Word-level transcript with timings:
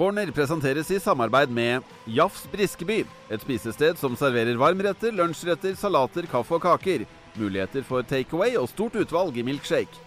Corner 0.00 0.30
presenteres 0.32 0.88
i 0.88 0.96
samarbeid 0.96 1.50
med 1.52 1.84
Jafs 2.08 2.46
Briskeby, 2.48 3.02
et 3.28 3.42
spisested 3.44 3.98
som 4.00 4.14
serverer 4.16 4.56
varmretter, 4.56 5.12
lunsjretter, 5.12 5.74
salater, 5.76 6.24
kaffe 6.24 6.54
og 6.56 6.62
kaker. 6.64 7.02
Muligheter 7.36 7.84
for 7.84 8.06
takeaway 8.08 8.56
og 8.56 8.70
stort 8.70 8.96
utvalg 8.96 9.36
i 9.36 9.44
milkshake. 9.44 10.00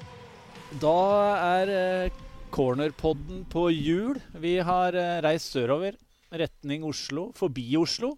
Da 0.82 0.96
er 1.60 1.74
eh, 1.76 2.18
cornerpodden 2.50 3.44
på 3.54 3.68
hjul. 3.70 4.18
Vi 4.34 4.56
har 4.66 4.98
eh, 4.98 5.20
reist 5.22 5.54
sørover, 5.54 5.94
retning 6.42 6.90
Oslo, 6.90 7.28
forbi 7.38 7.68
Oslo. 7.78 8.16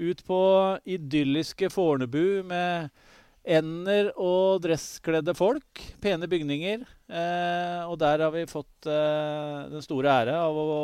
Ut 0.00 0.24
på 0.24 0.40
idylliske 0.96 1.68
Fornebu 1.76 2.40
med 2.48 2.88
ender 3.46 4.10
og 4.18 4.62
dresskledde 4.64 5.34
folk. 5.38 5.82
Pene 6.02 6.28
bygninger. 6.30 6.82
Eh, 7.06 7.82
og 7.86 7.94
der 8.02 8.24
har 8.24 8.32
vi 8.34 8.42
fått 8.50 8.88
eh, 8.90 9.66
den 9.70 9.84
store 9.84 10.10
ære 10.22 10.34
av 10.42 10.58
å 10.58 10.80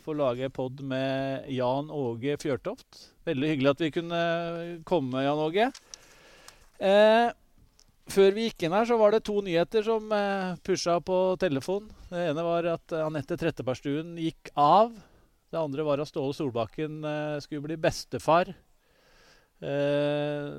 få 0.00 0.16
lage 0.16 0.48
pod 0.54 0.80
med 0.80 1.50
Jan 1.52 1.92
Åge 1.92 2.38
Fjørtoft. 2.40 3.04
Veldig 3.28 3.52
hyggelig 3.52 3.74
at 3.74 3.84
vi 3.84 3.92
kunne 3.98 4.22
komme, 4.88 5.26
Jan 5.26 5.44
Åge. 5.44 5.68
Eh, 6.80 7.28
før 8.10 8.32
vi 8.34 8.48
gikk 8.48 8.64
inn 8.64 8.74
her, 8.74 8.88
så 8.88 8.96
var 8.98 9.12
det 9.14 9.22
to 9.28 9.36
nyheter 9.44 9.84
som 9.86 10.08
eh, 10.16 10.56
pusha 10.64 10.96
på 11.04 11.20
telefon. 11.42 11.92
Det 12.08 12.30
ene 12.32 12.46
var 12.46 12.72
at 12.72 12.96
Anette 13.04 13.36
Trettebergstuen 13.38 14.16
gikk 14.18 14.50
av. 14.56 14.96
Det 15.50 15.60
andre 15.60 15.84
var 15.84 16.00
at 16.00 16.08
Ståle 16.08 16.34
Solbakken 16.34 17.04
eh, 17.04 17.38
skulle 17.44 17.68
bli 17.68 17.78
bestefar. 17.80 18.54
Eh, 19.60 20.52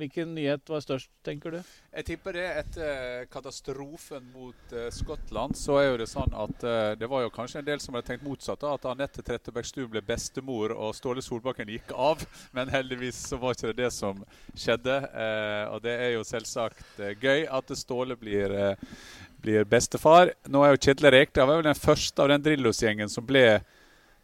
hvilken 0.00 0.30
nyhet 0.32 0.70
var 0.72 0.80
størst, 0.80 1.10
tenker 1.24 1.52
du? 1.52 1.58
Jeg 1.92 2.06
tipper 2.08 2.38
det 2.38 2.44
etter 2.62 3.26
katastrofen 3.28 4.30
mot 4.32 4.72
eh, 4.72 4.86
Skottland, 4.96 5.58
så 5.60 5.76
er 5.76 5.90
jo 5.90 5.98
det 6.00 6.06
sånn 6.08 6.32
at 6.32 6.64
eh, 6.64 6.94
det 6.96 7.10
var 7.12 7.26
jo 7.26 7.34
kanskje 7.34 7.60
en 7.60 7.68
del 7.68 7.82
som 7.84 7.98
hadde 7.98 8.08
tenkt 8.08 8.24
motsatt. 8.24 8.62
da, 8.64 8.72
At 8.78 8.88
Anette 8.88 9.20
Trettebergstuen 9.20 9.90
ble 9.92 10.00
bestemor 10.00 10.72
og 10.72 10.96
Ståle 10.96 11.24
Solbakken 11.24 11.68
gikk 11.68 11.92
av. 11.92 12.24
Men 12.56 12.72
heldigvis 12.72 13.20
så 13.28 13.36
var 13.42 13.58
ikke 13.58 13.74
det 13.74 13.82
det 13.84 13.92
som 13.92 14.24
skjedde. 14.56 15.02
Uh, 15.12 15.74
og 15.74 15.82
det 15.84 15.92
er 16.00 16.14
jo 16.14 16.24
selvsagt 16.24 17.00
gøy 17.20 17.44
at 17.52 17.76
Ståle 17.76 18.16
blir, 18.16 18.54
blir 19.44 19.68
bestefar. 19.68 20.32
Nå 20.48 20.64
er 20.64 20.72
jo 20.72 20.80
Kjetil 20.80 21.12
Rekdal 21.12 21.58
den 21.66 21.76
første 21.76 22.24
av 22.24 22.32
den 22.32 22.44
Drillos-gjengen 22.46 23.12
som 23.12 23.26
ble 23.28 23.60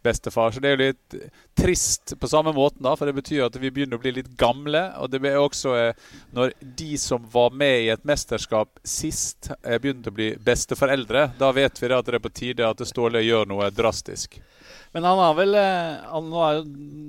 bestefar. 0.03 0.51
Så 0.51 0.61
det 0.61 0.69
er 0.69 0.75
jo 0.75 0.89
litt 0.89 1.15
trist 1.57 2.15
på 2.19 2.29
samme 2.29 2.53
måten, 2.55 2.83
da, 2.85 2.95
for 2.99 3.09
det 3.09 3.15
betyr 3.17 3.45
at 3.47 3.57
vi 3.59 3.71
begynner 3.73 3.99
å 3.99 4.03
bli 4.03 4.15
litt 4.19 4.31
gamle. 4.39 4.85
Og 5.01 5.11
det 5.13 5.21
er 5.29 5.39
også 5.39 5.75
eh, 5.79 6.07
når 6.35 6.53
de 6.61 6.91
som 7.01 7.25
var 7.33 7.55
med 7.55 7.85
i 7.85 7.91
et 7.93 8.07
mesterskap 8.07 8.81
sist, 8.87 9.51
er 9.61 9.81
begynt 9.83 10.09
å 10.09 10.15
bli 10.15 10.33
besteforeldre. 10.43 11.29
Da 11.39 11.53
vet 11.55 11.81
vi 11.81 11.91
at 11.91 12.09
det 12.09 12.19
er 12.19 12.23
på 12.23 12.33
tide 12.33 12.67
at 12.69 12.83
Ståle 12.87 13.23
gjør 13.23 13.49
noe 13.49 13.71
drastisk. 13.73 14.39
Men 14.93 15.07
han 15.09 15.21
har 15.21 15.37
vel 15.37 15.55
eh, 15.57 16.03
han, 16.11 16.29
jo, 16.29 16.63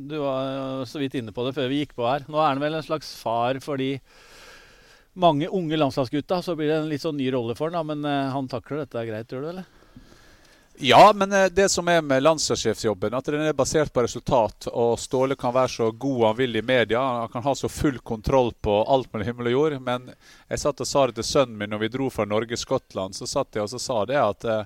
Du 0.08 0.16
var 0.22 0.84
så 0.88 1.02
vidt 1.02 1.18
inne 1.20 1.34
på 1.36 1.44
det 1.46 1.54
før 1.56 1.68
vi 1.72 1.82
gikk 1.82 1.96
på 1.98 2.08
her. 2.08 2.24
Nå 2.28 2.40
er 2.40 2.54
han 2.54 2.62
vel 2.62 2.78
en 2.78 2.86
slags 2.86 3.12
far 3.20 3.60
for 3.64 3.80
de 3.80 3.98
mange 5.14 5.48
unge 5.48 5.76
landslagsgutta. 5.78 6.40
Så 6.42 6.56
blir 6.58 6.72
det 6.72 6.80
en 6.80 6.90
litt 6.90 7.04
sånn 7.04 7.18
ny 7.20 7.30
rolle 7.34 7.56
for 7.58 7.70
han, 7.70 7.76
da, 7.78 7.94
men 7.94 8.08
eh, 8.08 8.34
han 8.34 8.50
takler 8.50 8.84
dette 8.84 9.08
greit, 9.08 9.32
gjør 9.32 9.44
du, 9.44 9.50
eller? 9.54 9.72
Ja, 10.76 11.12
men 11.14 11.32
eh, 11.32 11.44
det 11.44 11.68
som 11.68 11.88
er 11.88 12.02
med 12.02 12.22
landslagssjefsjobben, 12.22 13.14
at 13.14 13.24
den 13.24 13.40
er 13.46 13.52
basert 13.52 13.92
på 13.92 14.02
resultat. 14.02 14.66
Og 14.66 14.98
Ståle 14.98 15.36
kan 15.38 15.54
være 15.54 15.68
så 15.68 15.90
god 15.90 16.24
han 16.26 16.36
vil 16.36 16.56
i 16.56 16.62
media. 16.62 17.00
Han 17.00 17.28
kan 17.28 17.42
ha 17.42 17.54
så 17.54 17.68
full 17.68 17.98
kontroll 17.98 18.52
på 18.60 18.80
alt 18.82 19.12
mellom 19.12 19.26
himmel 19.26 19.46
og 19.46 19.52
jord. 19.52 19.76
Men 19.86 20.08
jeg 20.48 20.58
satt 20.58 20.80
og 20.82 20.88
sa 20.90 21.06
det 21.06 21.14
til 21.20 21.28
sønnen 21.28 21.60
min 21.60 21.70
når 21.70 21.84
vi 21.84 21.90
dro 21.94 22.08
fra 22.10 22.26
Norge-Skottland. 22.26 23.14
Så 23.14 23.28
satt 23.30 23.54
jeg 23.54 23.68
og 23.68 23.80
sa 23.80 24.00
det 24.10 24.18
at 24.18 24.46
eh, 24.50 24.64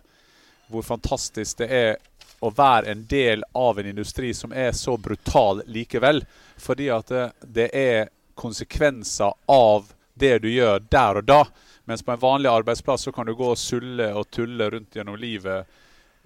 hvor 0.72 0.86
fantastisk 0.86 1.60
det 1.60 1.68
er 1.76 1.98
å 2.40 2.50
være 2.56 2.94
en 2.94 3.02
del 3.10 3.44
av 3.52 3.78
en 3.78 3.88
industri 3.90 4.30
som 4.34 4.52
er 4.52 4.72
så 4.72 4.96
brutal 4.96 5.60
likevel. 5.66 6.22
Fordi 6.56 6.88
at 6.94 7.12
det, 7.12 7.24
eh, 7.26 7.50
det 7.58 7.68
er 7.76 8.08
konsekvenser 8.38 9.34
av 9.50 9.92
det 10.14 10.38
du 10.40 10.48
gjør 10.48 10.80
der 10.88 11.20
og 11.20 11.28
da. 11.28 11.42
Mens 11.84 12.00
på 12.02 12.14
en 12.16 12.24
vanlig 12.24 12.48
arbeidsplass 12.48 13.04
så 13.04 13.12
kan 13.12 13.28
du 13.28 13.34
gå 13.36 13.52
og 13.52 13.60
sulle 13.60 14.08
og 14.16 14.30
tulle 14.32 14.70
rundt 14.72 14.96
gjennom 14.96 15.20
livet 15.20 15.68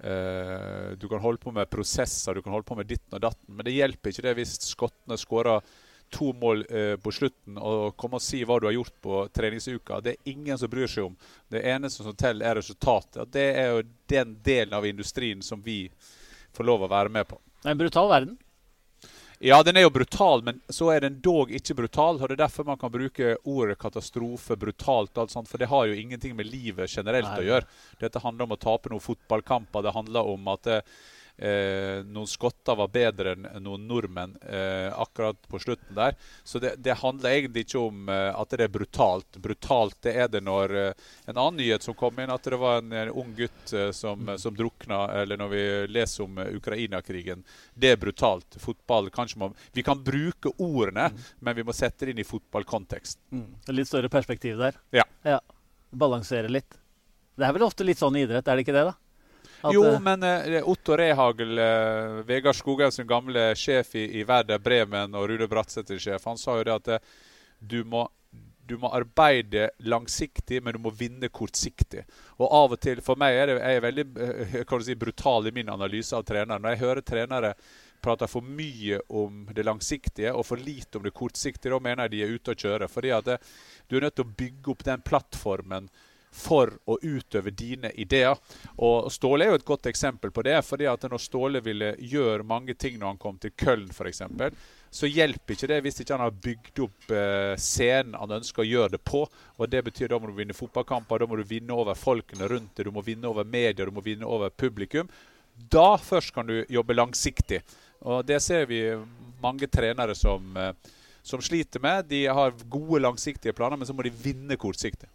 du 0.03 1.05
kan 1.07 1.21
holde 1.23 1.39
på 1.39 1.53
med 1.55 1.69
prosesser, 1.71 2.35
du 2.35 2.43
kan 2.43 2.51
holde 2.51 2.67
på 2.67 2.75
med 2.75 2.89
ditten 2.89 3.15
og 3.15 3.21
datten. 3.23 3.53
Men 3.55 3.63
det 3.63 3.75
hjelper 3.77 4.11
ikke 4.11 4.25
det 4.25 4.33
hvis 4.35 4.57
skottene 4.67 5.15
skårer 5.19 5.63
to 6.13 6.33
mål 6.33 6.65
uh, 6.69 6.95
på 7.01 7.11
slutten 7.11 7.57
og 7.57 7.95
kommer 7.97 8.21
og 8.21 8.25
si 8.25 8.43
hva 8.45 8.59
du 8.61 8.67
har 8.69 8.75
gjort 8.75 8.95
på 9.01 9.21
treningsuka. 9.33 9.99
Det 10.03 10.13
er 10.13 10.33
ingen 10.33 10.59
som 10.59 10.71
bryr 10.71 10.89
seg 10.89 11.07
om. 11.07 11.15
Det 11.51 11.63
eneste 11.73 12.05
som 12.05 12.15
teller, 12.17 12.51
er 12.51 12.59
resultatet. 12.61 13.31
Det 13.33 13.47
er 13.59 13.71
jo 13.73 13.83
den 14.13 14.35
delen 14.45 14.77
av 14.77 14.85
industrien 14.87 15.41
som 15.41 15.61
vi 15.63 15.87
får 16.53 16.69
lov 16.69 16.85
å 16.85 16.91
være 16.91 17.13
med 17.13 17.27
på. 17.29 17.39
Det 17.63 17.71
er 17.71 17.77
en 17.77 17.81
brutal 17.81 18.11
verden. 18.11 18.37
Ja, 19.43 19.57
den 19.63 19.75
er 19.75 19.83
jo 19.83 19.89
brutal, 19.91 20.39
men 20.47 20.61
så 20.71 20.85
er 20.93 21.01
den 21.03 21.17
dog 21.19 21.49
ikke 21.51 21.75
brutal. 21.75 22.15
og 22.15 22.29
Det 22.29 22.37
er 22.37 22.45
derfor 22.45 22.63
man 22.63 22.77
kan 22.79 22.91
bruke 22.93 23.33
ordet 23.43 23.75
katastrofe, 23.81 24.55
brutalt, 24.55 25.17
alt 25.19 25.33
sånt, 25.33 25.49
for 25.51 25.59
det 25.59 25.67
har 25.67 25.89
jo 25.89 25.97
ingenting 25.99 26.31
med 26.37 26.47
livet 26.47 26.87
generelt 26.87 27.27
Nei. 27.27 27.41
å 27.41 27.47
gjøre. 27.49 27.67
Dette 27.99 28.21
handler 28.23 28.47
om 28.47 28.55
å 28.55 28.59
tape 28.61 28.87
noen 28.93 29.03
fotballkamper. 29.03 29.83
Det 29.83 29.93
handler 29.97 30.31
om 30.31 30.47
at 30.53 30.63
det, 30.69 30.77
Eh, 31.43 32.05
noen 32.07 32.27
skotter 32.27 32.77
var 32.79 32.87
bedre 32.87 33.33
enn 33.35 33.47
noen 33.65 33.81
nordmenn 33.83 34.37
eh, 34.47 34.87
akkurat 34.95 35.35
på 35.51 35.59
slutten 35.59 35.95
der. 35.97 36.15
Så 36.43 36.59
det, 36.63 36.77
det 36.79 36.95
handler 37.01 37.35
egentlig 37.35 37.65
ikke 37.65 37.81
om 37.81 38.07
eh, 38.07 38.29
at 38.31 38.53
det 38.55 38.63
er 38.63 38.71
brutalt. 38.71 39.39
Brutalt 39.43 39.97
det 40.07 40.13
er 40.23 40.29
det 40.31 40.39
når 40.47 40.75
eh, 40.79 41.09
En 41.27 41.35
annen 41.35 41.59
nyhet 41.59 41.83
som 41.83 41.97
kom 41.99 42.21
inn, 42.23 42.31
at 42.31 42.47
det 42.47 42.59
var 42.61 42.79
en, 42.79 42.95
en 42.95 43.11
ung 43.11 43.35
gutt 43.35 43.73
eh, 43.75 43.91
som, 43.91 44.23
mm. 44.23 44.37
som 44.39 44.55
drukna. 44.55 45.01
Eller 45.19 45.41
når 45.41 45.51
vi 45.51 45.65
leser 45.97 46.23
om 46.29 46.39
eh, 46.39 46.55
Ukraina-krigen. 46.55 47.43
Det 47.75 47.91
er 47.91 47.99
brutalt. 47.99 48.55
Fotball 48.63 49.11
kanskje 49.11 49.43
må, 49.43 49.51
Vi 49.75 49.83
kan 49.83 49.99
bruke 49.99 50.55
ordene, 50.55 51.09
mm. 51.11 51.27
men 51.43 51.59
vi 51.59 51.67
må 51.67 51.75
sette 51.75 52.05
det 52.05 52.15
inn 52.15 52.23
i 52.23 52.29
fotballkontekst. 52.29 53.19
Mm. 53.35 53.49
Litt 53.75 53.91
større 53.91 54.11
perspektiv 54.13 54.63
der. 54.63 54.79
Ja. 54.95 55.03
ja. 55.27 55.41
Balansere 55.91 56.47
litt. 56.47 56.79
Det 57.35 57.43
er 57.43 57.55
vel 57.55 57.67
ofte 57.67 57.83
litt 57.83 57.99
sånn 57.99 58.15
i 58.15 58.23
idrett, 58.23 58.47
er 58.47 58.55
det 58.55 58.63
ikke 58.63 58.79
det? 58.79 58.87
da? 58.93 58.99
Jo, 59.71 59.83
eh, 59.85 59.99
men 60.03 60.23
uh, 60.23 60.69
Otto 60.69 60.97
Rehagel, 60.97 61.59
uh, 61.59 62.23
Vegard 62.27 62.57
Skoghaug 62.57 62.93
sin 62.93 63.07
gamle 63.07 63.51
sjef 63.55 63.95
i, 63.95 64.07
i 64.19 64.25
Werder 64.27 64.59
Bremen 64.59 65.15
og 65.15 65.29
Rude 65.29 65.47
Bratsæter-sjef, 65.47 66.25
han 66.25 66.41
sa 66.41 66.57
jo 66.59 66.65
det 66.67 66.75
at 66.75 66.91
uh, 66.97 67.13
du, 67.59 67.79
må, 67.87 68.03
du 68.67 68.75
må 68.81 68.91
arbeide 68.91 69.69
langsiktig, 69.87 70.59
men 70.63 70.75
du 70.75 70.83
må 70.83 70.91
vinne 70.97 71.31
kortsiktig. 71.31 72.03
Og 72.39 72.47
av 72.49 72.75
og 72.75 72.83
til, 72.83 73.01
For 73.05 73.19
meg 73.19 73.39
er, 73.39 73.53
det, 73.53 73.57
er 73.61 73.77
jeg 73.77 73.87
veldig 73.87 74.05
kan 74.67 74.81
du 74.81 74.87
si, 74.89 74.99
brutal 74.99 75.47
i 75.47 75.55
min 75.55 75.71
analyse 75.71 76.17
av 76.17 76.27
treneren. 76.27 76.63
Når 76.63 76.75
jeg 76.75 76.83
hører 76.83 77.07
trenere 77.07 77.55
prater 78.03 78.27
for 78.27 78.43
mye 78.43 78.99
om 79.15 79.45
det 79.55 79.63
langsiktige 79.63 80.33
og 80.35 80.45
for 80.45 80.59
lite 80.59 80.99
om 80.99 81.05
det 81.05 81.15
kortsiktige, 81.15 81.71
da 81.71 81.79
mener 81.79 82.07
jeg 82.07 82.13
de 82.13 82.23
er 82.25 82.33
ute 82.35 82.51
å 82.51 82.59
kjøre. 82.65 82.89
Fordi 82.91 83.13
at 83.15 83.29
det, 83.29 83.37
du 83.87 83.95
er 83.97 84.07
nødt 84.07 84.17
til 84.19 84.27
å 84.27 84.35
bygge 84.43 84.73
opp 84.73 84.83
den 84.87 85.05
plattformen 85.07 85.87
for 86.33 86.71
å 86.89 86.97
utøve 87.01 87.53
dine 87.53 87.91
ideer. 87.99 88.39
Og 88.81 89.11
Ståle 89.13 89.45
er 89.45 89.53
jo 89.53 89.59
et 89.59 89.67
godt 89.67 89.89
eksempel 89.91 90.31
på 90.33 90.43
det. 90.43 90.61
fordi 90.65 90.85
at 90.89 91.03
når 91.03 91.21
Ståle 91.21 91.61
ville 91.61 91.95
gjøre 91.99 92.43
mange 92.43 92.73
ting 92.73 92.97
når 92.99 93.07
han 93.07 93.17
kom 93.21 93.37
til 93.37 93.51
Köln 93.51 93.89
f.eks., 93.91 94.21
så 94.93 95.09
hjelper 95.09 95.55
ikke 95.55 95.67
det 95.71 95.79
hvis 95.81 96.01
ikke 96.01 96.13
han 96.13 96.21
har 96.21 96.41
bygd 96.45 96.79
opp 96.85 97.13
eh, 97.17 97.55
scenen 97.57 98.13
han 98.13 98.35
ønsker 98.37 98.61
å 98.61 98.67
gjøre 98.67 98.93
det 98.95 99.01
på. 99.01 99.23
Og 99.57 99.69
Det 99.69 99.81
betyr 99.85 100.11
da 100.11 100.19
må 100.21 100.29
du 100.29 100.35
vinne 100.37 100.53
fotballkamper, 100.53 101.19
da 101.23 101.29
må 101.29 101.39
du 101.39 101.47
vinne 101.49 101.73
over 101.73 101.97
folkene 101.97 102.49
rundt 102.49 102.75
deg, 102.77 102.85
du 102.85 102.93
må 102.93 103.01
vinne 103.01 103.29
over 103.29 103.47
media, 103.47 103.85
du 103.85 103.93
må 103.93 104.03
vinne 104.05 104.29
over 104.29 104.53
publikum. 104.53 105.09
Da 105.53 105.95
først 105.97 106.33
kan 106.33 106.45
du 106.49 106.59
jobbe 106.69 106.93
langsiktig. 106.93 107.63
Og 108.05 108.25
Det 108.25 108.41
ser 108.41 108.67
vi 108.69 108.83
mange 109.41 109.67
trenere 109.67 110.15
som, 110.15 110.57
eh, 110.57 110.73
som 111.23 111.41
sliter 111.41 111.81
med. 111.81 112.05
De 112.09 112.25
har 112.25 112.53
gode 112.69 113.01
langsiktige 113.01 113.53
planer, 113.53 113.77
men 113.77 113.87
så 113.87 113.93
må 113.93 114.03
de 114.03 114.13
vinne 114.13 114.57
kortsiktig. 114.57 115.09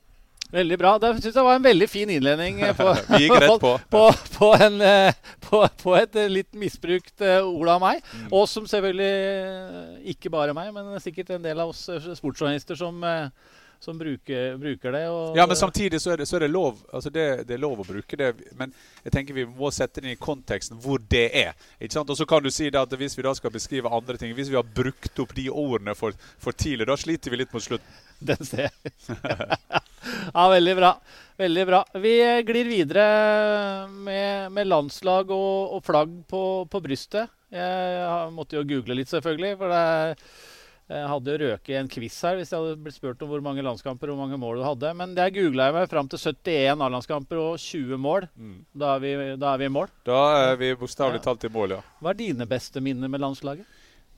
Veldig 0.54 0.78
bra. 0.80 0.94
Det 1.00 1.10
syns 1.18 1.36
jeg 1.36 1.44
var 1.44 1.58
en 1.58 1.64
veldig 1.66 1.88
fin 1.90 2.10
innledning 2.10 2.62
på, 2.76 2.88
på. 3.64 3.72
på, 3.94 4.04
på, 4.38 4.50
en, 4.56 4.80
eh, 4.80 5.18
på, 5.44 5.94
et 5.98 6.16
eh, 6.16 6.30
litt 6.32 6.56
misbrukt 6.56 7.24
eh, 7.24 7.44
ord 7.44 7.74
av 7.74 7.82
meg. 7.84 8.00
Mm. 8.14 8.26
Og 8.32 8.46
som 8.48 8.68
selvfølgelig 8.68 10.08
ikke 10.14 10.32
bare 10.32 10.56
meg, 10.56 10.72
men 10.76 10.96
sikkert 11.04 11.36
en 11.36 11.44
del 11.44 11.60
av 11.60 11.74
oss 11.74 11.84
sportsjournalister 12.20 12.78
som 12.80 13.04
som 13.80 13.98
bruker, 13.98 14.56
bruker 14.56 14.92
det. 14.92 15.02
Og, 15.08 15.36
ja, 15.36 15.46
men 15.46 15.56
samtidig 15.56 16.00
så 16.02 16.12
er 16.12 16.22
det, 16.22 16.26
så 16.26 16.36
er 16.36 16.46
det 16.46 16.50
lov 16.50 16.80
altså 16.92 17.10
det, 17.10 17.26
det, 17.46 17.54
er 17.54 17.62
lov 17.62 17.82
å 17.82 17.86
bruke 17.86 18.18
det. 18.18 18.32
Men 18.58 18.72
jeg 19.04 19.14
tenker 19.14 19.36
vi 19.36 19.46
må 19.46 19.70
sette 19.74 20.00
det 20.00 20.08
inn 20.08 20.16
i 20.16 20.20
konteksten 20.20 20.80
hvor 20.82 21.02
det 21.10 21.28
er. 21.30 21.54
ikke 21.78 21.94
sant? 21.94 22.10
Og 22.10 22.18
så 22.18 22.26
kan 22.28 22.42
du 22.42 22.50
si 22.54 22.70
at 22.72 22.98
hvis 23.00 23.16
vi 23.18 23.26
da 23.26 23.34
skal 23.38 23.54
beskrive 23.54 23.92
andre 23.94 24.18
ting 24.18 24.34
Hvis 24.34 24.50
vi 24.50 24.58
har 24.58 24.66
brukt 24.66 25.22
opp 25.22 25.34
de 25.36 25.48
ordene 25.50 25.94
for, 25.98 26.16
for 26.42 26.56
tidlig, 26.56 26.88
da 26.90 26.98
sliter 26.98 27.30
vi 27.30 27.42
litt 27.42 27.54
mot 27.54 27.64
slutten. 27.64 28.04
Den 28.28 28.42
ser 28.42 28.66
jeg. 28.66 28.92
ja, 30.34 30.44
veldig 30.50 30.76
bra. 30.80 30.92
Veldig 31.38 31.66
bra. 31.70 31.84
Vi 32.02 32.14
glir 32.48 32.66
videre 32.66 33.06
med, 33.88 34.50
med 34.52 34.66
landslag 34.66 35.30
og, 35.30 35.76
og 35.76 35.84
flagg 35.86 36.16
på, 36.26 36.42
på 36.66 36.82
brystet. 36.82 37.30
Jeg, 37.54 37.92
jeg 38.02 38.32
måtte 38.34 38.58
jo 38.58 38.66
google 38.66 38.98
litt, 38.98 39.10
selvfølgelig. 39.12 39.56
for 39.60 39.70
det 39.70 39.82
er 39.86 40.24
Jeg 40.88 41.08
hadde 41.10 41.34
røket 41.42 41.74
en 41.76 41.88
quiz 41.92 42.14
her 42.24 42.38
hvis 42.38 42.48
jeg 42.54 42.62
hadde 42.62 42.78
blitt 42.80 42.96
spurt 42.96 43.20
om 43.22 43.28
hvor 43.28 43.42
mange 43.44 43.60
landskamper 43.64 44.08
og 44.08 44.16
hvor 44.16 44.22
mange 44.24 44.38
mål 44.40 44.56
du 44.56 44.64
hadde. 44.64 44.92
Men 44.96 45.10
jeg 45.18 45.34
googla 45.36 45.66
meg 45.76 45.88
fram 45.90 46.08
til 46.08 46.16
71 46.22 46.80
A-landskamper 46.86 47.40
og 47.42 47.58
20 47.60 47.98
mål. 48.00 48.24
Mm. 48.40 48.54
Da 48.72 48.94
er 48.94 49.02
vi, 49.04 49.10
da 49.36 49.50
er 49.52 49.60
vi 49.60 49.68
i 49.68 49.74
mål. 49.74 49.90
Da 50.08 50.20
er 50.52 50.56
vi 50.56 50.70
bokstavelig 50.80 51.20
Ja. 51.20 51.26
talt 51.28 51.44
i 51.44 51.50
mål, 51.52 51.76
ja. 51.76 51.82
Hva 52.00 52.14
er 52.14 52.18
dine 52.22 52.46
beste 52.48 52.80
minner 52.80 53.08
med 53.12 53.20
landslaget? 53.20 53.66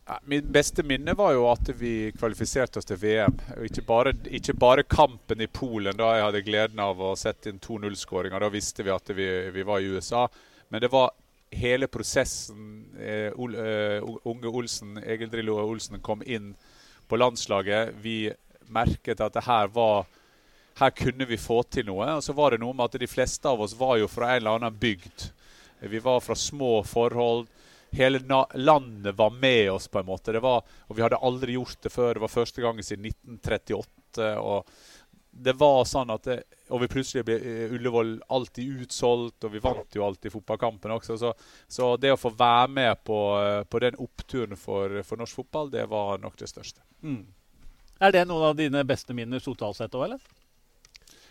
Ja, 0.07 0.19
Min 0.27 0.47
beste 0.51 0.83
minne 0.87 1.15
var 1.19 1.33
jo 1.35 1.45
at 1.51 1.69
vi 1.79 2.13
kvalifiserte 2.17 2.79
oss 2.79 2.87
til 2.89 2.97
VM. 3.03 3.35
Og 3.57 3.65
Ikke 3.67 3.83
bare, 3.87 4.13
ikke 4.31 4.55
bare 4.59 4.83
kampen 4.87 5.41
i 5.43 5.47
Polen, 5.47 5.97
da 5.99 6.15
jeg 6.17 6.25
hadde 6.29 6.45
gleden 6.47 6.79
av 6.83 6.99
å 7.03 7.17
sette 7.19 7.51
inn 7.51 7.59
2-0-skåringer. 7.59 8.39
Da 8.41 8.49
visste 8.49 8.83
vi 8.87 8.91
at 8.95 9.11
vi, 9.15 9.27
vi 9.51 9.63
var 9.67 9.79
i 9.83 9.91
USA. 9.91 10.29
Men 10.71 10.81
det 10.81 10.91
var 10.91 11.11
hele 11.51 11.89
prosessen. 11.91 12.87
Eh, 13.01 13.33
Ol, 13.35 13.55
eh, 13.55 13.99
unge 14.25 14.49
Olsen, 14.49 14.99
Egil 14.99 15.31
Drillo 15.31 15.59
Olsen 15.63 16.01
kom 16.01 16.23
inn 16.27 16.55
på 17.09 17.19
landslaget. 17.19 17.95
Vi 18.03 18.33
merket 18.71 19.21
at 19.21 19.35
det 19.35 19.47
her 19.49 19.69
var 19.75 20.07
her 20.81 20.91
kunne 20.91 21.27
vi 21.29 21.37
få 21.37 21.63
til 21.69 21.89
noe. 21.91 22.07
Og 22.17 22.25
så 22.25 22.33
var 22.37 22.55
det 22.55 22.63
noe 22.63 22.75
med 22.77 22.89
at 22.89 23.01
de 23.03 23.11
fleste 23.11 23.49
av 23.49 23.61
oss 23.61 23.77
var 23.77 23.99
jo 24.01 24.09
fra 24.09 24.33
en 24.33 24.41
eller 24.41 24.61
annen 24.61 24.79
bygd. 24.81 25.27
Vi 25.81 25.99
var 25.99 26.21
fra 26.25 26.37
små 26.37 26.81
forhold. 26.87 27.49
Hele 27.93 28.21
landet 28.55 29.17
var 29.19 29.35
med 29.35 29.71
oss, 29.73 29.89
på 29.89 29.99
en 29.99 30.07
måte. 30.07 30.33
Det 30.33 30.41
var, 30.41 30.63
og 30.63 30.97
vi 30.97 31.03
hadde 31.03 31.19
aldri 31.19 31.57
gjort 31.57 31.83
det 31.83 31.93
før. 31.93 32.15
Det 32.15 32.23
var 32.23 32.33
første 32.33 32.63
gang 32.63 32.83
siden 32.85 33.11
1938. 33.11 34.31
og 34.39 34.67
det 35.31 35.53
var 35.57 35.85
sånn 35.87 36.11
at 36.11 36.25
det, 36.27 36.37
Og 36.71 36.83
vi 36.83 36.89
plutselig 36.91 37.25
ble 37.27 37.37
eh, 37.39 37.73
Ullevål 37.75 38.17
alltid 38.35 38.83
utsolgt, 38.85 39.45
og 39.47 39.53
vi 39.55 39.63
vant 39.63 39.97
jo 39.97 40.05
alltid 40.07 40.33
fotballkampen 40.35 40.93
også. 40.95 41.17
Så, 41.19 41.33
så 41.69 41.97
det 41.99 42.13
å 42.15 42.19
få 42.21 42.31
være 42.39 42.69
med 42.71 43.05
på, 43.07 43.19
eh, 43.43 43.63
på 43.65 43.81
den 43.83 43.99
oppturen 43.99 44.59
for, 44.59 45.01
for 45.07 45.19
norsk 45.23 45.41
fotball, 45.43 45.71
det 45.73 45.87
var 45.91 46.19
nok 46.23 46.37
det 46.39 46.51
største. 46.51 46.83
Er 48.01 48.15
det 48.15 48.27
noen 48.29 48.51
av 48.51 48.59
dine 48.59 48.85
beste 48.87 49.15
minner 49.17 49.43
totalt 49.45 49.77
sett 49.81 49.95
òg, 49.99 50.07
eller? 50.09 50.23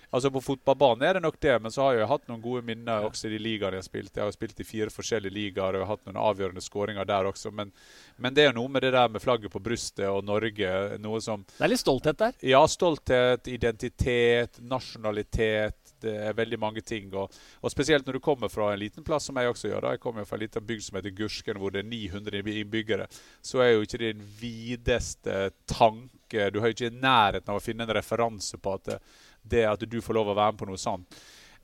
Altså 0.09 0.31
På 0.33 0.41
fotballbanen 0.41 1.03
er 1.05 1.17
det 1.17 1.21
nok 1.21 1.37
det, 1.39 1.55
men 1.61 1.71
så 1.71 1.83
har 1.85 1.99
jeg 1.99 2.09
hatt 2.09 2.23
noen 2.29 2.41
gode 2.41 2.63
minner 2.65 3.05
også 3.05 3.27
i 3.27 3.33
de 3.35 3.41
ligaene 3.41 3.77
jeg 3.77 3.83
har 3.83 3.89
spilt. 3.89 4.15
Jeg 4.17 4.25
har 4.25 4.33
spilt 4.33 4.63
i 4.63 4.65
fire 4.65 4.93
forskjellige 4.93 5.35
ligaer 5.35 5.77
og 5.77 5.85
hatt 5.91 6.07
noen 6.07 6.17
avgjørende 6.17 6.63
skåringer 6.65 7.05
der 7.05 7.29
også. 7.29 7.51
Men, 7.53 7.69
men 8.17 8.33
det 8.33 8.47
er 8.49 8.57
noe 8.57 8.71
med 8.73 8.85
det 8.85 8.95
der 8.95 9.11
med 9.13 9.21
flagget 9.21 9.53
på 9.53 9.61
brystet 9.61 10.07
og 10.09 10.25
Norge. 10.25 10.71
Noe 11.03 11.21
som 11.21 11.45
Det 11.51 11.67
er 11.67 11.73
litt 11.73 11.83
stolthet 11.83 12.17
der. 12.23 12.39
Ja, 12.41 12.63
stolthet, 12.65 13.51
identitet, 13.53 14.57
nasjonalitet. 14.65 15.77
Det 15.99 16.15
er 16.29 16.33
veldig 16.33 16.57
mange 16.57 16.81
ting. 16.81 17.11
Og, 17.13 17.29
og 17.61 17.73
spesielt 17.73 18.07
når 18.07 18.17
du 18.17 18.23
kommer 18.23 18.49
fra 18.49 18.71
en 18.73 18.81
liten 18.81 19.05
plass, 19.05 19.29
som 19.29 19.37
jeg 19.37 19.53
også 19.53 19.69
gjør. 19.69 19.85
da. 19.85 19.93
Jeg 19.93 20.03
kommer 20.07 20.25
fra 20.25 20.39
en 20.39 20.45
liten 20.47 20.65
bygd 20.65 20.87
som 20.87 20.97
heter 20.97 21.13
Gursken, 21.21 21.61
hvor 21.61 21.75
det 21.75 21.83
er 21.83 21.89
900 21.91 22.41
innbyggere. 22.63 23.09
Så 23.45 23.61
er 23.61 23.75
jo 23.75 23.85
ikke 23.85 24.01
det 24.01 24.15
den 24.15 24.29
videste 24.39 25.51
tanke 25.69 26.49
Du 26.53 26.59
har 26.61 26.69
ikke 26.69 26.91
i 26.91 26.93
nærheten 26.93 27.49
av 27.49 27.57
å 27.57 27.63
finne 27.63 27.87
en 27.87 27.93
referanse 27.97 28.57
på 28.61 28.73
at 28.77 28.83
det, 28.85 28.97
det 29.41 29.65
at 29.69 29.83
du 29.85 29.99
får 30.01 30.17
lov 30.17 30.31
å 30.31 30.37
være 30.37 30.55
med 30.55 30.61
på 30.61 30.69
noe 30.69 30.81
sånt. 30.81 31.19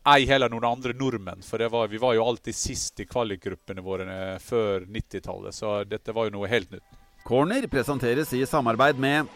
Ei 0.06 0.28
heller 0.30 0.52
noen 0.54 0.68
andre 0.70 0.94
nordmenn, 0.94 1.42
for 1.42 1.62
var, 1.74 1.88
vi 1.90 1.98
var 1.98 2.14
jo 2.14 2.28
alltid 2.28 2.54
sist 2.54 3.00
i 3.02 3.08
kvalikgruppene 3.10 3.82
våre 3.82 4.06
eh, 4.06 4.36
før 4.38 4.86
90-tallet. 4.86 5.56
Så 5.58 5.80
dette 5.90 6.14
var 6.14 6.28
jo 6.28 6.36
noe 6.36 6.50
helt 6.52 6.70
nytt. 6.76 6.86
Corner 7.26 7.66
presenteres 7.66 8.30
i 8.38 8.44
samarbeid 8.46 9.00
med 9.02 9.32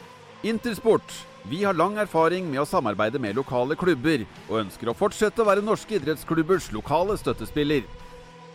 Intersport. 0.45 1.09
Vi 1.49 1.63
har 1.63 1.73
lang 1.73 1.97
erfaring 1.97 2.45
med 2.51 2.61
å 2.61 2.67
samarbeide 2.69 3.17
med 3.19 3.39
lokale 3.39 3.73
klubber, 3.79 4.27
og 4.45 4.59
ønsker 4.61 4.91
å 4.91 4.95
fortsette 4.95 5.41
å 5.41 5.47
være 5.47 5.65
norske 5.65 5.97
idrettsklubbers 5.97 6.69
lokale 6.75 7.17
støttespiller. 7.17 7.87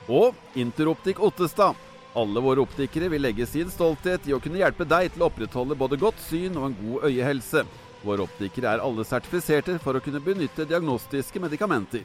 Og 0.06 0.38
Interoptik 0.54 1.18
Ottestad. 1.18 1.74
Alle 2.14 2.38
våre 2.38 2.62
optikere 2.62 3.08
vil 3.10 3.24
legge 3.26 3.46
sin 3.50 3.72
stolthet 3.74 4.28
i 4.30 4.36
å 4.36 4.38
kunne 4.38 4.60
hjelpe 4.60 4.86
deg 4.86 5.10
til 5.10 5.24
å 5.24 5.32
opprettholde 5.32 5.74
både 5.74 5.98
godt 5.98 6.20
syn 6.22 6.54
og 6.60 6.68
en 6.68 6.76
god 6.78 7.08
øyehelse. 7.10 7.64
Våre 8.04 8.26
optikere 8.26 8.74
er 8.74 8.82
alle 8.84 9.06
sertifiserte 9.08 9.78
for 9.80 9.96
å 9.96 10.02
kunne 10.04 10.20
benytte 10.20 10.66
diagnostiske 10.68 11.40
medikamenter. 11.40 12.04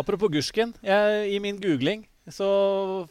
Apropos 0.00 0.32
Gursken. 0.32 0.72
I 0.82 1.36
min 1.44 1.60
googling 1.60 2.06
så 2.32 2.48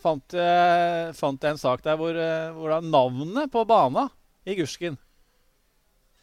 fant 0.02 0.34
jeg, 0.34 1.14
fant 1.20 1.44
jeg 1.44 1.54
en 1.54 1.62
sak 1.62 1.84
der 1.86 2.00
hvor, 2.00 2.16
eh, 2.16 2.50
hvor 2.56 2.74
navnet 2.82 3.52
på 3.52 3.66
bana 3.68 4.08
i 4.48 4.56
Gursken 4.58 4.98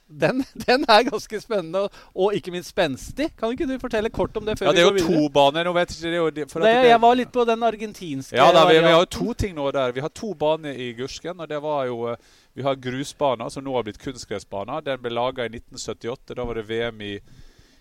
den, 0.08 0.44
den 0.66 0.84
er 0.88 1.02
ganske 1.04 1.40
spennende 1.40 1.82
og, 1.86 1.92
og 2.14 2.34
ikke 2.34 2.52
minst 2.54 2.72
spenstig. 2.72 3.28
Kan 3.36 3.52
ikke 3.52 3.66
du 3.68 3.74
fortelle 3.78 4.10
kort 4.10 4.36
om 4.36 4.46
det 4.48 4.58
før 4.58 4.70
Ja, 4.70 4.72
det 4.72 4.82
er 4.84 4.88
jo 4.88 5.06
to 5.06 5.28
baner. 5.28 5.64
Nå 5.68 5.74
vet 5.76 5.88
det 5.88 6.14
at 6.16 6.36
Det, 6.38 6.48
det- 6.62 6.88
jeg 6.88 7.00
var 7.00 7.14
litt 7.14 7.32
på 7.32 7.44
den 7.44 7.62
argentinske 7.62 8.36
Ja, 8.36 8.50
da, 8.52 8.64
vi, 8.68 8.78
vi 8.78 8.88
har 8.92 9.00
jo 9.04 9.10
to 9.18 9.34
ting 9.34 9.54
nå 9.54 9.70
der. 9.72 9.92
Vi 9.92 10.00
har 10.00 10.08
to 10.08 10.32
baner 10.34 10.72
i 10.72 10.92
Gursken. 10.96 11.40
og 11.40 11.48
det 11.48 11.60
var 11.62 11.86
jo, 11.86 12.08
eh, 12.12 12.16
Vi 12.54 12.62
har 12.62 12.74
grusbaner, 12.74 13.48
som 13.50 13.62
nå 13.64 13.74
har 13.76 13.84
blitt 13.84 13.98
kunstgressbaner. 14.02 14.80
Den 14.82 14.98
ble 15.02 15.10
laga 15.14 15.44
i 15.44 15.48
1978. 15.52 16.34
Da 16.34 16.44
var 16.44 16.54
det 16.54 16.64
VM 16.68 17.00
i, 17.02 17.20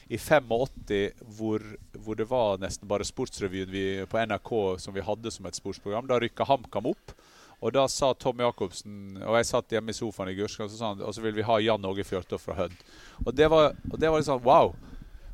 i 0.08 0.18
85 0.18 1.24
hvor, 1.36 1.64
hvor 1.92 2.16
det 2.16 2.28
var 2.30 2.60
nesten 2.62 2.88
bare 2.88 3.04
Sportsrevyen 3.04 3.70
vi, 3.70 3.84
på 4.08 4.20
NRK 4.24 4.52
som 4.80 4.94
vi 4.94 5.04
hadde 5.04 5.30
som 5.30 5.46
et 5.46 5.58
sportsprogram. 5.58 6.08
Da 6.08 6.20
rykka 6.20 6.46
HamKam 6.48 6.88
opp. 6.92 7.12
Og 7.58 7.72
da 7.74 7.88
sa 7.90 8.12
Tom 8.14 8.38
Jacobsen 8.38 9.16
Og 9.18 9.34
jeg 9.34 9.46
satt 9.48 9.72
hjemme 9.74 9.90
i 9.90 9.96
sofaen 9.96 10.30
i 10.30 10.36
Gurskland, 10.38 10.68
og 10.68 10.74
så 10.74 10.78
sa 10.78 10.92
han 10.92 11.00
og 11.02 11.14
så 11.14 11.24
vil 11.24 11.34
vi 11.34 11.46
ha 11.46 11.56
Jan 11.58 11.88
Åge 11.90 12.04
Fjørtoft 12.06 12.46
fra 12.46 12.54
Hødd. 12.54 12.76
Og 13.24 13.32
det 13.34 13.48
var, 13.50 13.72
og 13.90 13.98
det 13.98 14.12
var 14.14 14.22
sånn 14.22 14.44
wow. 14.46 14.70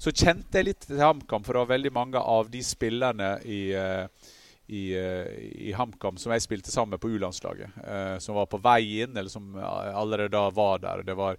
Så 0.01 0.13
kjente 0.13 0.59
jeg 0.59 0.71
litt 0.71 0.87
til 0.89 1.03
HamKam, 1.05 1.45
for 1.45 1.55
det 1.55 1.63
var 1.67 1.75
veldig 1.77 1.93
mange 1.95 2.21
av 2.21 2.49
de 2.51 2.63
spillerne 2.65 3.29
i, 3.45 3.61
eh, 3.77 4.33
i, 4.67 4.83
eh, 4.97 5.29
i 5.69 5.75
HamKam 5.77 6.17
som 6.21 6.33
jeg 6.35 6.43
spilte 6.45 6.73
sammen 6.73 6.97
med 6.97 7.03
på 7.05 7.13
U-landslaget. 7.13 7.77
eh, 7.85 8.19
Som 8.19 8.41
var 8.41 8.49
på 8.51 8.61
vei 8.61 9.05
inn, 9.05 9.17
eller 9.17 9.31
som 9.31 9.55
allerede 9.61 10.33
da 10.33 10.49
var 10.51 10.79
der. 10.83 11.03
Det 11.03 11.15
var 11.15 11.37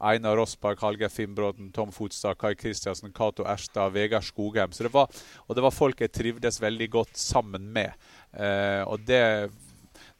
Einar 0.00 0.36
Rossberg, 0.36 0.80
Hallgeir 0.80 1.08
Finnbråten, 1.12 1.70
Tom 1.72 1.92
Fotstad, 1.92 2.38
Kai 2.38 2.54
Kristiansen, 2.54 3.12
Cato 3.12 3.46
Erstad, 3.48 3.92
Vegard 3.92 4.24
Skogheim. 4.24 4.72
Så 4.72 4.86
det 4.86 4.92
var, 4.92 5.08
og 5.46 5.56
det 5.56 5.64
var 5.64 5.74
folk 5.74 6.00
jeg 6.00 6.12
trivdes 6.12 6.60
veldig 6.60 6.90
godt 6.92 7.16
sammen 7.16 7.70
med. 7.72 7.96
Eh, 8.36 8.82
og 8.84 9.00
det, 9.08 9.22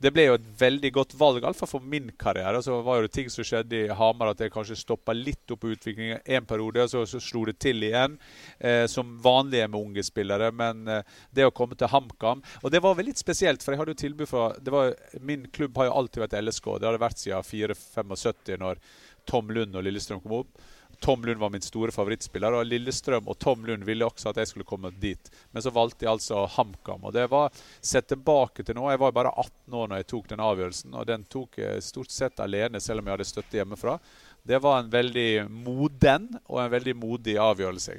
det 0.01 0.13
ble 0.13 0.27
jo 0.27 0.37
et 0.37 0.49
veldig 0.61 0.91
godt 0.93 1.15
valg, 1.17 1.41
iallfall 1.41 1.71
for 1.71 1.85
min 1.85 2.11
karriere. 2.21 2.61
Så 2.65 2.79
var 2.85 3.05
det 3.05 3.13
ting 3.17 3.31
som 3.33 3.45
skjedde 3.47 3.79
i 3.79 3.95
Hamar 3.97 4.33
at 4.33 4.43
jeg 4.45 4.53
kanskje 4.53 4.79
stoppa 4.81 5.15
litt 5.17 5.53
opp 5.53 5.63
på 5.65 5.73
utviklingen 5.73 6.21
en 6.25 6.49
periode, 6.49 6.85
og 6.85 6.93
så, 6.93 7.05
så 7.09 7.21
slo 7.23 7.47
det 7.49 7.59
til 7.63 7.85
igjen. 7.87 8.19
Eh, 8.59 8.85
som 8.93 9.17
er 9.17 9.69
med 9.69 9.81
unge 9.81 10.05
spillere. 10.05 10.51
Men 10.53 10.85
eh, 10.89 11.17
det 11.33 11.49
å 11.49 11.55
komme 11.55 11.77
til 11.77 11.93
HamKam 11.93 12.43
Og 12.63 12.73
det 12.73 12.81
var 12.85 12.97
vel 12.97 13.09
litt 13.11 13.21
spesielt, 13.21 13.65
for 13.65 13.73
jeg 13.73 13.81
hadde 13.83 13.97
jo 13.97 14.05
tilbud 14.05 14.29
fra 14.31 14.51
var, 14.73 14.95
Min 15.21 15.49
klubb 15.53 15.77
har 15.77 15.91
jo 15.91 15.99
alltid 16.01 16.25
vært 16.27 16.41
LSK. 16.41 16.73
Det 16.77 16.89
har 16.89 16.97
det 16.97 17.05
vært 17.07 17.23
siden 17.23 17.51
4-75, 17.53 18.57
når 18.61 18.81
Tom 19.27 19.51
Lund 19.53 19.77
og 19.77 19.85
Lillestrøm 19.87 20.23
kom 20.25 20.41
opp. 20.41 20.65
Tom 21.01 21.25
Lund 21.25 21.41
var 21.41 21.51
min 21.51 21.65
store 21.65 21.93
favorittspiller, 21.93 22.55
og 22.57 22.67
Lillestrøm 22.67 23.29
og 23.29 23.39
Tom 23.39 23.67
Lund 23.67 23.85
ville 23.85 24.07
også 24.07 24.31
at 24.31 24.41
jeg 24.41 24.51
skulle 24.51 24.69
komme 24.69 24.91
dit. 25.01 25.31
Men 25.53 25.63
så 25.63 25.73
valgte 25.75 26.05
de 26.05 26.11
altså 26.11 26.47
HamKam. 26.57 27.05
Og 27.05 27.13
det 27.13 27.27
var 27.33 27.53
sett 27.81 28.09
tilbake 28.09 28.65
til 28.65 28.79
nå. 28.79 28.89
Jeg 28.91 29.03
var 29.03 29.15
bare 29.17 29.35
18 29.35 29.77
år 29.77 29.91
når 29.91 30.03
jeg 30.03 30.09
tok 30.13 30.31
den 30.33 30.45
avgjørelsen, 30.47 30.97
og 30.97 31.09
den 31.11 31.27
tok 31.33 31.61
jeg 31.61 31.85
stort 31.85 32.15
sett 32.15 32.41
alene, 32.41 32.81
selv 32.81 33.03
om 33.03 33.09
jeg 33.11 33.19
hadde 33.19 33.29
støtte 33.29 33.61
hjemmefra. 33.61 33.99
Det 34.47 34.61
var 34.63 34.81
en 34.81 34.93
veldig 34.93 35.31
moden 35.51 36.31
og 36.47 36.63
en 36.63 36.73
veldig 36.73 36.95
modig 36.97 37.37
avgjørelse. 37.43 37.99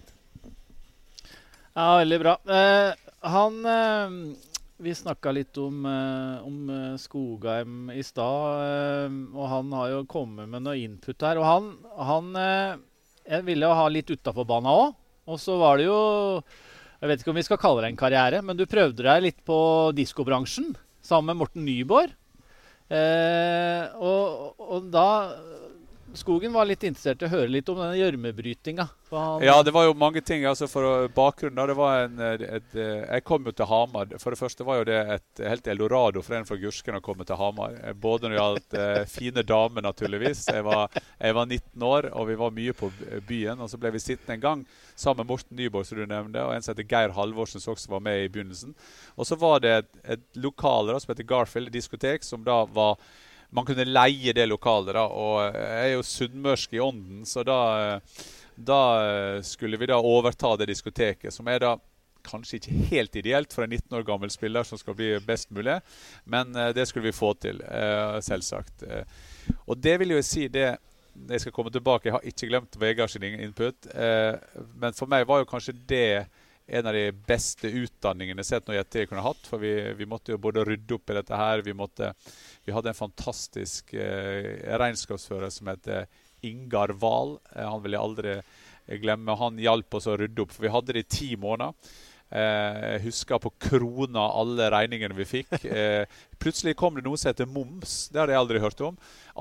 Ja, 1.78 1.90
veldig 2.00 2.20
bra. 2.24 2.38
Eh, 2.50 2.94
han 3.28 3.66
eh, 3.66 4.16
Vi 4.78 4.94
snakka 4.94 5.32
litt 5.34 5.58
om, 5.58 5.86
eh, 5.90 6.46
om 6.46 6.70
eh, 6.70 6.98
Skogheim 7.02 7.90
i 7.90 8.04
stad, 8.06 8.60
eh, 8.62 9.16
og 9.34 9.48
han 9.50 9.72
har 9.74 9.90
jo 9.90 10.04
kommet 10.06 10.46
med 10.52 10.68
noe 10.68 10.78
input 10.78 11.26
her. 11.26 11.40
Og 11.42 11.48
han, 11.48 11.72
han 11.98 12.30
jeg 13.26 13.46
ville 13.48 13.66
jo 13.66 13.78
ha 13.80 13.88
litt 13.90 14.14
utafor 14.14 14.46
banen 14.46 14.70
òg. 14.70 14.94
Og 15.28 15.42
så 15.42 15.58
var 15.60 15.80
det 15.80 15.90
jo 15.90 15.98
Jeg 17.02 17.10
vet 17.10 17.22
ikke 17.22 17.30
om 17.34 17.38
vi 17.38 17.46
skal 17.46 17.60
kalle 17.62 17.82
det 17.84 17.90
en 17.92 18.00
karriere, 18.00 18.42
men 18.42 18.58
du 18.58 18.66
prøvde 18.66 19.06
deg 19.06 19.22
litt 19.22 19.42
på 19.46 19.58
diskobransjen 19.94 20.72
sammen 21.06 21.30
med 21.30 21.42
Morten 21.42 21.66
Nyborg. 21.66 22.14
Eh, 22.90 23.84
og, 23.98 24.56
og 24.58 24.88
da 24.94 25.10
Skogen 26.18 26.54
var 26.54 26.66
litt 26.66 26.82
interessert 26.84 27.22
i 27.22 27.28
å 27.28 27.30
høre 27.30 27.52
litt 27.52 27.68
om 27.70 27.78
denne 27.78 27.98
gjørmebrytinga. 28.00 28.88
Ja, 29.46 29.62
det 29.64 29.72
var 29.72 29.86
jo 29.86 29.94
mange 29.96 30.22
ting. 30.26 30.44
altså 30.50 30.68
For 30.68 31.08
bakgrunnen 31.16 31.70
det 31.70 31.76
var 31.78 32.08
en, 32.08 32.18
et, 32.20 32.42
et, 32.58 32.74
Jeg 32.76 33.24
kom 33.24 33.46
jo 33.48 33.54
til 33.56 33.70
Hamar. 33.70 34.10
For 34.20 34.34
det 34.34 34.40
første 34.40 34.66
var 34.68 34.82
jo 34.82 34.88
det 34.90 34.98
et 35.14 35.44
helt 35.46 35.70
eldorado 35.72 36.24
for 36.26 36.36
en 36.36 36.48
fra 36.50 36.58
Gursken 36.60 36.98
å 36.98 37.04
komme 37.06 37.28
til 37.28 37.38
Hamar. 37.40 37.78
Både 38.02 38.26
når 38.26 38.34
det 38.34 38.40
gjaldt 38.40 38.78
eh, 38.82 39.04
fine 39.12 39.46
damer, 39.48 39.86
naturligvis. 39.86 40.48
Jeg 40.50 40.66
var, 40.66 40.98
jeg 41.22 41.38
var, 41.38 41.46
19 41.46 41.88
år, 41.92 42.10
og 42.18 42.28
vi 42.32 42.40
var 42.42 42.58
mye 42.58 42.76
på 42.82 42.92
byen. 43.30 43.62
Og 43.62 43.70
så 43.72 43.80
ble 43.80 43.94
vi 43.94 44.04
sittende 44.04 44.40
en 44.40 44.44
gang 44.48 44.66
sammen 44.96 45.22
med 45.22 45.32
Morten 45.36 45.62
Nyborg, 45.62 45.86
som 45.86 46.02
du 46.02 46.08
nevnte, 46.10 46.44
og 46.44 46.56
en 46.56 46.66
som 46.66 46.74
heter 46.74 46.90
Geir 46.90 47.14
Halvorsen, 47.16 47.64
som 47.64 47.78
også 47.78 47.94
var 47.94 48.04
med 48.10 48.26
i 48.26 48.34
begynnelsen. 48.34 48.74
Og 49.16 49.30
så 49.30 49.38
var 49.40 49.62
det 49.62 49.78
et, 49.78 49.94
et 50.18 50.28
lokale 50.42 50.92
da, 50.92 51.00
som 51.04 51.14
heter 51.14 51.30
Garfield 51.30 51.72
diskotek, 51.78 52.26
som 52.26 52.44
da 52.48 52.64
var 52.74 52.98
man 53.50 53.66
kunne 53.66 53.86
leie 53.88 54.34
det 54.34 54.48
lokalet. 54.50 54.94
da, 54.96 55.06
og 55.08 55.56
Jeg 55.56 55.84
er 55.84 55.94
jo 55.94 56.04
sunnmørsk 56.04 56.74
i 56.74 56.82
ånden, 56.84 57.26
så 57.26 57.44
da, 57.48 58.00
da 58.56 58.82
skulle 59.44 59.78
vi 59.78 59.88
da 59.88 60.00
overta 60.00 60.56
det 60.58 60.70
diskoteket. 60.72 61.34
Som 61.34 61.48
er 61.48 61.64
da 61.64 61.78
kanskje 62.28 62.58
ikke 62.60 62.80
helt 62.90 63.16
ideelt 63.16 63.54
for 63.56 63.64
en 63.64 63.72
19 63.72 63.98
år 64.00 64.04
gammel 64.04 64.32
spiller 64.34 64.68
som 64.68 64.80
skal 64.80 64.98
bli 64.98 65.14
best 65.24 65.52
mulig, 65.56 65.80
men 66.26 66.52
det 66.76 66.88
skulle 66.90 67.08
vi 67.08 67.16
få 67.16 67.34
til, 67.40 67.62
selvsagt. 68.22 68.84
Og 69.66 69.78
det 69.80 69.96
vil 70.02 70.18
jo 70.18 70.22
si 70.26 70.48
det 70.52 70.78
Jeg 71.18 71.42
skal 71.42 71.52
komme 71.52 71.72
tilbake, 71.74 72.06
jeg 72.06 72.14
har 72.14 72.26
ikke 72.30 72.48
glemt 72.48 72.76
Vegard 72.78 73.10
sin 73.10 73.24
input. 73.24 73.88
men 74.76 74.94
for 74.94 75.08
meg 75.08 75.26
var 75.28 75.40
jo 75.40 75.50
kanskje 75.50 75.74
det 75.90 76.28
en 76.68 76.90
av 76.90 76.94
de 76.94 77.06
beste 77.28 77.70
utdanningene 77.72 78.44
sett 78.44 78.68
noe 78.68 78.78
jeg 78.78 79.10
kunne 79.10 79.24
hatt. 79.24 79.48
For 79.48 79.62
vi, 79.62 79.74
vi, 79.98 80.08
måtte 80.10 80.34
jo 80.34 80.42
både 80.42 80.66
rydde 80.68 80.98
opp 80.98 81.12
i 81.12 81.18
dette 81.18 81.40
her, 81.40 81.64
vi 81.66 81.76
måtte 81.78 82.14
vi 82.66 82.76
hadde 82.76 82.92
en 82.92 83.00
fantastisk 83.00 83.94
eh, 83.96 84.68
regnskapsfører 84.80 85.54
som 85.54 85.72
het 85.72 85.88
Ingar 86.46 86.94
Wahl. 87.00 87.38
Eh, 87.56 87.64
han 87.64 87.84
vil 87.86 87.96
jeg 87.96 88.04
aldri 88.04 88.36
glemme. 89.04 89.40
Han 89.40 89.58
hjalp 89.60 90.00
oss 90.00 90.10
å 90.12 90.18
rydde 90.20 90.44
opp, 90.44 90.54
for 90.56 90.68
vi 90.68 90.76
hadde 90.76 90.96
det 90.96 91.08
i 91.08 91.12
ti 91.18 91.32
måneder. 91.40 91.74
Eh, 92.28 92.78
jeg 92.92 93.04
husker 93.06 93.40
på 93.40 93.54
krona 93.70 94.26
alle 94.36 94.68
regningene 94.74 95.16
vi 95.18 95.28
fikk. 95.28 95.54
Eh, 95.78 96.08
plutselig 96.42 96.76
kom 96.80 96.96
det 96.96 97.04
noe 97.06 97.18
som 97.20 97.32
heter 97.32 97.48
moms. 97.50 98.08
Det 98.12 98.20
hadde 98.20 98.34
jeg 98.34 98.42
aldri 98.42 98.62
hørt 98.62 98.82
om. 98.84 98.96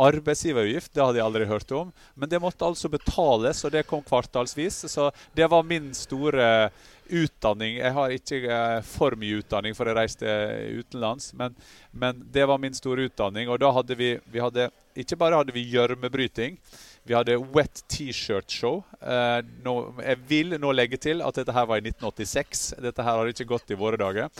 Arbeidsgiveravgift 0.06 0.92
det 0.94 1.02
hadde 1.02 1.20
jeg 1.20 1.26
aldri 1.26 1.46
hørt 1.48 1.72
om. 1.76 1.92
Men 2.14 2.30
det 2.30 2.40
måtte 2.42 2.66
altså 2.66 2.90
betales, 2.92 3.62
og 3.64 3.72
det 3.72 3.86
kom 3.88 4.04
kvartalsvis. 4.04 4.84
Så 4.92 5.08
det 5.36 5.48
var 5.52 5.66
min 5.66 5.92
store 5.96 6.68
utdanning. 7.08 7.76
Jeg 7.78 7.92
har 7.96 8.14
ikke 8.14 8.40
eh, 8.44 8.80
for 8.86 9.16
mye 9.18 9.40
utdanning, 9.40 9.76
for 9.76 9.88
jeg 9.88 9.98
reiste 9.98 10.34
utenlands. 10.80 11.30
Men, 11.38 11.56
men, 11.92 12.20
det 12.32 12.46
var 12.48 12.60
min 12.62 12.76
store 12.76 13.08
utdanning. 13.10 13.50
Og 13.52 13.60
da 13.62 13.72
hadde 13.76 13.96
vi, 13.98 14.16
vi 14.32 14.42
hadde, 14.42 14.70
Ikke 14.96 15.18
bare 15.20 15.40
hadde 15.42 15.52
vi 15.52 15.66
gjørmebryting. 15.70 16.58
Vi 17.06 17.14
hadde 17.14 17.38
Wet 17.54 17.82
T-shirt-show. 17.92 18.82
Eh, 19.00 19.40
jeg 20.02 20.22
vil 20.28 20.56
nå 20.60 20.72
legge 20.74 20.98
til 20.98 21.22
at 21.22 21.36
dette 21.38 21.54
her 21.54 21.68
var 21.68 21.82
i 21.82 21.86
1986. 21.86 22.68
Dette 22.82 23.04
her 23.06 23.20
har 23.20 23.30
ikke 23.30 23.48
gått 23.48 23.70
i 23.70 23.78
våre 23.78 24.00
dager. 24.00 24.30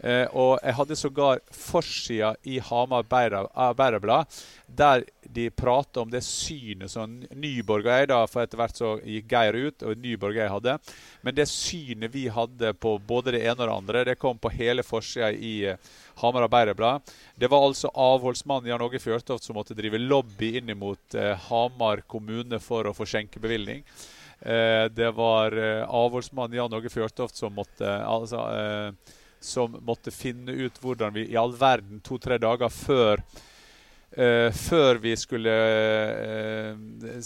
Eh, 0.00 0.26
og 0.32 0.58
jeg 0.58 0.76
hadde 0.78 0.98
sågar 0.98 1.42
forsida 1.54 2.34
i 2.42 2.58
Hamar 2.58 3.06
Bæreblad 3.08 4.26
der 4.66 5.04
de 5.34 5.48
prater 5.50 6.02
om 6.02 6.10
det 6.10 6.20
synet 6.26 6.90
som 6.90 7.10
Nyborg 7.30 7.86
og 7.86 7.92
jeg 7.92 8.08
da, 8.10 8.18
For 8.26 8.42
etter 8.42 8.58
hvert 8.58 8.78
så 8.78 8.94
gikk 9.00 9.30
Geir 9.30 9.58
ut, 9.68 9.84
og 9.86 10.00
Nyborg 10.02 10.34
og 10.34 10.42
jeg 10.42 10.52
hadde. 10.52 10.74
Men 11.22 11.36
det 11.36 11.46
synet 11.50 12.12
vi 12.14 12.26
hadde 12.32 12.72
på 12.78 12.96
både 12.98 13.36
det 13.36 13.44
ene 13.44 13.56
og 13.60 13.68
det 13.68 13.76
andre, 13.76 14.04
det 14.10 14.18
kom 14.20 14.38
på 14.38 14.52
hele 14.54 14.84
forsida 14.86 15.30
i 15.32 15.54
uh, 15.70 15.92
Hamar 16.22 16.42
Arbeiderblad. 16.42 17.14
Det 17.34 17.50
var 17.50 17.66
altså 17.66 17.90
avholdsmannen 17.94 18.70
Jan 18.70 18.82
Åge 18.82 19.00
Fjørtoft 19.02 19.44
som 19.44 19.58
måtte 19.58 19.76
drive 19.78 19.98
lobby 19.98 20.54
inn 20.58 20.70
mot 20.78 21.18
eh, 21.18 21.34
Hamar 21.48 22.04
kommune 22.06 22.60
for 22.62 22.86
å 22.86 22.94
få 22.94 23.06
skjenkebevilgning. 23.08 23.82
Eh, 24.40 24.84
det 24.94 25.10
var 25.16 25.56
eh, 25.58 25.82
avholdsmannen 25.88 26.58
Jan 26.58 26.78
Åge 26.78 26.92
Fjørtoft 26.92 27.38
som 27.40 27.54
måtte 27.56 27.90
altså, 28.06 28.44
som 29.44 29.76
måtte 29.84 30.14
finne 30.14 30.52
ut 30.52 30.78
hvordan 30.82 31.14
vi 31.14 31.28
i 31.30 31.36
all 31.40 31.52
verden 31.56 32.00
to-tre 32.04 32.40
dager 32.42 32.72
før 32.72 33.22
Uh, 34.14 34.46
før 34.54 35.00
vi 35.02 35.10
skulle 35.18 35.50
uh, 35.50 36.76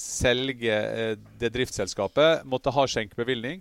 selge 0.00 0.72
uh, 0.72 1.18
det 1.37 1.50
driftsselskapet, 1.52 2.46
måtte 2.48 2.72
ha 2.72 2.84
skjenkebevilgning. 2.88 3.60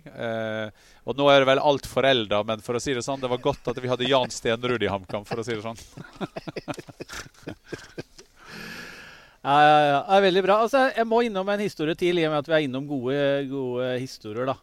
og 1.04 1.18
nå 1.18 1.28
er 1.28 1.42
det 1.42 1.50
vel 1.50 1.60
alt 1.60 1.86
forelda, 1.86 2.40
men 2.48 2.64
for 2.64 2.78
å 2.78 2.80
si 2.80 2.96
det 2.96 3.04
sånn, 3.04 3.20
det 3.20 3.28
var 3.28 3.44
godt 3.44 3.68
at 3.68 3.82
vi 3.84 3.90
hadde 3.92 4.08
Jan 4.08 4.32
Stenrud 4.32 4.80
i 4.80 4.88
HamKam, 4.88 5.28
for 5.28 5.42
å 5.42 5.44
si 5.44 5.52
det 5.52 5.64
sånn. 5.66 5.76
ja, 9.44 9.56
ja, 9.62 9.78
ja. 9.86 10.00
Det 10.08 10.16
er 10.16 10.24
veldig 10.26 10.42
bra. 10.44 10.58
Altså, 10.64 10.82
jeg 10.96 11.06
må 11.08 11.22
innom 11.24 11.48
en 11.52 11.62
historie 11.62 11.94
til, 11.98 12.18
i 12.18 12.26
og 12.26 12.34
med 12.34 12.42
at 12.42 12.50
vi 12.50 12.56
er 12.56 12.66
innom 12.66 12.88
gode, 12.90 13.16
gode 13.50 13.92
historier. 14.02 14.50
da. 14.50 14.56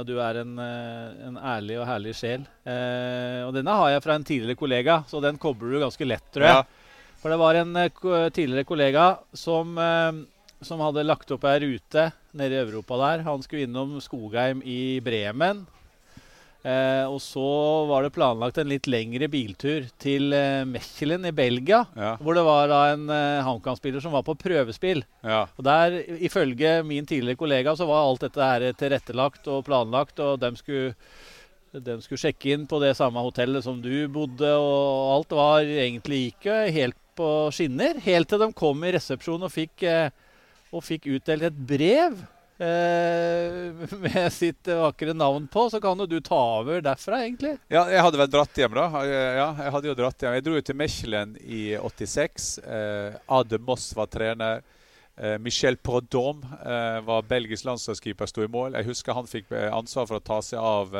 og 0.00 0.06
du 0.08 0.16
er 0.18 0.42
en, 0.42 0.58
en, 0.58 1.38
ærlig 1.38 1.78
og 1.78 1.86
herlig 1.88 2.16
sjel. 2.18 2.44
og 3.46 3.54
denne 3.56 3.78
har 3.80 3.94
jeg 3.94 4.04
fra 4.04 4.18
en 4.18 4.26
tidligere 4.26 4.58
kollega, 4.58 5.02
så 5.08 5.22
den 5.22 5.38
kobler 5.40 5.76
du 5.76 5.84
ganske 5.84 6.08
lett, 6.08 6.26
tror 6.34 6.48
jeg. 6.48 6.62
Ja. 6.62 6.90
For 7.20 7.32
det 7.32 7.40
var 7.40 7.58
en 7.60 7.76
uh, 7.76 8.28
tidligere 8.32 8.64
kollega 8.64 9.06
som, 9.36 9.76
eh, 9.78 10.22
som, 10.64 10.80
hadde 10.80 11.04
lagt 11.04 11.32
opp 11.34 11.44
ei 11.48 11.58
rute 11.66 12.06
nede 12.32 12.56
i 12.56 12.62
Europa 12.62 12.96
der. 13.02 13.26
Han 13.28 13.44
skulle 13.44 13.66
innom 13.68 13.98
Skogheim 14.00 14.62
i 14.64 15.00
Bremen. 15.04 15.66
Uh, 16.60 17.08
og 17.08 17.16
så 17.24 17.46
var 17.88 18.04
det 18.04 18.12
planlagt 18.12 18.58
en 18.60 18.68
litt 18.68 18.84
lengre 18.90 19.30
biltur 19.32 19.86
til 20.02 20.28
Mechelen 20.68 21.24
i 21.28 21.32
Belgia. 21.32 21.82
Ja. 21.96 22.14
Hvor 22.20 22.36
det 22.36 22.44
var 22.44 22.68
da 22.68 22.80
en 22.92 23.08
eh, 23.14 23.40
HamKam-spiller 23.46 24.02
som 24.04 24.12
var 24.12 24.26
på 24.26 24.36
prøvespill. 24.38 25.02
Ja. 25.24 25.46
Og 25.56 25.64
der, 25.64 25.96
ifølge 26.20 26.80
min 26.86 27.08
tidligere 27.08 27.40
kollega, 27.40 27.74
så 27.76 27.88
var 27.88 28.04
alt 28.04 28.26
dette 28.26 28.44
her 28.52 28.66
tilrettelagt 28.76 29.48
og 29.48 29.64
planlagt. 29.68 30.20
Og 30.20 30.40
de 30.42 30.52
skulle 30.60 30.94
de 31.70 32.00
skulle 32.02 32.18
sjekke 32.18 32.50
inn 32.50 32.66
på 32.66 32.80
det 32.82 32.96
samme 32.98 33.22
hotellet 33.22 33.62
som 33.62 33.78
du 33.82 34.08
bodde, 34.10 34.48
og 34.58 35.12
alt 35.14 35.34
var 35.38 35.62
egentlig 35.62 36.32
ikke 36.32 36.64
helt 36.74 36.98
på 37.18 37.28
skinner. 37.54 38.00
Helt 38.02 38.30
til 38.30 38.42
de 38.42 38.50
kom 38.58 38.82
i 38.82 38.90
resepsjonen 38.96 39.46
og 39.46 39.54
fikk, 39.54 39.84
eh, 39.86 40.10
og 40.74 40.82
fikk 40.86 41.06
utdelt 41.14 41.46
et 41.46 41.60
brev 41.70 42.18
eh, 42.60 43.70
med 44.04 44.32
sitt 44.32 44.68
vakre 44.68 45.14
navn 45.16 45.48
på. 45.50 45.66
Så 45.72 45.80
kan 45.82 45.98
jo 45.98 46.08
du 46.10 46.18
ta 46.24 46.40
over 46.60 46.82
derfra, 46.84 47.22
egentlig. 47.26 47.56
Ja, 47.72 47.86
jeg 47.92 48.04
hadde 48.06 48.20
vel 48.20 48.32
dratt 48.32 48.60
hjem, 48.62 48.76
da. 48.76 49.04
Ja, 49.06 49.48
jeg 49.64 49.74
hadde 49.76 49.90
jo 49.92 49.96
dratt 49.98 50.26
hjem. 50.26 50.36
Jeg 50.38 50.46
dro 50.46 50.58
jo 50.58 50.66
til 50.68 50.78
Mechelen 50.80 51.34
i 51.40 51.62
86. 51.78 52.50
Eh, 52.64 53.18
Ade 53.40 53.62
Moss 53.64 53.90
var 53.96 54.10
trener. 54.12 54.62
Eh, 55.22 55.38
Michel 55.38 55.76
Prodom 55.76 56.46
eh, 56.64 57.00
var 57.04 57.26
belgisk 57.28 57.66
landslagskeeper, 57.68 58.28
sto 58.30 58.44
i 58.44 58.48
mål. 58.48 58.72
Jeg 58.78 58.86
husker 58.88 59.12
han 59.12 59.26
fikk 59.28 59.50
eh, 59.52 59.66
ansvar 59.68 60.06
for 60.08 60.16
å 60.16 60.24
ta 60.24 60.38
seg 60.44 60.56
av 60.64 60.94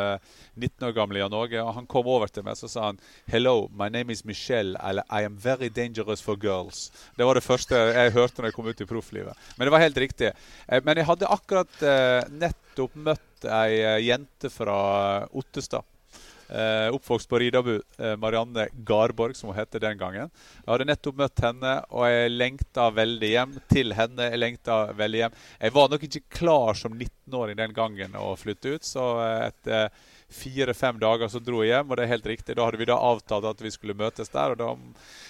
19 0.61 0.89
år 0.91 0.93
gamle 0.97 1.23
Jan 1.23 1.37
Åge. 1.37 1.63
og 1.63 1.73
Han 1.79 1.89
kom 1.89 2.11
over 2.11 2.29
til 2.29 2.45
meg 2.45 2.59
så 2.61 2.69
sa 2.69 2.91
han, 2.91 3.01
'Hello, 3.31 3.71
my 3.73 3.89
name 3.89 4.13
is 4.13 4.25
Michel. 4.29 4.77
eller 4.77 5.05
I 5.09 5.25
am 5.25 5.39
very 5.41 5.69
dangerous 5.69 6.21
for 6.21 6.37
girls'. 6.37 6.91
Det 7.17 7.25
var 7.25 7.35
det 7.35 7.47
første 7.47 7.75
jeg 7.75 8.13
hørte 8.13 8.43
når 8.43 8.51
jeg 8.51 8.55
kom 8.55 8.69
ut 8.69 8.81
i 8.81 8.85
profflivet. 8.85 9.37
Men 9.57 9.67
det 9.67 9.73
var 9.73 9.87
helt 9.87 9.97
riktig. 9.97 10.33
Men 10.69 10.97
jeg 10.97 11.07
hadde 11.07 11.27
akkurat 11.27 11.81
nettopp 12.31 12.95
møtt 12.95 13.45
ei 13.45 14.05
jente 14.05 14.51
fra 14.51 15.27
Ottestad. 15.33 15.85
Eh, 16.51 16.95
oppvokst 16.95 17.29
på 17.29 17.39
Ridabu. 17.39 17.83
Eh, 17.99 18.17
Marianne 18.17 18.69
Garborg, 18.73 19.37
som 19.37 19.49
hun 19.49 19.59
het 19.59 19.77
den 19.79 19.99
gangen. 19.99 20.31
Jeg 20.65 20.67
hadde 20.67 20.87
nettopp 20.89 21.21
møtt 21.21 21.43
henne, 21.45 21.75
og 21.95 22.09
jeg 22.11 22.33
lengta 22.35 22.89
veldig 22.91 23.31
hjem 23.31 23.53
til 23.71 23.95
henne. 23.95 24.27
Jeg 24.33 24.41
lengta 24.41 24.79
veldig 24.99 25.21
hjem. 25.21 25.37
Jeg 25.61 25.75
var 25.77 25.93
nok 25.93 26.07
ikke 26.09 26.25
klar 26.41 26.75
som 26.75 26.97
19-åring 26.97 27.61
den 27.61 27.77
gangen 27.77 28.19
å 28.19 28.33
flytte 28.41 28.75
ut, 28.75 28.89
så 28.89 29.13
etter 29.47 29.95
fire-fem 30.31 30.99
dager 30.99 31.31
så 31.31 31.39
dro 31.43 31.63
jeg 31.63 31.75
hjem, 31.75 31.91
og 31.91 31.99
det 31.99 32.05
er 32.05 32.13
helt 32.17 32.29
riktig. 32.33 32.59
Da 32.59 32.67
hadde 32.67 32.83
vi 32.83 32.91
da 32.91 32.99
avtalt 32.99 33.47
at 33.47 33.63
vi 33.63 33.71
skulle 33.71 33.99
møtes 33.99 34.35
der. 34.35 34.57
og 34.57 34.59
da, 34.59 34.75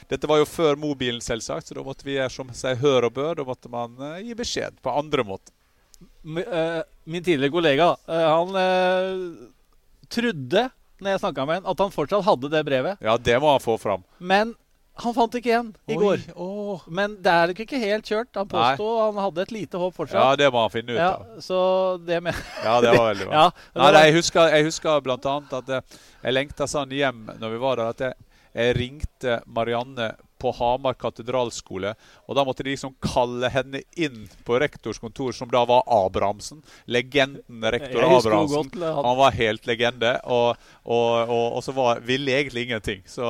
Dette 0.08 0.28
var 0.28 0.40
jo 0.40 0.48
før 0.48 0.80
mobilen, 0.80 1.20
selvsagt, 1.24 1.68
så 1.68 1.76
da 1.76 1.84
måtte 1.84 2.08
vi 2.08 2.16
gjøre 2.16 2.32
som 2.32 2.56
seg 2.56 2.80
hør 2.80 3.10
og 3.10 3.16
bør. 3.20 3.36
Da 3.40 3.48
måtte 3.48 3.72
man 3.72 3.96
uh, 4.00 4.18
gi 4.24 4.36
beskjed 4.36 4.80
på 4.80 4.96
andre 4.96 5.24
måter. 5.24 5.52
Eh, 6.00 6.82
min 7.12 7.24
tidligere 7.24 7.52
kollega, 7.52 7.92
uh, 8.08 8.28
han 8.32 9.50
trodde 10.08 10.68
når 11.02 11.16
jeg 11.16 11.22
snakka 11.24 11.46
med 11.48 11.60
han, 11.60 11.70
at 11.72 11.84
han 11.84 11.94
fortsatt 11.94 12.26
hadde 12.26 12.50
det 12.52 12.64
brevet. 12.66 13.00
Ja, 13.04 13.16
det 13.18 13.38
må 13.42 13.52
han 13.52 13.62
få 13.62 13.76
fram. 13.80 14.04
Men 14.18 14.54
han 15.00 15.14
fant 15.16 15.34
ikke 15.38 15.48
igjen 15.48 15.68
i 15.88 15.94
Oi, 15.94 16.00
går. 16.00 16.24
Åh. 16.36 16.86
Men 16.92 17.14
det 17.24 17.32
er 17.32 17.52
ikke 17.54 17.80
helt 17.80 18.08
kjørt. 18.08 18.30
Han 18.36 18.48
påsto 18.50 18.88
han 19.00 19.20
hadde 19.22 19.44
et 19.46 19.54
lite 19.54 19.80
håp 19.80 19.96
fortsatt. 19.96 20.20
Ja, 20.20 20.38
det 20.38 20.50
må 20.52 20.64
han 20.64 20.72
finne 20.72 20.96
ut 20.96 21.00
ja, 21.00 21.10
av. 21.14 21.38
Så 21.44 21.60
det 22.04 22.20
med 22.24 22.36
Ja, 22.66 22.78
det 22.84 22.92
var 22.96 23.06
veldig 23.12 23.28
bra. 23.28 23.44
ja, 23.44 23.46
Nei, 23.80 23.92
nei, 23.96 24.02
jeg 24.08 24.16
husker, 24.18 24.56
jeg 24.56 24.66
husker 24.68 25.12
annet 25.12 25.54
at 25.60 25.72
jeg, 25.76 26.00
jeg 26.24 26.36
lengta 26.36 26.68
sånn 26.68 26.92
hjem 26.94 27.30
når 27.40 27.54
vi 27.54 27.62
var 27.62 27.80
der, 27.80 27.94
at 27.94 28.04
jeg, 28.06 28.28
jeg 28.60 28.76
ringte 28.76 29.38
Marianne 29.46 30.12
på 30.40 30.52
Hamar 30.56 30.96
katedralskole. 31.00 31.94
Og 32.28 32.36
da 32.38 32.44
måtte 32.46 32.64
de 32.64 32.72
liksom 32.72 32.94
kalle 33.04 33.50
henne 33.52 33.82
inn 33.96 34.24
på 34.46 34.58
rektors 34.60 35.00
kontor, 35.02 35.32
som 35.36 35.50
da 35.52 35.64
var 35.68 35.84
Abrahamsen. 35.86 36.62
Legenden 36.90 37.64
rektor 37.72 38.06
Abrahamsen. 38.06 38.70
Han 38.80 39.16
var 39.20 39.36
helt 39.36 39.66
legende. 39.68 40.16
Og, 40.24 40.56
og, 40.84 41.28
og, 41.28 41.46
og 41.58 41.64
så 41.64 41.74
var, 41.76 42.00
ville 42.06 42.34
egentlig 42.38 42.68
ingenting. 42.68 43.02
Så, 43.06 43.26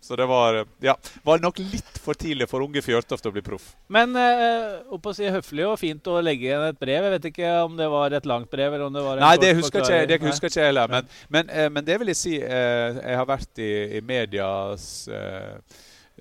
så, 0.00 0.16
det 0.16 0.26
var 0.26 0.64
ja, 0.84 0.96
var 1.22 1.42
nok 1.42 1.58
litt 1.62 2.00
for 2.02 2.18
tidlig 2.18 2.48
for 2.50 2.64
unge 2.64 2.82
Fjørtoft 2.84 3.28
å 3.28 3.34
bli 3.34 3.44
proff. 3.46 3.72
Men 3.92 4.16
eh, 4.18 4.82
å 4.92 5.14
si 5.14 5.28
høflig 5.30 5.66
og 5.68 5.78
fint 5.80 6.10
å 6.10 6.18
legge 6.24 6.48
igjen 6.48 6.66
et 6.68 6.80
brev. 6.80 7.06
Jeg 7.06 7.16
vet 7.16 7.30
ikke 7.32 7.54
om 7.66 7.78
det 7.78 7.88
var 7.92 8.16
et 8.16 8.28
langt 8.28 8.50
brev 8.52 8.74
eller 8.74 8.88
om 8.88 8.96
det 8.96 9.06
var 9.06 9.20
en 9.20 9.26
Nei, 9.26 9.36
det 9.42 9.54
husker 9.58 9.86
ikke, 9.86 10.20
husker 10.26 10.52
ikke 10.52 10.68
heller. 10.68 10.92
Men, 10.92 11.08
men, 11.28 11.54
eh, 11.54 11.70
men, 11.72 11.86
det 11.86 12.00
vil 12.02 12.12
jeg 12.12 12.20
si. 12.20 12.36
Eh, 12.42 13.00
jeg 13.02 13.18
har 13.20 13.28
vært 13.28 13.62
i, 13.62 13.72
i 13.98 14.04
medias 14.04 14.86
eh, 15.08 15.56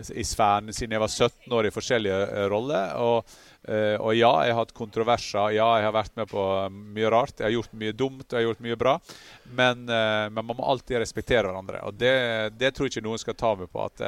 i 0.10 0.24
sfæren 0.24 0.74
siden 0.74 0.92
jeg 0.92 1.02
var 1.02 1.08
17 1.08 1.54
år 1.54 1.64
i 1.64 1.74
forskjellige 1.74 2.14
uh, 2.16 2.52
roller. 2.52 2.92
Og, 2.94 3.26
og, 3.62 4.16
ja, 4.18 4.32
jeg 4.46 4.56
har 4.56 4.58
hatt 4.58 4.74
kontroverser. 4.74 5.52
Ja, 5.54 5.68
jeg 5.78 5.86
har 5.86 5.94
vært 5.94 6.16
med 6.18 6.30
på 6.32 6.46
mye 6.72 7.12
rart. 7.14 7.36
Jeg 7.38 7.46
har 7.46 7.54
gjort 7.54 7.76
mye 7.78 7.94
dumt 7.94 8.26
og 8.26 8.34
jeg 8.34 8.42
har 8.42 8.48
gjort 8.48 8.64
mye 8.66 8.78
bra. 8.80 8.96
Men, 9.52 9.84
uh, 9.86 10.32
men 10.32 10.48
man 10.48 10.58
må 10.58 10.66
alltid 10.72 10.98
respektere 11.02 11.46
hverandre. 11.46 11.84
Og 11.86 11.98
det, 12.00 12.14
det, 12.58 12.72
tror 12.74 12.88
jeg 12.88 12.96
ikke 12.96 13.06
noen 13.06 13.22
skal 13.22 13.38
ta 13.38 13.54
med 13.60 13.70
på. 13.70 13.86
At 13.86 14.02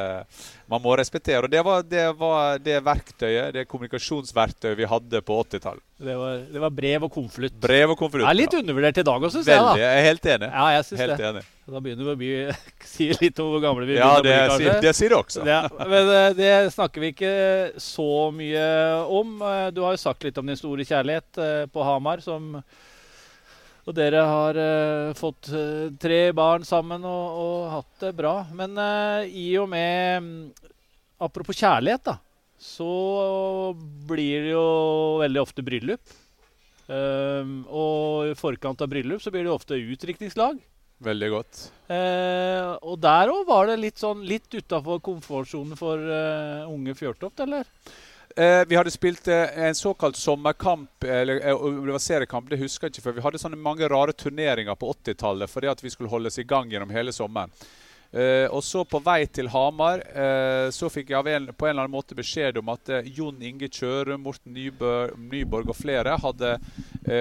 man 0.72 0.81
må 0.81 0.98
respektere. 0.98 1.45
Og 1.45 1.53
det 1.53 1.62
var 1.65 1.86
det, 1.86 2.05
var 2.17 2.62
det 2.63 2.79
verktøyet, 2.86 3.53
det 3.53 3.67
kommunikasjonsverktøyet 3.69 4.79
vi 4.79 4.89
hadde 4.89 5.22
på 5.25 5.41
80-tallet. 5.45 5.86
Det, 6.03 6.15
det, 6.51 6.60
var 6.60 6.72
brev 6.74 7.05
og 7.07 7.12
konvolutt. 7.13 7.55
Brev 7.63 7.93
og 7.93 8.00
konvolutt. 8.00 8.25
Ja, 8.27 8.36
litt 8.36 8.53
undervurdert 8.57 8.98
i 9.00 9.05
dag 9.07 9.24
òg, 9.24 9.31
syns 9.31 9.48
jeg. 9.48 9.62
da. 9.62 9.75
Jeg 9.79 10.00
er 10.00 10.07
helt 10.10 10.25
enig. 10.33 10.50
Ja, 10.50 10.65
jeg 10.74 10.88
synes 10.88 11.03
helt 11.03 11.22
det. 11.22 11.29
enig. 11.29 11.43
Da 11.63 11.79
begynner 11.79 12.07
vi 12.10 12.12
å 12.12 12.19
bli, 12.19 12.31
si 12.93 13.07
litt 13.22 13.39
om 13.39 13.53
hvor 13.53 13.63
gamle 13.63 13.88
vi 13.88 13.95
ja, 13.95 14.10
begynner 14.17 14.51
å 14.51 14.57
bli. 14.60 14.67
Ja, 14.67 14.79
det 14.83 14.93
sier 14.98 15.13
du 15.13 15.17
også. 15.22 15.45
Ja, 15.48 15.62
men 15.79 16.12
det 16.36 16.51
snakker 16.75 17.05
vi 17.05 17.13
ikke 17.13 17.36
så 17.79 18.10
mye 18.36 18.65
om. 19.22 19.38
Du 19.75 19.83
har 19.83 19.95
jo 19.95 20.01
sagt 20.01 20.23
litt 20.25 20.38
om 20.39 20.47
din 20.47 20.59
store 20.59 20.85
kjærlighet 20.88 21.39
på 21.73 21.85
Hamar, 21.85 22.23
som 22.23 22.55
og 23.83 23.95
dere 23.97 24.21
har 24.23 24.57
uh, 24.57 25.15
fått 25.17 25.50
uh, 25.51 25.91
tre 26.00 26.29
barn 26.35 26.63
sammen 26.67 27.03
og, 27.03 27.39
og, 27.39 27.57
hatt 27.73 28.05
det 28.05 28.13
bra. 28.15 28.35
Men 28.55 28.77
uh, 28.79 29.27
i 29.27 29.50
og 29.59 29.67
med 29.73 30.23
um, 30.23 30.29
Apropos 31.23 31.55
kjærlighet, 31.55 32.03
da. 32.03 32.17
Så 32.59 32.85
blir 34.09 34.43
det 34.43 34.51
jo 34.51 34.63
veldig 35.21 35.39
ofte 35.39 35.63
bryllup. 35.63 36.01
og 36.91 38.27
i 38.27 38.33
forkant 38.35 38.81
av 38.83 38.89
bryllup 38.91 39.21
så 39.23 39.31
blir 39.31 39.45
det 39.45 39.53
ofte 39.53 39.77
utdrikningslag. 39.77 40.57
Veldig 41.03 41.29
godt. 41.31 41.62
Eh, 41.88 42.73
og 42.83 43.00
der 43.03 43.31
òg 43.31 43.45
var 43.47 43.69
det 43.69 43.77
litt 43.79 44.03
sånn 44.03 44.25
litt 44.27 44.51
utafor 44.51 45.00
komfortsonen 45.05 45.79
for 45.79 46.01
unge 46.67 46.95
Fjørtoft, 47.00 47.39
eller? 47.45 47.71
Eh, 48.35 48.65
vi 48.67 48.75
hadde 48.75 48.91
spilt 48.91 49.27
eh, 49.27 49.59
en 49.59 49.75
såkalt 49.75 50.15
sommerkamp, 50.15 51.03
eller 51.03 51.53
om 51.53 51.85
det 51.85 51.91
var 51.91 52.00
seriekamp, 52.00 52.50
det 52.50 52.57
husker 52.57 52.87
jeg 52.87 52.96
ikke. 52.96 53.05
For 53.05 53.17
vi 53.17 53.24
hadde 53.25 53.41
sånne 53.41 53.59
mange 53.61 53.87
rare 53.91 54.15
turneringer 54.17 54.77
på 54.79 54.89
80-tallet 54.96 55.51
fordi 55.51 55.69
at 55.69 55.83
vi 55.83 55.91
skulle 55.93 56.09
holdes 56.09 56.39
i 56.41 56.48
gang 56.50 56.72
gjennom 56.72 56.93
hele 56.93 57.13
sommeren. 57.13 57.53
Eh, 58.13 58.46
og 58.50 58.63
så 58.65 58.83
på 58.85 59.01
vei 59.01 59.24
til 59.25 59.48
Hamar 59.50 60.03
uh, 60.13 60.67
så 60.69 60.85
fikk 60.93 61.09
jeg 61.09 61.33
en, 61.33 61.48
på 61.50 61.65
en 61.65 61.72
eller 61.72 61.87
annen 61.87 61.96
måte 61.96 62.13
beskjed 62.13 62.59
om 62.61 62.67
at 62.69 62.91
uh, 62.93 63.07
Jon 63.09 63.41
Inge 63.41 63.72
Kjørum, 63.74 64.22
Morten 64.22 64.53
Nyborg, 64.53 65.15
Nyborg 65.31 65.72
og 65.74 65.79
flere 65.79 66.13
hadde 66.22 66.51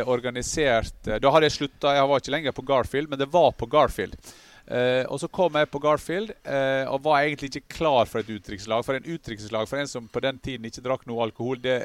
organisert 0.04 1.08
Da 1.08 1.32
hadde 1.32 1.48
jeg 1.48 1.56
slutta, 1.56 1.94
jeg 1.96 2.10
var 2.10 2.20
ikke 2.20 2.34
lenger 2.34 2.54
på 2.54 2.66
Garfield, 2.68 3.08
men 3.08 3.22
det 3.22 3.30
var 3.32 3.54
på 3.56 3.66
Garfield. 3.72 4.20
Uh, 4.62 5.02
og 5.10 5.18
så 5.18 5.26
kom 5.26 5.56
jeg 5.58 5.66
på 5.72 5.80
Garfield 5.82 6.30
uh, 6.46 6.86
og 6.92 7.02
var 7.02 7.24
egentlig 7.24 7.50
ikke 7.50 7.74
klar 7.80 8.06
for 8.06 8.22
et 8.22 8.30
utdrikningslag. 8.30 8.84
For 8.86 8.98
en 8.98 9.08
utdrikningslag 9.14 9.68
for 9.68 9.82
en 9.82 9.90
som 9.90 10.06
på 10.08 10.22
den 10.22 10.38
tiden 10.38 10.68
ikke 10.68 10.84
drakk 10.84 11.02
noe 11.10 11.26
alkohol, 11.26 11.58
det 11.62 11.78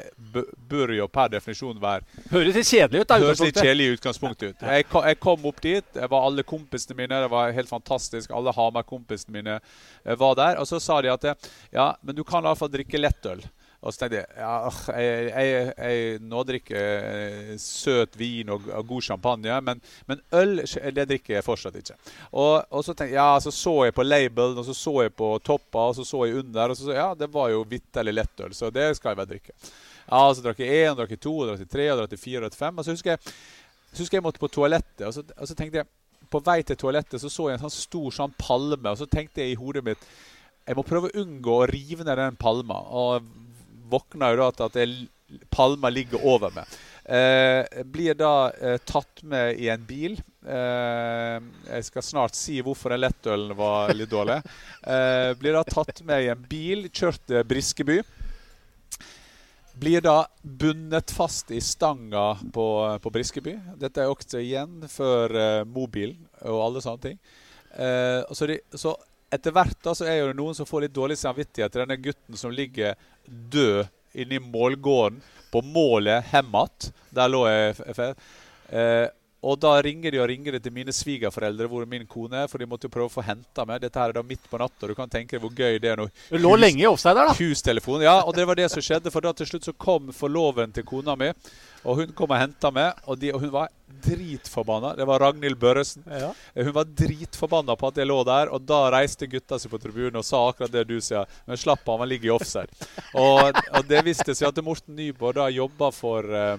bør 0.70 0.94
jo 0.94 1.08
per 1.10 1.32
definisjon 1.32 1.80
være 1.82 2.06
Høres 2.30 2.54
litt 2.54 2.70
kjedelig 2.70 3.02
ut. 3.02 3.10
da, 3.10 3.18
Høres 3.24 3.42
litt 3.42 3.58
kjedelig 3.58 3.98
utgangspunktet 3.98 4.54
ut. 4.54 4.62
Jeg, 4.62 4.86
jeg, 4.86 5.20
kom 5.20 5.50
opp 5.50 5.62
dit, 5.64 5.90
Jeg 5.94 6.12
var 6.14 6.30
alle 6.30 6.46
kompisene 6.46 7.00
mine, 7.02 7.22
det 7.24 7.32
var 7.34 7.54
helt 7.56 7.70
fantastisk. 7.70 8.30
Alle 8.30 8.54
Hamar-kompisene 8.54 9.34
mine 9.40 9.58
uh, 9.58 10.14
var 10.14 10.38
der. 10.38 10.62
Og 10.62 10.70
så 10.70 10.80
sa 10.82 11.02
de 11.02 11.10
at 11.12 11.26
ja, 11.74 11.90
men 12.02 12.14
du 12.14 12.22
kan 12.24 12.46
iallfall 12.46 12.70
drikke 12.72 13.02
lettøl. 13.02 13.42
Og 13.78 13.94
så 13.94 14.00
tenkte 14.00 14.18
jeg 14.18 14.40
ja, 14.40 14.54
jeg, 14.98 15.26
jeg, 15.30 15.66
jeg 15.78 16.22
nå 16.26 16.40
drikker 16.46 17.50
søt 17.62 18.16
vin 18.18 18.48
og, 18.50 18.64
og, 18.72 18.86
god 18.88 19.04
champagne, 19.06 19.58
men, 19.62 19.82
men, 20.10 20.22
øl 20.34 20.64
det 20.96 21.04
drikker 21.12 21.36
jeg 21.36 21.46
fortsatt 21.46 21.76
ikke. 21.78 21.94
Og, 22.32 22.56
og 22.74 22.82
så 22.82 22.90
tenkte 22.90 23.12
jeg, 23.12 23.20
ja, 23.20 23.38
så 23.42 23.52
så 23.54 23.74
jeg 23.86 23.94
på 23.94 24.06
labelen, 24.06 24.58
og 24.58 24.66
så 24.66 24.74
så 24.74 24.96
jeg 25.04 25.14
på 25.14 25.30
toppa, 25.46 25.86
og 25.92 25.94
så 25.94 26.06
så 26.08 26.24
jeg 26.26 26.40
under, 26.40 26.74
og 26.74 26.80
så 26.80 26.88
så 26.88 26.96
ja, 26.96 27.12
det 27.14 27.30
var 27.34 27.52
jo 27.54 27.62
vitterlig 27.70 28.16
lettøl, 28.18 28.56
så 28.56 28.72
det 28.74 28.90
skal 28.98 29.14
jeg 29.14 29.20
vel 29.20 29.30
drikke. 29.36 29.54
Ja, 30.08 30.24
Så 30.34 30.42
drakk 30.42 30.64
jeg 30.64 30.88
én, 30.88 30.96
drakk 30.98 31.14
jeg 31.14 31.22
to, 31.22 31.36
drakk 31.46 31.62
jeg 31.62 31.70
tre, 31.70 31.86
drakk 31.92 32.16
jeg 32.16 32.22
fire, 32.24 32.42
drakk 32.42 32.56
jeg 32.56 32.62
fem. 32.64 32.78
Og 32.80 32.86
så 32.86 32.96
husker 32.96 33.14
jeg, 33.14 33.36
så 33.92 34.02
husker 34.02 34.18
jeg 34.18 34.24
måtte 34.24 34.42
på 34.42 34.50
toalettet, 34.50 35.06
og 35.06 35.14
så, 35.14 35.22
og 35.36 35.46
så 35.46 35.54
tenkte 35.54 35.84
jeg 35.84 35.90
på 36.32 36.40
vei 36.44 36.58
til 36.66 36.76
toalettet 36.76 37.22
så 37.22 37.30
så 37.32 37.46
jeg 37.48 37.56
en 37.56 37.68
sånn 37.68 37.76
stor 37.76 38.16
sånn 38.16 38.34
palme, 38.40 38.90
og 38.90 38.98
så 39.00 39.06
tenkte 39.06 39.44
jeg 39.44 39.54
i 39.54 39.60
hodet 39.60 39.84
mitt 39.86 40.10
jeg 40.68 40.76
må 40.76 40.84
prøve 40.84 41.08
å 41.08 41.22
unngå 41.22 41.52
å 41.54 41.68
rive 41.70 42.04
ned 42.04 42.18
den 42.20 42.34
palma. 42.36 42.76
Og 42.92 43.24
våkner 43.90 44.34
jo 44.34 44.44
da 44.44 44.50
til 44.54 44.68
at 44.68 44.78
jeg, 44.82 45.08
palma 45.52 45.90
ligger 45.92 46.24
over 46.24 46.54
meg. 46.54 46.78
Eh, 47.08 47.82
blir 47.88 48.16
da 48.18 48.50
eh, 48.52 48.76
tatt 48.84 49.22
med 49.24 49.56
i 49.56 49.70
en 49.72 49.84
bil. 49.88 50.18
Eh, 50.44 51.38
jeg 51.70 51.86
skal 51.86 52.04
snart 52.04 52.36
si 52.36 52.58
hvorfor 52.64 52.92
den 52.92 53.06
lettølen 53.06 53.56
var 53.56 53.94
litt 53.96 54.12
dårlig. 54.12 54.42
Eh, 54.84 55.32
blir 55.40 55.56
da 55.56 55.64
tatt 55.64 56.02
med 56.08 56.26
i 56.26 56.30
en 56.34 56.46
bil, 56.50 56.88
kjørt 56.92 57.24
til 57.28 57.44
Briskeby. 57.48 58.02
Blir 59.78 60.02
da 60.02 60.26
bundet 60.42 61.12
fast 61.14 61.52
i 61.54 61.60
stanga 61.64 62.32
på, 62.52 62.66
på 63.00 63.12
Briskeby. 63.14 63.56
Dette 63.80 64.02
er 64.02 64.12
også 64.12 64.42
igjen 64.42 64.82
før 64.90 65.36
eh, 65.38 65.64
mobil 65.64 66.16
og 66.42 66.64
alle 66.64 66.84
sånne 66.84 67.04
ting. 67.04 67.20
Eh, 67.78 68.20
så, 68.34 68.48
de, 68.50 68.58
så 68.74 68.96
etter 69.34 69.54
hvert 69.54 69.78
da, 69.84 69.94
så 69.94 70.06
er 70.08 70.30
det 70.30 70.38
noen 70.38 70.56
som 70.56 70.68
får 70.68 70.86
litt 70.86 70.96
dårlig 70.96 71.18
samvittighet 71.20 71.72
til 71.72 71.84
denne 71.84 71.98
gutten 72.00 72.38
som 72.38 72.54
ligger 72.54 72.96
død 73.26 73.88
inni 74.18 74.40
målgården 74.40 75.20
på 75.52 75.62
målet 75.64 76.30
Hemat. 76.32 76.90
Der 77.14 77.30
lå 77.30 77.44
jeg. 77.48 77.76
Eh, 78.68 79.06
og 79.38 79.58
da 79.62 79.76
ringer 79.84 80.10
de 80.10 80.18
og 80.18 80.26
ringer 80.26 80.56
de 80.56 80.60
til 80.62 80.74
mine 80.74 80.92
svigerforeldre 80.94 81.68
hvor 81.70 81.84
min 81.86 82.06
kone 82.10 82.42
er, 82.42 82.48
for 82.50 82.58
de 82.58 82.66
måtte 82.66 82.88
jo 82.88 82.94
prøve 82.94 83.06
å 83.06 83.12
få 83.12 83.22
henta 83.22 83.62
meg. 83.68 83.80
Dette 83.84 84.00
her 84.00 84.10
er 84.10 84.18
da 84.18 84.24
midt 84.26 84.48
på 84.50 84.58
natta. 84.58 84.88
Du 84.90 84.96
kan 84.98 85.10
tenke 85.10 85.36
deg 85.36 85.44
hvor 85.44 85.54
gøy 85.54 85.78
det 85.82 85.92
er. 85.92 86.02
Du 86.02 86.38
lå 86.40 86.56
hus, 86.56 86.62
lenge 86.64 86.82
i 86.82 86.88
offside 86.90 87.14
der, 87.14 87.30
da. 87.30 87.36
Hustelefon. 87.38 88.02
Ja, 88.02 88.16
og 88.24 88.34
det 88.34 88.48
var 88.50 88.58
det 88.58 88.66
som 88.72 88.82
skjedde. 88.82 89.12
For 89.14 89.22
da 89.22 89.30
til 89.38 89.46
slutt 89.46 89.68
så 89.68 89.76
kom 89.78 90.10
forloven 90.16 90.74
til 90.74 90.86
kona 90.88 91.14
mi, 91.18 91.30
og 91.84 92.00
hun 92.00 92.16
kom 92.18 92.34
og 92.34 92.42
henta 92.42 92.72
meg. 92.74 92.98
Og, 93.06 93.20
de, 93.22 93.30
og, 93.30 93.44
hun 93.44 93.54
var 93.54 93.70
dritforbanna. 94.02 94.96
Det 94.98 95.06
var 95.06 95.22
Ragnhild 95.22 95.60
Børresen. 95.62 96.02
Ja. 96.10 96.32
Hun 96.58 96.74
var 96.74 96.90
dritforbanna 96.98 97.78
på 97.78 97.92
at 97.92 98.02
jeg 98.02 98.10
lå 98.10 98.18
der, 98.26 98.50
og 98.50 98.66
da 98.66 98.82
reiste 98.96 99.30
gutta 99.30 99.60
seg 99.62 99.70
på 99.70 99.78
tribunen 99.82 100.18
og 100.18 100.26
sa 100.26 100.42
akkurat 100.48 100.74
det 100.74 100.88
du 100.90 100.98
sier. 100.98 101.30
Men 101.46 101.62
slapp 101.62 101.86
av, 101.86 102.02
han 102.02 102.10
ligger 102.10 102.32
i 102.32 102.34
offside. 102.34 102.90
og, 103.14 103.54
og, 103.54 103.80
det 103.86 104.02
viste 104.10 104.34
seg 104.34 104.50
at 104.50 104.62
Morten 104.66 104.98
Nyborg 104.98 105.38
da 105.38 105.46
jobba 105.54 105.94
for 105.94 106.26
uh, 106.26 106.58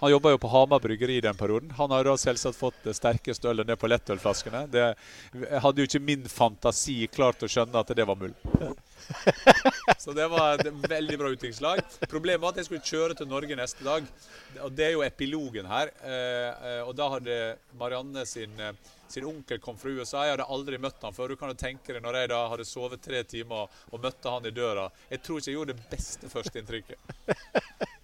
Han 0.00 0.10
jobba 0.10 0.34
jo 0.34 0.38
på 0.38 0.48
Hamar 0.52 0.80
bryggeri 0.80 1.16
i 1.16 1.24
den 1.24 1.36
perioden. 1.36 1.70
Han 1.78 1.90
har 1.90 2.04
da 2.04 2.16
selvsagt 2.20 2.58
fått 2.58 2.82
det 2.84 2.96
sterkeste 2.98 3.48
ølet 3.48 3.68
ned 3.68 3.78
på 3.80 3.88
lettølflaskene. 3.88 4.66
Det 4.72 4.88
hadde 5.62 5.82
jo 5.82 5.88
ikke 5.88 6.02
min 6.04 6.26
fantasi 6.28 6.98
klart 7.12 7.44
å 7.44 7.50
skjønne 7.50 7.80
at 7.80 7.94
det 7.96 8.06
var 8.08 8.18
mulig. 8.20 8.34
Så 10.02 10.12
det 10.16 10.26
var 10.28 10.60
et 10.60 10.68
veldig 10.90 11.18
bra 11.20 11.30
utviklingslag. 11.32 11.80
Problemet 12.10 12.42
var 12.42 12.52
at 12.52 12.60
jeg 12.60 12.68
skulle 12.68 12.90
kjøre 12.90 13.16
til 13.16 13.30
Norge 13.30 13.56
neste 13.58 13.86
dag. 13.86 14.04
Og 14.66 14.76
det 14.76 14.88
er 14.88 14.94
jo 14.96 15.06
epilogen 15.06 15.68
her. 15.70 15.92
Eh, 16.04 16.68
eh, 16.70 16.82
og 16.84 16.92
da 16.98 17.08
hadde 17.16 17.40
Marianne 17.80 18.26
sin, 18.28 18.52
eh, 18.60 18.76
sin 19.08 19.26
onkel 19.28 19.60
kom 19.62 19.78
fra 19.80 19.92
USA. 19.92 20.26
Jeg 20.26 20.36
hadde 20.36 20.50
aldri 20.58 20.80
møtt 20.82 21.02
han 21.08 21.16
før. 21.16 21.32
Du 21.32 21.40
kan 21.40 21.52
jo 21.52 21.58
tenke 21.60 21.96
deg 21.96 22.04
når 22.04 22.20
jeg 22.20 22.32
da 22.34 22.42
hadde 22.52 22.68
sovet 22.68 23.04
tre 23.04 23.22
timer 23.24 23.70
og 23.92 24.02
møtte 24.02 24.32
han 24.32 24.48
i 24.48 24.54
døra. 24.54 24.88
Jeg 25.12 25.24
tror 25.24 25.40
ikke 25.40 25.52
jeg 25.52 25.60
gjorde 25.60 25.76
det 25.76 25.90
beste 25.92 26.32
førsteinntrykket. 26.32 26.98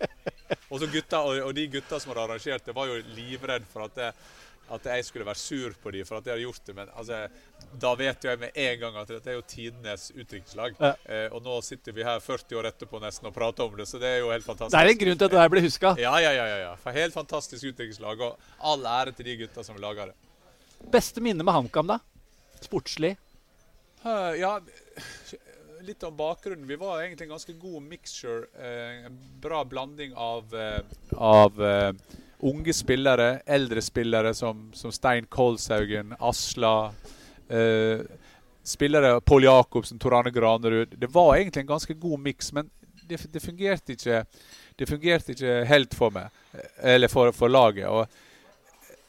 Og, 0.72 0.80
så 0.80 0.88
gutta, 0.88 1.20
og, 1.20 1.42
og 1.44 1.52
de 1.56 1.66
gutta 1.68 1.98
som 2.00 2.12
hadde 2.12 2.24
arrangert 2.24 2.64
det, 2.64 2.74
var 2.76 2.88
jo 2.88 3.00
livredd 3.12 3.66
for 3.68 3.84
at, 3.84 3.98
det, 3.98 4.06
at 4.72 4.86
jeg 4.88 5.04
skulle 5.04 5.26
være 5.28 5.40
sur 5.40 5.74
på 5.82 5.92
dem 5.92 6.06
for 6.08 6.16
at 6.16 6.28
jeg 6.28 6.32
hadde 6.32 6.46
gjort 6.46 6.68
det. 6.68 6.74
Men 6.78 6.92
altså, 6.96 7.18
da 7.82 7.90
vet 8.00 8.24
jo 8.24 8.32
jeg 8.32 8.40
med 8.40 8.56
en 8.64 8.78
gang 8.80 8.96
at 9.02 9.12
dette 9.12 9.32
er 9.32 9.36
jo 9.36 9.44
tidenes 9.52 10.06
utdrikningslag. 10.14 10.78
Ja. 10.80 10.94
Eh, 11.04 11.26
og 11.28 11.44
nå 11.44 11.58
sitter 11.66 11.96
vi 11.96 12.06
her 12.08 12.22
40 12.24 12.60
år 12.60 12.70
etterpå 12.72 13.02
nesten 13.04 13.28
og 13.28 13.36
prater 13.36 13.68
om 13.68 13.76
det, 13.76 13.86
så 13.90 14.00
det 14.00 14.14
er 14.14 14.22
jo 14.24 14.32
helt 14.32 14.48
fantastisk. 14.48 14.78
Det 14.78 14.82
er 14.82 14.94
en 14.94 15.02
grunn 15.04 15.20
til 15.20 15.28
at 15.28 15.36
det 15.36 15.42
her 15.42 15.52
blir 15.52 15.66
huska. 15.68 15.94
Ja, 16.00 16.14
ja, 16.24 16.32
ja, 16.38 16.46
ja, 16.54 16.58
ja. 16.70 16.94
Helt 16.96 17.16
fantastisk 17.16 17.68
utdrikningslag. 17.72 18.24
og 18.30 18.72
all 18.72 18.88
ære 18.94 19.12
til 19.18 19.28
de 19.28 19.36
gutta 19.44 19.66
som 19.66 19.76
laga 19.82 20.08
det. 20.08 20.16
Beste 20.92 21.20
minne 21.22 21.44
med 21.44 21.54
HamKam, 21.54 21.92
da? 21.92 22.00
Sportslig? 22.64 23.16
Uh, 24.02 24.32
ja, 24.34 24.56
litt 25.86 26.02
om 26.02 26.16
bakgrunnen. 26.16 26.66
Vi 26.66 26.76
var 26.76 27.00
egentlig 27.00 27.26
en 27.26 27.34
ganske 27.36 27.52
god 27.52 27.82
mixture. 27.82 28.46
Eh, 28.58 29.06
en 29.06 29.18
bra 29.40 29.64
blanding 29.64 30.14
av, 30.14 30.54
eh, 30.54 30.80
av 31.12 31.64
eh, 31.64 31.92
unge 32.38 32.74
spillere, 32.74 33.40
eldre 33.46 33.82
spillere 33.82 34.34
som, 34.34 34.70
som 34.74 34.92
Stein 34.92 35.26
Kolshaugen, 35.26 36.14
Asla. 36.18 36.92
Eh, 37.48 38.00
spillere 38.62 39.20
Pål 39.20 39.44
Jacobsen, 39.44 39.98
Tor 39.98 40.18
Arne 40.18 40.30
Granerud. 40.30 40.94
Det 40.98 41.06
var 41.06 41.36
egentlig 41.36 41.60
en 41.60 41.66
ganske 41.74 41.94
god 41.94 42.20
miks, 42.20 42.52
men 42.52 42.70
det, 43.08 43.18
det, 43.32 43.40
fungerte 43.40 43.92
ikke 43.92 44.24
Det 44.78 44.86
fungerte 44.88 45.34
ikke 45.34 45.64
helt 45.68 45.94
for 45.94 46.14
meg, 46.14 46.30
eh, 46.52 46.94
eller 46.94 47.08
for, 47.08 47.32
for 47.32 47.48
laget. 47.48 47.88
og 47.88 48.06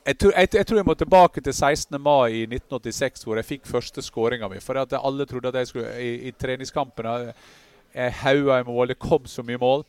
jeg 0.03 0.17
tror, 0.19 0.33
jeg, 0.35 0.49
jeg 0.53 0.67
tror, 0.67 0.77
jeg, 0.77 0.85
må 0.85 0.93
tilbake 0.99 1.41
til 1.41 1.53
16. 1.53 2.01
mai 2.01 2.41
i 2.41 2.43
1986, 2.43 3.23
hvor 3.23 3.39
jeg 3.39 3.47
fikk 3.47 3.67
første 3.69 4.03
skåringa 4.03 4.49
mi. 4.51 4.59
For 4.59 4.75
at 4.81 4.95
alle 4.99 5.25
trodde 5.25 5.47
at 5.47 5.61
jeg 5.61 5.69
skulle 5.69 5.93
I, 5.95 6.13
i 6.27 6.31
treningskampene 6.31 7.33
Jeg 7.93 8.15
haua 8.23 8.59
i 8.59 8.65
mål. 8.67 8.87
Det 8.91 8.99
kom 8.99 9.25
så 9.25 9.45
mye 9.47 9.61
mål. 9.61 9.85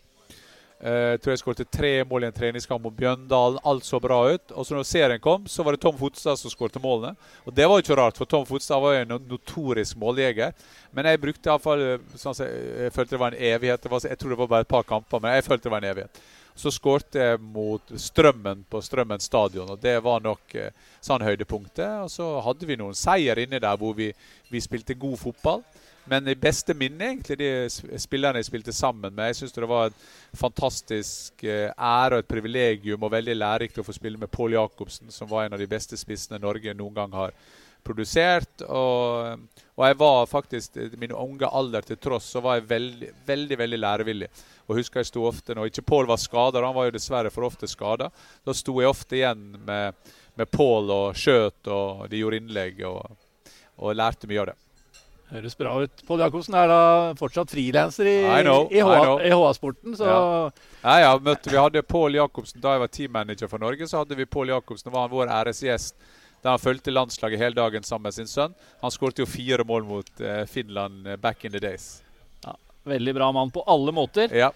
Uh, 0.85 1.14
jeg 1.14 1.20
tror 1.22 1.33
jeg 1.33 1.40
skåret 1.40 1.70
tre 1.72 1.90
mål 2.05 2.27
i 2.27 2.29
en 2.29 2.37
treningskamp 2.37 2.85
mot 2.85 2.94
Bjøndalen. 2.94 3.59
Alt 3.64 3.88
så 3.88 3.98
bra 3.98 4.20
ut. 4.35 4.53
Og 4.53 4.66
så 4.66 4.77
når 4.77 4.87
serien 4.87 5.24
kom, 5.24 5.48
så 5.50 5.66
var 5.66 5.74
det 5.74 5.83
Tom 5.83 5.98
Fotstad 5.98 6.38
som 6.38 6.53
skåret 6.53 6.79
målene. 6.83 7.16
Og 7.42 7.57
det 7.57 7.66
var 7.66 7.81
jo 7.81 7.87
ikke 7.87 7.98
rart, 7.98 8.20
for 8.20 8.31
Tom 8.31 8.46
Fotstad 8.46 8.85
var 8.85 8.94
jo 8.94 9.03
en 9.03 9.27
notorisk 9.33 9.98
måljeger. 9.98 10.55
Men 10.94 11.11
jeg 11.11 11.22
brukte 11.27 11.50
iallfall 11.50 11.85
sånn 12.14 12.38
jeg, 12.38 12.94
følte 12.94 13.16
det 13.16 13.22
var 13.24 13.35
en 13.35 13.46
evighet. 13.50 13.90
Jeg 14.07 14.20
tror 14.20 14.37
det 14.37 14.40
var 14.44 14.55
bare 14.55 14.68
et 14.68 14.74
par 14.77 14.87
kamper, 14.87 15.24
men 15.24 15.35
jeg 15.35 15.48
følte 15.48 15.66
det 15.66 15.74
var 15.74 15.83
en 15.83 15.90
evighet. 15.90 16.24
Så 16.55 16.71
skårte 16.71 17.19
jeg 17.19 17.40
mot 17.43 17.95
Strømmen 17.99 18.61
på 18.71 18.81
Strømmen 18.83 19.23
stadion, 19.23 19.73
og 19.75 19.81
det 19.83 19.97
var 20.05 20.23
nok 20.23 20.55
eh, 20.55 20.71
sånn 21.03 21.25
høydepunktet. 21.27 22.05
Og 22.05 22.12
så 22.12 22.29
hadde 22.47 22.69
vi 22.69 22.79
noen 22.79 22.95
seier 22.95 23.40
inne 23.43 23.59
der 23.62 23.81
hvor 23.81 23.97
vi, 23.99 24.12
vi 24.53 24.62
spilte 24.62 24.95
god 24.95 25.19
fotball. 25.19 25.64
Men 26.05 26.29
i 26.29 26.37
beste 26.37 26.75
minne 26.77 27.07
egentlig 27.09 27.38
de 27.40 27.99
spillerne 28.01 28.40
jeg 28.43 28.51
spilte 28.51 28.75
sammen 28.77 29.14
med. 29.14 29.31
Jeg 29.31 29.38
syns 29.40 29.57
det 29.57 29.69
var 29.69 29.88
en 29.88 29.99
fantastisk 30.37 31.45
eh, 31.49 31.71
ære 31.73 32.19
og 32.19 32.25
et 32.25 32.31
privilegium 32.31 33.03
og 33.03 33.14
veldig 33.14 33.37
lærerikt 33.38 33.81
å 33.81 33.87
få 33.87 33.97
spille 33.97 34.21
med 34.21 34.31
Pål 34.33 34.59
Jacobsen, 34.59 35.11
som 35.11 35.31
var 35.31 35.47
en 35.47 35.57
av 35.57 35.62
de 35.62 35.71
beste 35.71 35.97
spissene 35.99 36.43
Norge 36.43 36.77
noen 36.77 36.95
gang 36.99 37.17
har 37.17 37.33
produsert. 37.85 38.64
Og, 38.66 39.44
og 39.75 39.87
jeg 39.88 39.99
var 40.01 40.27
faktisk, 40.31 40.81
min 41.01 41.14
unge 41.14 41.49
alder 41.49 41.87
til 41.87 42.01
tross, 42.01 42.31
så 42.35 42.42
var 42.44 42.59
jeg 42.59 42.68
veldig, 42.73 43.12
veldig, 43.27 43.61
veldig 43.61 43.81
lærevillig. 43.85 44.31
Og 44.64 44.79
husker 44.81 45.03
jeg 45.03 45.11
sto 45.11 45.27
ofte 45.29 45.55
Når 45.57 45.68
ikke 45.68 45.85
Pål 45.85 46.09
var 46.09 46.20
skada, 46.23 46.62
han 46.64 46.77
var 46.77 46.88
jo 46.88 46.97
dessverre 46.97 47.33
for 47.33 47.44
ofte 47.49 47.68
skada, 47.68 48.11
da 48.44 48.57
sto 48.57 48.79
jeg 48.81 48.90
ofte 48.90 49.18
igjen 49.20 49.51
med, 49.66 50.12
med 50.40 50.51
Pål 50.51 50.92
og 50.94 51.18
skjøt, 51.18 51.61
og 51.68 52.07
de 52.11 52.23
gjorde 52.23 52.40
innlegg, 52.40 52.85
og, 52.88 53.51
og 53.77 53.97
lærte 53.99 54.31
mye 54.31 54.44
av 54.44 54.53
det. 54.53 54.61
Høres 55.35 55.57
bra 55.57 55.73
ut. 55.83 56.03
Pål 56.07 56.20
Jacobsen 56.20 56.55
er 56.61 56.68
da 56.70 56.81
fortsatt 57.18 57.51
frilanser 57.51 58.07
i, 58.07 58.18
i, 58.23 58.79
i 58.79 59.33
HA-sporten, 59.33 59.97
så 59.99 60.07
ja. 60.07 60.18
ja, 60.85 60.97
ja 61.07 61.14
møtte, 61.18 61.51
Vi 61.51 61.59
hadde 61.59 61.83
Pål 61.88 62.20
Jacobsen 62.20 62.62
da 62.62 62.77
jeg 62.77 62.83
var 62.85 62.92
teammanager 62.92 63.51
for 63.51 63.62
Norge. 63.64 63.88
Så 63.88 64.03
hadde 64.03 64.18
vi 64.20 64.29
Pål 64.29 64.53
Jacobsen, 64.53 64.92
var 64.92 65.09
han 65.09 65.14
vår 65.14 65.33
æresgjest 65.40 65.97
da 66.44 66.52
han 66.52 66.61
fulgte 66.61 66.92
landslaget 66.92 67.40
hele 67.40 67.57
dagen 67.57 67.83
sammen 67.83 68.11
med 68.11 68.14
sin 68.14 68.28
sønn. 68.28 68.52
Han 68.83 68.92
skåret 68.92 69.22
jo 69.22 69.24
fire 69.24 69.64
mål 69.64 69.87
mot 69.88 70.20
eh, 70.20 70.42
Finland 70.44 71.07
eh, 71.09 71.16
back 71.16 71.46
in 71.48 71.54
the 71.54 71.61
days. 71.62 72.02
Ja, 72.44 72.52
veldig 72.85 73.14
bra 73.16 73.30
mann 73.33 73.52
på 73.54 73.62
alle 73.64 73.94
måter. 73.96 74.28
Ja. 74.28 74.50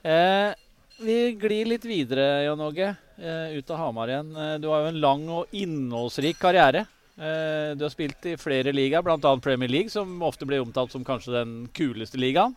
Eh, 0.00 0.54
vi 1.00 1.18
glir 1.36 1.68
litt 1.68 1.84
videre, 1.84 2.46
Jon 2.46 2.62
Åge, 2.64 2.94
eh, 3.20 3.52
ut 3.52 3.70
av 3.70 3.82
Hamar 3.82 4.08
igjen. 4.08 4.32
Eh, 4.32 4.54
du 4.64 4.70
har 4.72 4.86
jo 4.86 4.94
en 4.94 5.00
lang 5.00 5.26
og 5.28 5.52
innholdsrik 5.52 6.40
karriere. 6.40 6.86
Eh, 7.20 7.76
du 7.76 7.84
har 7.84 7.92
spilt 7.92 8.24
i 8.24 8.38
flere 8.40 8.72
ligaer, 8.72 9.04
bl.a. 9.04 9.34
Premier 9.44 9.68
League, 9.68 9.92
som 9.92 10.22
ofte 10.24 10.48
blir 10.48 10.64
omtalt 10.64 10.96
som 10.96 11.04
kanskje 11.04 11.36
den 11.36 11.54
kuleste 11.76 12.20
ligaen. 12.20 12.56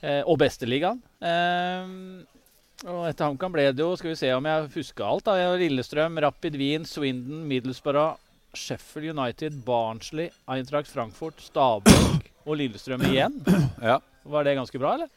og 0.00 0.38
beste 0.40 0.64
ligaen. 0.64 0.96
Og 2.88 3.04
etter 3.10 3.28
HamKam 3.28 3.52
ble 3.52 3.66
det 3.76 3.82
jo, 3.84 3.92
skal 4.00 4.14
vi 4.14 4.16
se 4.16 4.30
om 4.32 4.46
jeg 4.48 4.68
husker 4.72 5.04
alt, 5.04 5.26
da. 5.28 5.34
Lillestrøm, 5.60 6.16
Rapid 6.24 6.56
Wien, 6.56 6.86
Swindon, 6.88 7.42
Middlesbrough, 7.50 8.16
Sheffield 8.56 9.12
United, 9.12 9.60
Barnsley, 9.66 10.30
Eintracht 10.50 10.88
Frankfurt, 10.90 11.42
Stabæk 11.44 12.30
og 12.46 12.56
Lillestrøm 12.56 13.04
igjen. 13.10 13.36
Ja. 13.90 13.98
Var 14.30 14.44
det 14.44 14.56
ganske 14.58 14.78
bra, 14.80 14.94
eller? 14.98 15.08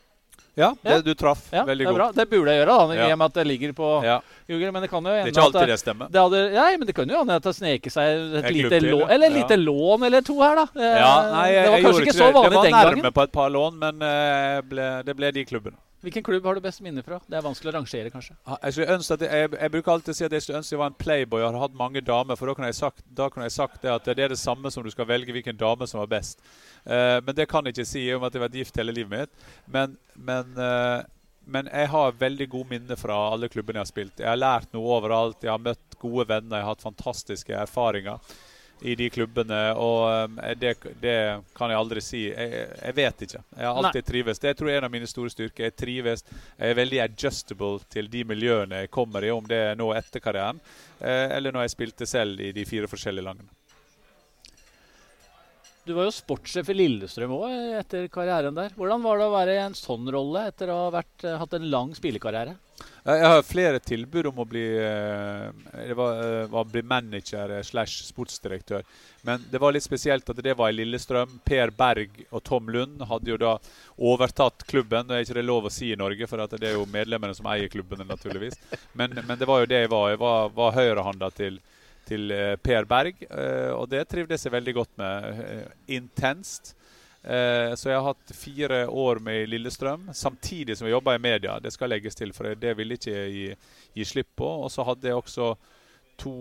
Ja, 0.56 0.70
det 0.84 0.92
Ja. 0.92 1.02
du 1.02 1.14
traff. 1.18 1.48
Ja, 1.52 1.64
Veldig 1.66 1.86
godt. 1.88 2.16
Det, 2.16 2.24
Det 2.24 2.30
burde 2.30 2.52
jeg 2.52 2.62
gjøre, 2.62 2.76
da, 2.78 3.08
i 3.08 3.12
og 3.12 3.18
med 3.18 3.26
at 3.26 3.34
det 3.40 3.46
ligger 3.48 3.74
på 3.74 3.88
Ja. 4.06 4.20
Google. 4.48 4.72
Men 4.72 4.82
det 4.84 4.90
kan 4.92 5.04
jo 5.04 5.10
Det 5.10 5.24
er 5.24 5.32
ikke 5.32 5.46
alltid 5.48 5.68
det 5.68 5.80
stemmer. 5.80 6.12
det 6.12 6.22
hadde, 6.22 6.42
nei, 6.54 6.78
men 6.78 6.88
det 6.88 6.96
kan 6.96 7.10
jo 7.10 7.18
hende 7.18 7.36
at 7.36 7.44
det 7.44 7.56
sneker 7.56 7.92
seg 7.92 8.36
et, 8.44 8.52
lite, 8.52 8.80
klubb 8.80 9.00
lån, 9.00 9.10
eller 9.10 9.28
et 9.28 9.34
lite 9.40 9.58
lån 9.58 10.04
eller 10.04 10.22
to 10.22 10.38
her, 10.42 10.56
da. 10.56 10.68
Ja, 10.76 11.32
nei, 11.32 11.48
det 11.52 11.72
var 11.72 11.80
kanskje 11.88 12.06
ikke 12.06 12.20
så 12.20 12.32
vanlig 12.32 12.52
den 12.52 12.72
gangen. 12.72 12.72
Det 12.72 12.86
var 12.86 12.96
nærme 12.96 13.12
på 13.18 13.24
et 13.24 13.32
par 13.32 13.50
lån, 13.50 13.80
men 13.80 13.96
uh, 14.04 14.62
ble, 14.62 14.88
det 15.04 15.16
ble 15.18 15.32
de 15.32 15.46
klubbene. 15.46 15.78
Hvilken 16.04 16.24
klubb 16.24 16.46
har 16.46 16.58
du 16.58 16.64
best 16.64 16.82
minne 16.84 17.00
fra? 17.06 17.22
Det 17.32 17.38
er 17.38 17.44
vanskelig 17.46 17.70
å 17.72 17.74
rangere, 17.78 18.10
kanskje. 18.12 18.34
Jeg, 18.44 18.74
jeg, 18.84 19.20
jeg, 19.24 19.52
jeg 19.56 19.72
bruker 19.72 19.94
alltid 19.94 20.12
å 20.12 20.18
si 20.18 20.26
at 20.28 20.34
jeg 20.36 20.44
skulle 20.44 20.60
ønske 20.60 20.76
jeg 20.76 20.82
var 20.82 20.92
en 20.92 20.98
playboy 21.00 21.40
og 21.40 21.48
hadde 21.48 21.62
hatt 21.62 21.78
mange 21.80 22.04
damer, 22.04 22.36
for 22.36 22.52
da 22.52 22.56
kunne 22.58 22.72
jeg 22.74 22.80
sagt, 22.82 23.06
kunne 23.32 23.48
sagt 23.54 23.86
det 23.86 23.94
at 23.94 24.10
det 24.10 24.26
er 24.26 24.34
det 24.34 24.40
samme 24.42 24.72
som 24.74 24.84
du 24.84 24.92
skal 24.92 25.08
velge 25.08 25.32
hvilken 25.32 25.56
dame 25.60 25.88
som 25.88 26.02
var 26.02 26.12
best. 26.12 26.44
Uh, 26.84 27.24
men 27.24 27.32
det 27.38 27.48
kan 27.48 27.64
jeg 27.64 27.78
ikke 27.78 27.88
si 27.88 28.04
i 28.04 28.12
og 28.12 28.20
med 28.20 28.28
at 28.28 28.36
jeg 28.36 28.44
har 28.44 28.48
vært 28.50 28.60
gift 28.60 28.82
hele 28.82 28.98
livet 29.00 29.14
mitt. 29.16 29.48
Men, 29.72 29.96
men, 30.20 30.52
uh, 30.60 31.08
men 31.48 31.72
jeg 31.72 31.92
har 31.96 32.20
veldig 32.20 32.50
gode 32.52 32.74
minner 32.76 33.00
fra 33.00 33.22
alle 33.32 33.48
klubbene 33.54 33.80
jeg 33.80 33.88
har 33.88 33.94
spilt. 33.94 34.26
Jeg 34.26 34.32
har 34.34 34.42
lært 34.44 34.76
noe 34.76 34.98
overalt. 34.98 35.40
Jeg 35.40 35.56
har 35.56 35.64
møtt 35.72 36.02
gode 36.04 36.28
venner. 36.28 36.58
Jeg 36.60 36.68
har 36.68 36.76
hatt 36.76 36.84
fantastiske 36.90 37.56
erfaringer 37.64 38.20
i 38.82 38.96
de 38.96 39.10
klubbene. 39.10 39.60
Og 39.80 40.38
eh, 40.44 40.54
det, 40.60 40.76
det 41.02 41.18
kan 41.56 41.72
jeg 41.72 41.80
aldri 41.80 42.04
si. 42.04 42.24
Jeg, 42.30 42.68
jeg 42.82 42.98
vet 42.98 43.26
ikke. 43.28 43.44
Jeg 43.58 43.68
har 43.68 43.82
alltid 43.82 44.08
trives. 44.08 44.44
Det 44.44 44.56
tror 44.58 44.70
jeg 44.70 44.78
er 44.78 44.84
en 44.84 44.90
av 44.90 44.96
mine 44.96 45.10
store 45.10 45.34
styrker. 45.34 45.70
Jeg 45.70 45.78
trives. 45.80 46.26
Jeg 46.58 46.74
er 46.74 46.80
veldig 46.80 47.02
adjustable 47.08 47.84
til 47.94 48.10
de 48.12 48.24
miljøene 48.28 48.84
jeg 48.84 48.94
kommer 48.94 49.26
i, 49.26 49.34
om 49.34 49.48
det 49.48 49.62
er 49.72 49.80
nå 49.80 49.92
etter 49.96 50.24
karrieren, 50.24 50.62
eh, 51.00 51.28
eller 51.38 51.56
når 51.56 51.68
jeg 51.68 51.76
spilte 51.78 52.10
selv 52.10 52.42
i 52.44 52.52
de 52.56 52.66
fire 52.68 52.90
forskjellige 52.92 53.30
landene. 53.30 53.63
Du 55.84 55.92
var 55.94 56.08
jo 56.08 56.14
sportssjef 56.16 56.70
i 56.72 56.76
Lillestrøm 56.78 57.34
òg 57.36 57.54
etter 57.82 58.06
karrieren 58.12 58.56
der. 58.56 58.72
Hvordan 58.78 59.02
var 59.04 59.20
det 59.20 59.26
å 59.28 59.34
være 59.34 59.56
i 59.58 59.64
en 59.66 59.74
sånn 59.76 60.08
rolle 60.16 60.46
etter 60.48 60.72
å 60.72 60.86
ha 60.86 60.92
vært, 60.96 61.26
eh, 61.28 61.36
hatt 61.42 61.58
en 61.58 61.70
lang 61.70 61.92
spillekarriere? 61.98 62.56
Jeg 63.04 63.28
har 63.28 63.42
flere 63.44 63.80
tilbud 63.84 64.30
om 64.30 64.38
å 64.40 64.46
bli, 64.48 64.64
eh, 64.80 65.92
var, 65.94 66.22
eh, 66.24 66.46
var 66.48 66.64
bli 66.72 66.82
manager 66.82 67.52
eh, 67.52 67.62
slash 67.62 68.06
sportsdirektør. 68.08 68.84
Men 69.28 69.44
det 69.52 69.60
var 69.60 69.74
litt 69.76 69.84
spesielt 69.84 70.30
at 70.30 70.40
det 70.42 70.56
var 70.56 70.70
i 70.70 70.78
Lillestrøm. 70.78 71.42
Per 71.44 71.72
Berg 71.76 72.26
og 72.32 72.44
Tom 72.44 72.72
Lund 72.72 73.02
hadde 73.02 73.34
jo 73.34 73.38
da 73.38 73.58
overtatt 74.00 74.64
klubben. 74.68 75.08
Det 75.08 75.18
er 75.18 75.26
ikke 75.26 75.40
det 75.42 75.46
lov 75.46 75.68
å 75.68 75.72
si 75.72 75.92
i 75.92 76.00
Norge, 76.00 76.28
for 76.28 76.48
det 76.48 76.64
er 76.64 76.78
jo 76.78 76.86
medlemmene 76.86 77.36
som 77.36 77.46
eier 77.52 77.68
klubbene, 77.68 78.08
naturligvis. 78.08 78.56
Men, 78.96 79.20
men 79.28 79.38
det 79.38 79.48
var 79.48 79.60
jo 79.60 79.66
det 79.66 79.84
jeg 79.84 79.92
var. 79.92 80.10
Jeg 80.14 80.24
var, 80.24 80.50
var 80.56 80.72
høyrehånda 80.80 81.32
til, 81.36 81.60
til 82.08 82.32
eh, 82.32 82.56
Per 82.62 82.88
Berg, 82.90 83.26
eh, 83.30 83.72
og 83.74 83.88
det 83.92 84.06
trivdes 84.12 84.46
jeg 84.46 84.54
veldig 84.54 84.76
godt 84.80 84.98
med. 85.02 85.44
Eh, 85.44 85.98
Intenst. 86.00 86.76
Så 87.24 87.88
jeg 87.88 87.96
har 87.96 88.04
hatt 88.04 88.32
fire 88.36 88.82
år 88.92 89.22
med 89.24 89.46
Lillestrøm, 89.48 90.10
samtidig 90.12 90.76
som 90.76 90.90
jeg 90.90 90.92
jobba 90.92 91.14
i 91.16 91.22
media. 91.24 91.54
Det 91.64 91.72
skal 91.72 91.94
legges 91.94 92.18
til, 92.20 92.34
for 92.36 92.52
det 92.60 92.74
ville 92.76 92.98
ikke 93.00 93.14
jeg 93.14 93.30
gi, 93.32 93.46
gi 93.96 94.08
slipp 94.10 94.34
på. 94.42 94.50
Og 94.66 94.68
så 94.74 94.84
hadde 94.84 95.08
jeg 95.08 95.22
også 95.22 95.54
to 96.20 96.34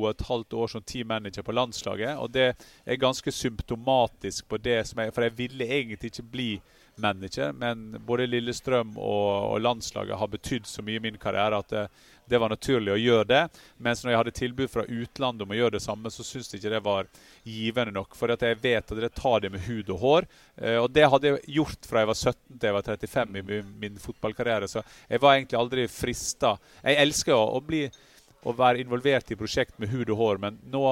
og 0.00 0.06
et 0.10 0.24
halvt 0.30 0.56
år 0.62 0.72
som 0.72 0.86
teammanager 0.86 1.44
på 1.44 1.52
landslaget. 1.52 2.16
Og 2.16 2.32
det 2.32 2.46
er 2.54 3.02
ganske 3.02 3.32
symptomatisk 3.32 4.48
på 4.48 4.56
det 4.64 4.78
som 4.88 5.02
jeg 5.04 5.12
For 5.12 5.28
jeg 5.28 5.36
ville 5.38 5.68
egentlig 5.68 6.08
ikke 6.08 6.30
bli 6.32 6.50
manager, 7.00 7.52
men 7.52 8.00
både 8.06 8.26
Lillestrøm 8.26 8.96
og, 8.96 9.52
og 9.52 9.60
landslaget 9.60 10.18
har 10.18 10.32
betydd 10.32 10.66
så 10.66 10.82
mye 10.82 11.00
i 11.00 11.04
min 11.04 11.20
karriere 11.20 11.60
at 11.60 11.70
det, 11.70 11.86
det, 12.30 12.40
var 12.40 12.52
naturlig 12.52 12.92
å 12.94 13.00
gjøre 13.00 13.28
det. 13.28 13.40
Mens 13.82 14.04
når 14.04 14.12
jeg 14.12 14.20
hadde 14.20 14.34
tilbud 14.38 14.72
fra 14.72 14.84
utlandet 14.86 15.44
om 15.44 15.54
å 15.54 15.58
gjøre 15.58 15.76
det 15.76 15.82
samme, 15.84 16.12
så 16.12 16.26
syntes 16.26 16.54
jeg 16.54 16.62
ikke 16.62 16.74
det 16.76 16.82
var 16.86 17.10
givende 17.46 17.94
nok. 17.96 18.16
For 18.18 18.32
jeg 18.32 18.60
vet 18.62 18.92
at 18.94 19.02
det 19.04 19.12
tar 19.18 19.44
det 19.44 19.52
med 19.54 19.64
hud 19.66 19.92
og 19.94 20.04
hår. 20.04 20.28
Eh, 20.56 20.78
og 20.80 20.90
det 20.94 21.08
hadde 21.12 21.32
jeg 21.32 21.56
gjort 21.60 21.90
fra 21.90 22.04
jeg 22.04 22.12
var 22.12 22.20
17 22.20 22.58
til 22.60 22.70
jeg 22.70 22.78
var 22.78 22.88
35 22.88 23.40
i 23.40 23.62
min, 23.84 24.00
fotballkarriere. 24.00 24.70
Så 24.70 24.84
jeg 25.08 25.22
var 25.22 25.36
egentlig 25.36 25.60
aldri 25.60 25.88
frista. 25.90 26.56
Jeg 26.84 27.02
elsker 27.04 27.36
å 27.36 27.60
bli 27.64 27.86
å 28.46 28.54
være 28.56 28.80
involvert 28.80 29.30
i 29.32 29.36
prosjekt 29.36 29.76
med 29.80 29.90
hud 29.92 30.08
og 30.14 30.20
hår, 30.20 30.38
men 30.40 30.60
nå 30.72 30.84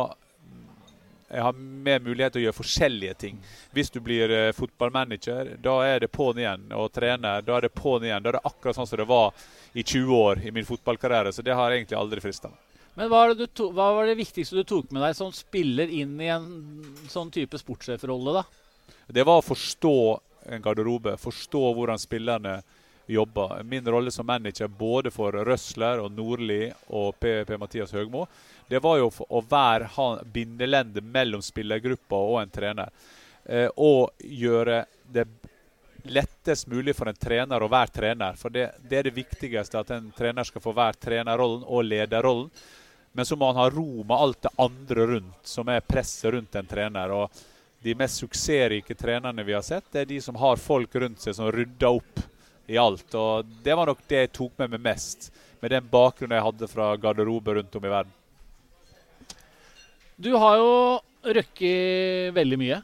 jeg 1.29 1.45
har 1.45 1.57
mer 1.59 2.01
mulighet 2.01 2.33
til 2.33 2.41
å 2.41 2.45
gjøre 2.47 2.57
forskjellige 2.57 3.17
ting. 3.21 3.41
Hvis 3.77 3.93
du 3.93 3.99
blir 4.05 4.33
uh, 4.33 4.53
fotballmanager, 4.57 5.55
da 5.61 5.75
er 5.85 6.01
det 6.05 6.09
på'n 6.15 6.41
igjen. 6.41 6.65
Og 6.73 6.89
trener, 6.95 7.45
da 7.45 7.59
er 7.59 7.67
det 7.67 7.75
på'n 7.77 8.07
igjen. 8.07 8.25
Da 8.25 8.33
er 8.33 8.39
det 8.39 8.47
akkurat 8.49 8.79
sånn 8.79 8.89
som 8.89 9.03
det 9.03 9.09
var 9.11 9.35
i 9.77 9.85
20 9.85 10.15
år 10.17 10.41
i 10.49 10.55
min 10.57 10.67
fotballkarriere. 10.69 11.35
Så 11.37 11.45
det 11.45 11.57
har 11.59 11.75
egentlig 11.75 11.99
aldri 12.01 12.25
frista 12.25 12.49
meg. 12.49 12.65
Men 12.99 13.13
hva, 13.13 13.27
to, 13.55 13.69
hva, 13.77 13.93
var 13.95 14.09
det 14.09 14.17
viktigste 14.19 14.57
du 14.59 14.65
tok 14.67 14.89
med 14.91 15.05
deg 15.05 15.15
som 15.15 15.29
spiller 15.37 15.93
inn 15.93 16.17
i 16.19 16.33
en 16.35 16.49
sånn 17.13 17.29
type 17.31 17.61
sportssjefrolle, 17.61 18.41
da? 18.41 18.43
Det 19.07 19.23
var 19.29 19.39
å 19.39 19.45
forstå 19.45 19.99
en 20.49 20.65
garderobe. 20.65 21.15
Forstå 21.21 21.61
hvordan 21.77 22.01
spillerne 22.01 22.57
jobber. 23.09 23.63
Min 23.63 23.87
rolle 23.87 24.11
som 24.11 24.27
manager 24.27 24.69
både 24.69 25.13
for 25.13 25.33
Røsler 25.33 26.01
og 26.03 26.13
Nordli 26.13 26.69
og 26.89 27.15
P.P.-Mathias 27.21 27.95
Høgmo 27.97 28.27
det 28.69 28.81
var 28.85 28.99
jo 29.01 29.11
å 29.29 29.41
være 29.49 29.89
bindelendet 30.33 31.05
mellom 31.05 31.43
spillergruppa 31.43 32.17
og 32.17 32.43
en 32.43 32.53
trener. 32.53 32.91
Eh, 33.45 33.69
og 33.77 34.11
gjøre 34.21 34.85
det 35.09 35.25
lettest 36.09 36.67
mulig 36.67 36.95
for 36.97 37.09
en 37.09 37.17
trener 37.17 37.63
å 37.63 37.71
være 37.73 37.95
trener. 37.95 38.37
For 38.37 38.53
det, 38.53 38.71
det, 38.85 38.99
er 38.99 39.09
det 39.09 39.17
viktigste, 39.17 39.81
at 39.81 39.93
en 39.97 40.11
trener 40.17 40.45
skal 40.45 40.63
få 40.65 40.75
være 40.77 41.01
trenerrollen 41.01 41.65
og 41.65 41.85
lederrollen. 41.85 42.51
Men 43.13 43.27
så 43.27 43.37
må 43.37 43.49
han 43.49 43.57
ha 43.57 43.71
ro 43.73 44.05
med 44.05 44.17
alt 44.17 44.43
det 44.45 44.55
andre 44.61 45.07
rundt, 45.15 45.41
som 45.49 45.69
er 45.73 45.81
presset 45.81 46.33
rundt 46.35 46.55
en 46.61 46.69
trener. 46.69 47.11
og 47.11 47.33
De 47.83 47.97
mest 47.97 48.21
suksessrike 48.21 48.95
trenerne 48.95 49.45
vi 49.45 49.57
har 49.57 49.65
sett, 49.65 49.89
det 49.93 50.05
er 50.05 50.13
de 50.13 50.21
som 50.23 50.37
har 50.39 50.61
folk 50.61 50.95
rundt 50.95 51.25
seg 51.25 51.35
som 51.35 51.51
rydder 51.53 51.89
opp 51.89 52.21
i 52.69 52.77
alt. 52.79 53.15
og 53.15 53.49
Det 53.65 53.75
var 53.75 53.89
nok 53.89 54.05
det 54.07 54.23
jeg 54.27 54.35
tok 54.37 54.61
med 54.61 54.77
meg 54.77 54.85
mest, 54.93 55.33
med 55.61 55.73
den 55.73 55.89
bakgrunnen 55.91 56.37
jeg 56.37 56.47
hadde 56.51 56.71
fra 56.71 56.93
garderobe 57.01 57.57
rundt 57.59 57.81
om 57.81 57.89
i 57.89 57.97
verden. 57.97 58.15
Du 60.19 60.33
har 60.35 60.57
jo 60.59 60.71
røkket 61.31 62.35
veldig 62.35 62.57
mye 62.59 62.79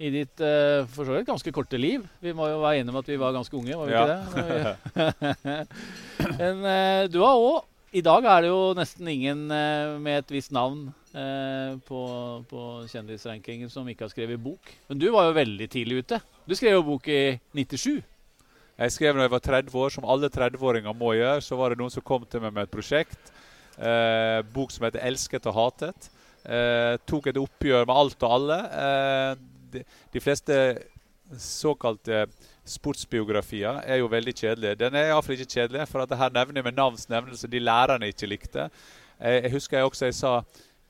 i 0.00 0.10
ditt 0.12 0.40
uh, 0.40 0.84
for 0.88 1.04
så 1.04 1.12
vidt 1.12 1.28
ganske 1.28 1.52
korte 1.52 1.76
liv. 1.80 2.04
Vi 2.24 2.32
må 2.36 2.48
jo 2.48 2.62
være 2.62 2.80
enige 2.80 2.94
om 2.94 3.00
at 3.00 3.10
vi 3.10 3.18
var 3.20 3.34
ganske 3.36 3.56
unge, 3.56 3.76
var 3.76 3.88
vi 3.88 3.92
ja. 3.92 4.04
ikke 4.04 5.08
det? 5.36 5.56
Men 6.40 6.64
uh, 6.64 7.02
du 7.12 7.20
har 7.20 7.36
òg 7.36 7.96
I 7.96 8.02
dag 8.04 8.28
er 8.28 8.44
det 8.44 8.50
jo 8.50 8.62
nesten 8.76 9.12
ingen 9.12 9.44
uh, 9.52 10.00
med 10.00 10.22
et 10.22 10.32
visst 10.32 10.52
navn 10.52 10.88
på, 11.16 11.98
på 12.44 12.62
kjendisrankingen 12.92 13.70
som 13.72 13.86
ikke 13.88 14.04
har 14.04 14.10
skrevet 14.12 14.36
bok. 14.36 14.68
Men 14.90 14.98
du 15.00 15.06
var 15.14 15.30
jo 15.30 15.38
veldig 15.38 15.68
tidlig 15.72 16.02
ute. 16.04 16.18
Du 16.44 16.52
skrev 16.52 16.74
jo 16.74 16.82
bok 16.84 17.08
i 17.08 17.38
97. 17.56 18.02
Jeg 18.76 18.92
skrev 18.92 19.16
da 19.16 19.24
jeg 19.24 19.32
var 19.32 19.44
30 19.46 19.78
år, 19.80 19.94
som 19.94 20.04
alle 20.12 20.28
30-åringer 20.28 20.92
må 20.92 21.14
gjøre. 21.16 21.40
Så 21.40 21.56
var 21.56 21.72
det 21.72 21.80
noen 21.80 21.94
som 21.94 22.04
kom 22.04 22.26
til 22.28 22.44
meg 22.44 22.52
med 22.52 22.68
et 22.68 22.74
prosjekt. 22.74 23.32
bok 24.52 24.76
som 24.76 24.84
heter 24.84 25.00
'Elsket 25.08 25.48
og 25.48 25.56
hatet'. 25.56 26.10
Eh, 26.46 26.96
tok 27.06 27.30
et 27.30 27.40
oppgjør 27.40 27.86
med 27.86 27.96
alt 27.96 28.26
og 28.26 28.34
alle. 28.38 28.58
Eh, 28.82 29.30
de, 29.72 29.82
de, 30.14 30.22
fleste 30.22 30.58
såkalte 31.42 32.26
sportsbiografier 32.66 33.82
er 33.82 33.98
jo 33.98 34.10
veldig 34.10 34.34
kjedelige. 34.34 34.78
Den 34.78 34.94
er 34.94 35.10
iallfall 35.10 35.34
ikke 35.36 35.58
kjedelig, 35.58 35.88
for 35.90 36.04
at 36.04 36.14
her 36.18 36.34
nevner 36.34 36.62
jeg 36.62 36.68
med 36.68 36.78
navns 36.78 37.08
nevnelse 37.10 37.50
de 37.50 37.62
lærerne 37.62 38.12
ikke 38.12 38.30
likte. 38.30 38.68
Jeg, 39.18 39.42
jeg 39.42 39.52
husker 39.56 39.78
jeg 39.78 39.90
også 39.90 40.10
jeg 40.10 40.18
sa 40.18 40.36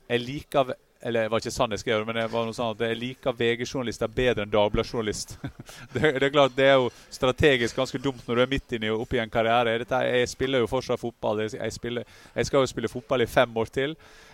jeg 0.07 0.23
liker 0.23 0.75
eller 1.01 1.27
det 1.27 1.31
var 1.31 1.41
ikke 1.41 1.53
sant 1.53 1.73
jeg 1.75 1.81
skrev 1.83 2.05
men 2.07 2.17
det 2.17 2.25
var 2.31 2.45
noe 2.47 2.55
sånn 2.57 2.73
at 2.73 2.81
jeg 2.87 2.97
liker 2.97 3.35
VG-journalister 3.37 4.09
bedre 4.11 4.45
enn 4.45 4.53
Dagbladet-journalist. 4.53 5.35
det, 5.93 6.01
det, 6.01 6.23
er 6.25 6.33
klart, 6.33 6.55
det 6.57 6.69
er 6.71 6.79
jo 6.81 6.89
strategisk 7.13 7.77
ganske 7.77 8.01
dumt 8.01 8.23
når 8.25 8.39
du 8.39 8.43
er 8.43 8.51
midt 8.51 8.73
inne 8.77 8.95
oppi 8.95 9.21
en 9.21 9.31
karriere. 9.31 9.77
Dette, 9.83 9.99
jeg 10.09 10.31
spiller 10.31 10.63
jo 10.63 10.69
fortsatt 10.71 11.01
fotball. 11.01 11.43
Jeg, 11.45 11.73
spiller, 11.75 12.07
jeg, 12.33 12.49
skal 12.49 12.65
jo 12.65 12.71
spille 12.71 12.91
fotball 12.91 13.23
i 13.23 13.29
fem 13.29 13.61
år 13.61 13.71
til. 13.77 13.93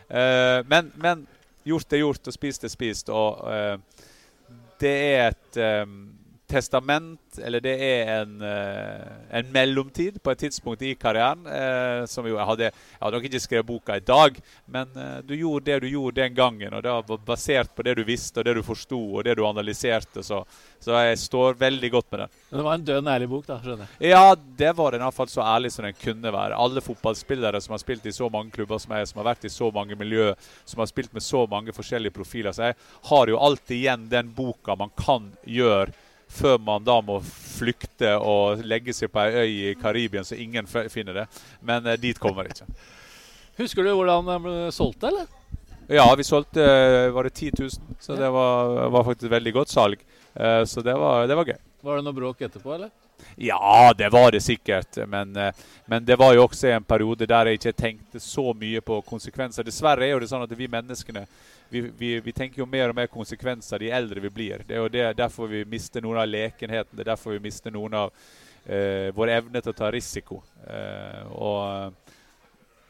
Uh, 0.10 0.64
men, 0.70 0.92
men, 0.96 1.28
gjort 1.64 1.94
er 1.94 2.04
gjort, 2.04 2.28
og 2.28 2.36
spist 2.36 2.64
er 2.64 2.74
spist. 2.74 3.10
Og 3.10 3.44
uh, 3.48 4.04
det 4.82 4.96
er 5.16 5.32
et 5.32 5.62
um, 5.88 6.10
testament, 6.54 7.40
eller 7.42 7.64
det 7.64 7.74
er 7.82 8.12
en, 8.20 8.34
uh, 8.42 9.14
en, 9.34 9.50
mellomtid 9.54 10.20
på 10.24 10.34
et 10.34 10.42
tidspunkt 10.46 10.84
i 10.86 10.94
karrieren. 11.00 11.46
Uh, 11.48 12.06
som 12.10 12.28
jo, 12.28 12.38
jeg, 12.38 12.48
hadde, 12.50 12.70
jeg 12.70 13.02
hadde 13.02 13.18
nok 13.18 13.28
ikke 13.30 13.42
skrevet 13.44 13.70
boka 13.70 13.98
i 13.98 14.06
dag, 14.06 14.38
men 14.74 14.92
uh, 14.98 15.18
du 15.26 15.34
gjorde 15.36 15.72
det 15.72 15.80
du 15.84 15.90
gjorde 15.90 16.22
den 16.22 16.38
gangen. 16.38 16.74
Og 16.74 16.84
det 16.86 16.94
var 16.94 17.26
basert 17.26 17.74
på 17.76 17.86
det 17.88 17.98
du 18.00 18.04
visste, 18.08 18.42
og 18.42 18.48
det 18.48 18.58
du 18.60 18.64
forsto, 18.66 19.00
og 19.18 19.26
det 19.26 19.38
du 19.40 19.46
analyserte. 19.48 20.24
Så, 20.26 20.44
så, 20.80 20.96
jeg 21.08 21.22
står 21.24 21.58
veldig 21.62 21.92
godt 21.96 22.12
med 22.12 22.24
den. 22.26 22.36
Det 22.54 22.68
var 22.68 22.78
en 22.78 22.88
dønn 22.92 23.12
ærlig 23.16 23.32
bok, 23.34 23.48
da? 23.50 23.60
skjønner 23.64 23.88
jeg. 23.88 24.14
Ja, 24.14 24.38
det 24.64 24.74
var 24.78 24.94
den 24.94 25.06
iallfall 25.06 25.32
så 25.32 25.44
ærlig 25.48 25.74
som 25.74 25.88
den 25.88 25.98
kunne 25.98 26.36
være. 26.36 26.60
Alle 26.60 26.86
fotballspillere 26.86 27.62
som 27.64 27.76
har 27.78 27.82
spilt 27.82 28.06
i 28.10 28.16
så 28.16 28.30
mange 28.34 28.54
klubber 28.54 28.82
som 28.82 28.94
jeg, 28.98 29.10
som 29.10 29.24
har 29.24 29.32
vært 29.34 29.50
i 29.50 29.54
så 29.54 29.72
mange 29.74 29.98
miljø, 30.00 30.32
som 30.70 30.84
har 30.84 30.92
spilt 30.92 31.14
med 31.16 31.26
så 31.26 31.46
mange 31.50 31.76
forskjellige 31.76 32.16
profiler. 32.16 32.54
Så 32.54 32.70
jeg 32.70 32.80
har 33.10 33.34
jo 33.34 33.42
alltid 33.42 33.78
igjen 33.80 34.10
den 34.12 34.34
boka 34.38 34.78
man 34.80 34.94
kan 35.00 35.32
gjøre 35.50 35.92
før 36.34 36.58
man 36.62 36.84
da 36.86 36.98
må 37.06 37.20
flykte 37.24 38.16
og 38.18 38.64
legge 38.66 38.96
seg 38.96 39.12
på 39.14 39.22
ei 39.24 39.44
øy 39.44 39.54
i 39.70 39.76
Karibia 39.80 40.24
så 40.26 40.38
ingen 40.40 40.68
finner 40.68 41.24
det. 41.24 41.28
Men 41.62 41.86
eh, 41.88 42.00
dit 42.02 42.20
kommer 42.20 42.48
det 42.48 42.58
ikke. 42.58 42.90
Husker 43.62 43.86
du 43.86 43.94
hvordan 43.94 44.26
den 44.28 44.46
ble 44.48 44.58
solgt, 44.74 45.06
eller? 45.06 45.30
Ja, 45.88 46.08
vi 46.18 46.24
solgte 46.24 46.64
eh, 46.64 47.12
var 47.12 47.24
det 47.24 47.30
10 47.30 47.52
000, 47.60 47.70
så 48.00 48.16
det 48.16 48.30
var, 48.30 48.90
var 48.90 49.04
faktisk 49.04 49.32
veldig 49.32 49.54
godt 49.54 49.70
salg. 49.70 50.00
Eh, 50.34 50.64
så 50.66 50.82
det 50.82 50.94
var, 50.94 51.28
det 51.28 51.36
var, 51.36 51.46
gøy. 51.46 51.58
Var 51.82 52.00
det 52.00 52.06
noe 52.06 52.16
bråk 52.18 52.42
etterpå, 52.42 52.74
eller? 52.74 52.90
Ja, 53.36 53.94
det 53.98 54.10
var 54.10 54.32
det 54.32 54.42
sikkert. 54.42 54.98
Men, 55.08 55.36
eh, 55.36 55.52
men, 55.86 56.06
det 56.06 56.16
var 56.20 56.34
jo 56.34 56.46
også 56.48 56.72
en 56.72 56.84
periode 56.88 57.28
der 57.28 57.52
jeg 57.52 57.60
ikke 57.60 57.76
tenkte 57.78 58.20
så 58.20 58.54
mye 58.54 58.82
på 58.82 59.02
konsekvenser. 59.02 59.68
Dessverre 59.68 60.08
er 60.08 60.16
jo 60.16 60.22
det 60.24 60.32
sånn 60.32 60.46
at 60.46 60.56
vi 60.58 60.72
menneskene 60.72 61.26
vi, 61.74 61.82
vi, 61.98 62.20
vi, 62.20 62.32
tenker 62.32 62.62
jo 62.62 62.70
mer 62.70 62.92
og 62.92 62.98
mer 62.98 63.10
konsekvenser 63.10 63.82
de 63.82 63.92
eldre 63.98 64.22
vi 64.22 64.30
blir. 64.30 64.62
Det 64.68 64.78
er 64.78 64.84
jo 64.84 64.92
det, 64.94 65.06
derfor 65.18 65.50
vi 65.50 65.64
mister 65.66 66.04
noen 66.06 66.22
av 66.22 66.30
lekenheten. 66.30 66.94
Det 66.94 67.02
er 67.02 67.14
derfor 67.16 67.34
vi 67.34 67.42
mister 67.48 67.74
noen 67.74 67.96
av 67.98 68.12
eh, 68.66 69.10
vår 69.16 69.32
evne 69.40 69.62
til 69.62 69.74
å 69.74 69.78
ta 69.80 69.90
risiko. 69.94 70.38
Eh, 70.68 71.32
og, 71.34 72.14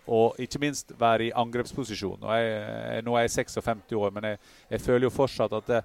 og, 0.04 0.42
ikke 0.44 0.62
minst 0.66 0.92
være 1.00 1.30
i 1.30 1.36
angrepsposisjon. 1.46 2.28
Jeg, 2.28 3.06
nå 3.08 3.16
er 3.16 3.28
jeg 3.30 3.38
56 3.40 3.96
år, 4.02 4.12
men 4.18 4.34
jeg, 4.34 4.42
jeg 4.76 4.86
føler 4.90 5.08
jo 5.08 5.16
fortsatt 5.16 5.56
at 5.62 5.72
det, 5.72 5.84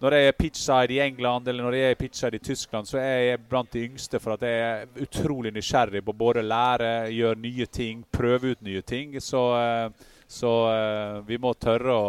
når 0.00 0.12
jeg 0.12 0.28
er 0.28 0.36
pitchside 0.36 0.92
i 0.92 1.00
England 1.00 1.46
eller 1.48 1.64
når 1.64 1.74
jeg 1.78 1.92
er 1.92 2.00
pitchside 2.00 2.36
i 2.36 2.44
Tyskland, 2.44 2.88
så 2.88 2.98
er 3.00 3.22
jeg 3.30 3.44
blant 3.48 3.72
de 3.72 3.84
yngste 3.86 4.20
for 4.20 4.36
at 4.36 4.42
jeg 4.44 4.58
er 4.64 5.06
utrolig 5.06 5.52
nysgjerrig 5.56 6.02
på 6.04 6.12
både 6.12 6.42
å 6.42 6.48
lære, 6.48 6.90
gjøre 7.16 7.40
nye 7.40 7.66
ting, 7.72 8.02
prøve 8.12 8.52
ut 8.52 8.64
nye 8.64 8.82
ting. 8.84 9.16
Så 9.24 9.40
eh, 9.56 10.06
så 10.28 10.52
eh, 10.72 11.16
vi 11.28 11.38
må 11.38 11.54
tørre 11.54 11.94
å, 11.94 12.06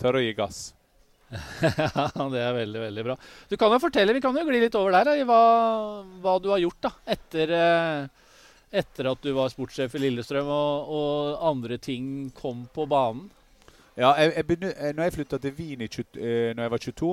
tørre 0.00 0.20
å 0.20 0.24
gi 0.24 0.34
gass. 0.36 0.60
ja, 1.60 2.28
det 2.32 2.40
er 2.40 2.54
veldig 2.56 2.84
veldig 2.86 3.04
bra. 3.04 3.16
Du 3.50 3.56
kan 3.60 3.72
jo 3.74 3.80
fortelle, 3.82 4.14
Vi 4.16 4.22
kan 4.24 4.36
jo 4.36 4.46
gli 4.48 4.62
litt 4.62 4.78
over 4.80 4.96
der 4.96 5.20
i 5.20 5.26
hva, 5.28 5.40
hva, 6.22 6.38
du 6.40 6.48
har 6.54 6.62
gjort 6.62 6.80
da, 6.88 6.92
etter, 7.16 7.52
eh, 7.52 8.30
etter, 8.80 9.10
at 9.12 9.24
du 9.24 9.34
var 9.36 9.52
sportssjef 9.52 9.98
i 9.98 10.04
Lillestrøm 10.06 10.48
og, 10.48 10.94
og 10.98 11.42
andre 11.50 11.76
ting 11.82 12.30
kom 12.36 12.64
på 12.72 12.88
banen. 12.88 13.28
Ja, 13.98 14.14
jeg, 14.14 14.32
jeg 14.36 14.48
begynner, 14.48 14.72
eh, 14.78 14.94
når 14.96 15.08
jeg 15.08 15.18
flytta 15.18 15.42
til 15.42 15.54
Wien 15.58 15.84
i, 15.84 15.90
når 15.90 16.64
jeg 16.64 16.74
var 16.76 16.84
22, 16.86 17.12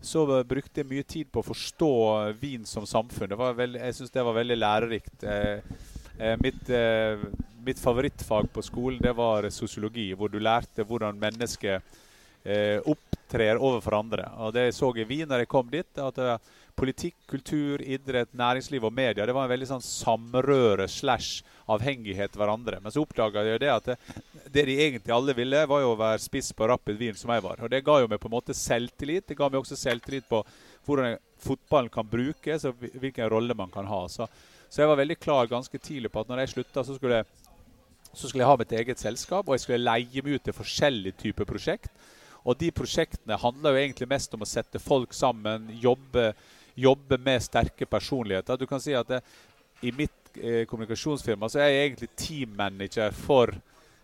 så 0.00 0.24
brukte 0.48 0.80
jeg 0.80 0.88
mye 0.88 1.04
tid 1.04 1.28
på 1.28 1.42
å 1.42 1.48
forstå 1.50 1.92
Wien 2.40 2.64
som 2.64 2.86
samfunn. 2.88 3.36
Veld, 3.56 3.76
jeg 3.76 3.96
syns 3.98 4.14
det 4.14 4.24
var 4.24 4.38
veldig 4.38 4.56
lærerikt. 4.56 5.24
Eh, 5.28 5.60
mitt, 6.40 6.68
eh, 6.68 7.18
mitt, 7.64 7.78
favorittfag 7.78 8.52
på 8.52 8.62
skolen 8.62 9.00
det 9.02 9.12
var 9.16 9.48
sosiologi, 9.50 10.10
hvor 10.14 10.28
du 10.28 10.38
lærte 10.40 10.84
hvordan 10.84 11.18
mennesker 11.20 11.80
eh, 12.44 12.78
opptrer 12.84 13.60
overfor 13.60 13.98
andre. 14.00 14.26
Og 14.38 14.52
Det 14.52 14.66
jeg 14.68 14.74
så 14.76 14.90
i 14.96 15.06
Wien 15.08 15.28
når 15.28 15.44
jeg 15.44 15.52
kom 15.52 15.70
dit, 15.70 15.98
at 15.98 16.20
politikk, 16.80 17.16
kultur, 17.28 17.82
idrett, 17.82 18.32
næringsliv 18.36 18.84
og 18.84 18.92
media 18.92 19.26
det 19.26 19.34
var 19.36 19.44
en 19.44 19.52
veldig 19.52 19.68
sånn 19.68 19.84
samrøre 19.84 20.86
slash 20.88 21.42
avhengighet 21.70 22.36
hverandre. 22.36 22.80
Men 22.82 22.92
så 22.92 23.04
oppdaga 23.04 23.44
jeg 23.46 23.62
det 23.62 23.72
at 23.72 23.90
det, 23.90 23.96
det, 24.46 24.64
de 24.66 24.76
egentlig 24.86 25.14
alle 25.14 25.34
ville, 25.36 25.64
var 25.70 25.84
jo 25.84 25.92
å 25.94 25.98
være 26.00 26.22
spiss 26.22 26.52
på 26.56 26.68
Rapid 26.70 27.00
Wien, 27.00 27.18
som 27.18 27.32
jeg 27.34 27.44
var. 27.44 27.60
Og 27.62 27.70
Det 27.72 27.84
ga 27.86 28.00
jo 28.00 28.08
meg 28.10 28.20
på 28.22 28.30
en 28.30 28.36
måte 28.38 28.56
selvtillit. 28.56 29.28
Det 29.28 29.38
ga 29.38 29.50
meg 29.50 29.60
også 29.60 29.78
selvtillit 29.78 30.28
på 30.30 30.42
hvordan 30.86 31.18
fotballen 31.40 31.92
kan 31.92 32.08
brukes, 32.08 32.64
og 32.68 32.88
hvilken 33.00 33.30
rolle 33.30 33.56
man 33.56 33.70
kan 33.72 33.88
ha. 33.88 34.02
Så 34.08 34.26
så 34.70 34.82
jeg 34.82 34.90
var 34.90 35.00
veldig 35.00 35.18
klar 35.18 35.50
ganske 35.50 35.78
tidlig 35.82 36.12
på 36.14 36.22
at 36.22 36.30
når 36.30 36.44
jeg 36.44 36.54
slutta, 36.54 36.84
så 36.86 36.96
skulle 36.96 37.22
jeg 37.22 37.30
Så 38.10 38.26
skulle 38.26 38.42
jeg 38.42 38.50
ha 38.50 38.56
mitt 38.58 38.72
eget 38.74 38.98
selskap, 38.98 39.46
og 39.46 39.54
jeg 39.54 39.60
skulle 39.60 39.84
leie 39.86 40.22
meg 40.24 40.34
ut 40.34 40.42
til 40.42 40.52
forskjellige 40.52 41.14
typer 41.14 41.46
prosjekt. 41.46 41.92
Og 42.42 42.56
de 42.58 42.72
prosjektene 42.74 43.36
handler 43.38 43.70
jo 43.70 43.78
egentlig 43.84 44.08
mest 44.10 44.34
om 44.34 44.42
å 44.42 44.48
sette 44.50 44.80
folk 44.82 45.14
sammen, 45.14 45.68
jobbe, 45.78 46.32
jobbe 46.74 47.18
med 47.22 47.44
sterke 47.44 47.86
personligheter. 47.86 48.58
Du 48.58 48.66
kan 48.66 48.82
si 48.82 48.96
at 48.98 49.06
det, 49.06 49.20
i 49.86 49.92
mitt 49.94 50.34
eh, 50.34 50.64
kommunikasjonsfirma 50.66 51.48
så 51.52 51.62
er 51.62 51.70
jeg 51.70 51.84
egentlig 51.84 52.10
teammanager 52.18 53.14
for 53.14 53.54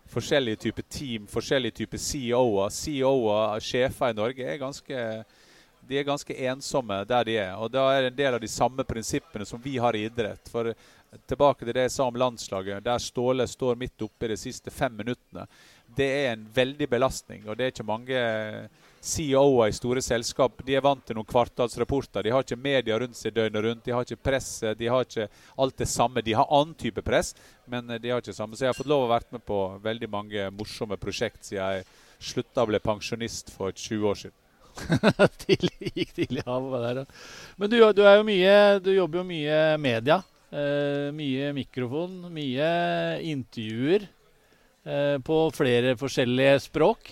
forskjellige 0.07 0.61
typer 0.67 0.87
team, 0.89 1.27
forskjellige 1.27 1.81
typer 1.81 2.01
CEO-er. 2.01 2.71
CEO-er, 2.71 3.59
sjefer 3.59 4.13
i 4.13 4.17
Norge, 4.17 4.47
er 4.47 4.61
ganske, 4.61 5.03
de 5.87 5.99
er 5.99 6.07
ganske 6.07 6.35
ensomme 6.51 7.01
der 7.07 7.27
de 7.27 7.37
er. 7.39 7.55
Og 7.55 7.71
da 7.71 7.87
er 7.93 8.05
det 8.05 8.13
en 8.13 8.21
del 8.21 8.37
av 8.37 8.43
de 8.43 8.51
samme 8.51 8.85
prinsippene 8.87 9.45
som 9.47 9.61
vi 9.63 9.77
har 9.81 9.95
i 9.95 10.05
idrett. 10.07 10.51
For 10.51 10.73
tilbake 11.29 11.65
til 11.65 11.73
det 11.73 11.87
jeg 11.87 11.95
sa 11.95 12.07
om 12.09 12.19
landslaget, 12.19 12.83
der 12.83 13.01
Ståle 13.01 13.47
står 13.47 13.79
midt 13.79 14.05
oppe 14.05 14.27
i 14.27 14.33
de 14.33 14.39
siste 14.39 14.73
fem 14.73 14.95
minuttene 14.99 15.47
det 15.97 16.05
er 16.05 16.31
en 16.33 16.45
veldig 16.53 16.89
belastning. 16.89 17.47
Og 17.47 17.57
det 17.57 17.65
er 17.65 17.73
ikke 17.73 17.87
mange 17.87 18.21
CEO-er 19.01 19.71
i 19.71 19.75
store 19.75 20.01
selskap. 20.03 20.61
De 20.65 20.75
er 20.77 20.83
vant 20.85 21.03
til 21.05 21.17
noen 21.17 21.27
kvartalsrapporter. 21.27 22.25
De 22.25 22.33
har 22.33 22.45
ikke 22.45 22.59
media 22.59 22.97
rundt 22.99 23.17
seg 23.17 23.35
døgnet 23.35 23.63
rundt. 23.65 23.85
De 23.85 23.95
har 23.95 24.05
ikke 24.05 24.27
presse. 24.29 24.73
De 24.77 24.89
har 24.91 25.05
ikke 25.07 25.29
alt 25.57 25.77
det 25.81 25.89
samme. 25.89 26.23
De 26.25 26.35
har 26.37 26.49
annen 26.53 26.75
type 26.77 27.01
press, 27.05 27.33
men 27.65 27.87
de 27.87 28.11
har 28.11 28.21
ikke 28.21 28.33
det 28.33 28.39
samme. 28.39 28.57
Så 28.57 28.67
jeg 28.67 28.73
har 28.73 28.77
fått 28.79 28.91
lov 28.91 29.07
å 29.07 29.13
være 29.13 29.37
med 29.37 29.45
på 29.47 29.61
veldig 29.83 30.11
mange 30.11 30.49
morsomme 30.57 30.99
prosjekt 31.01 31.47
siden 31.47 31.63
jeg 31.63 31.87
slutta 32.33 32.65
å 32.65 32.69
bli 32.69 32.81
pensjonist 32.81 33.53
for 33.53 33.71
20 33.71 34.11
år 34.11 34.21
siden. 34.25 34.37
tidlig, 35.45 35.93
gikk 35.93 36.13
tidlig 36.17 36.43
av 36.45 36.67
der, 36.83 37.05
Men 37.57 37.71
du, 37.71 37.79
du, 37.93 38.03
er 38.05 38.19
jo 38.19 38.27
mye, 38.27 38.57
du 38.83 38.91
jobber 38.95 39.23
jo 39.23 39.29
mye 39.31 39.63
media. 39.81 40.21
Eh, 40.47 41.09
mye 41.15 41.51
mikrofon, 41.57 42.21
mye 42.31 42.69
intervjuer. 43.27 44.07
Eh, 44.87 45.17
på 45.19 45.37
flere 45.51 45.97
forskjellige 45.99 46.59
språk. 46.69 47.09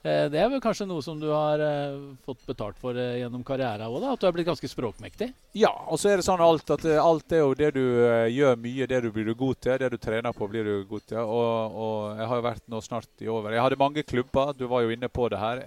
Eh, 0.00 0.28
det 0.30 0.38
er 0.38 0.46
vel 0.52 0.60
kanskje 0.62 0.86
noe 0.86 1.02
som 1.02 1.18
du 1.18 1.26
har 1.32 1.60
eh, 1.60 1.96
fått 2.24 2.44
betalt 2.46 2.78
for 2.80 2.94
gjennom 2.94 3.42
karrieren 3.46 3.88
òg? 3.88 4.06
At 4.12 4.22
du 4.22 4.28
er 4.28 4.36
blitt 4.36 4.46
ganske 4.46 4.70
språkmektig? 4.70 5.32
Ja, 5.58 5.72
og 5.90 5.98
så 5.98 6.12
er 6.12 6.20
det 6.20 6.26
sånn 6.28 6.44
alt 6.44 6.70
at 6.70 6.86
alt 7.02 7.34
er 7.34 7.42
jo 7.42 7.56
det 7.58 7.72
du 7.74 7.82
gjør 8.30 8.54
mye, 8.62 8.86
det 8.92 9.02
du 9.02 9.10
blir 9.16 9.32
god 9.34 9.58
til. 9.58 9.80
Det 9.82 9.90
du 9.90 9.98
trener 9.98 10.36
på, 10.36 10.48
blir 10.52 10.70
du 10.70 10.86
god 10.92 11.08
til. 11.10 11.18
Og, 11.24 11.80
og 11.82 12.22
jeg 12.22 12.30
har 12.30 12.40
jo 12.40 12.46
vært 12.46 12.70
nå 12.70 12.84
snart 12.86 13.26
i 13.26 13.32
over 13.32 13.58
Jeg 13.58 13.66
hadde 13.66 13.82
mange 13.82 14.06
klubber, 14.06 14.54
du 14.54 14.68
var 14.70 14.86
jo 14.86 14.94
inne 14.94 15.10
på 15.10 15.26
det 15.32 15.42
her. 15.42 15.64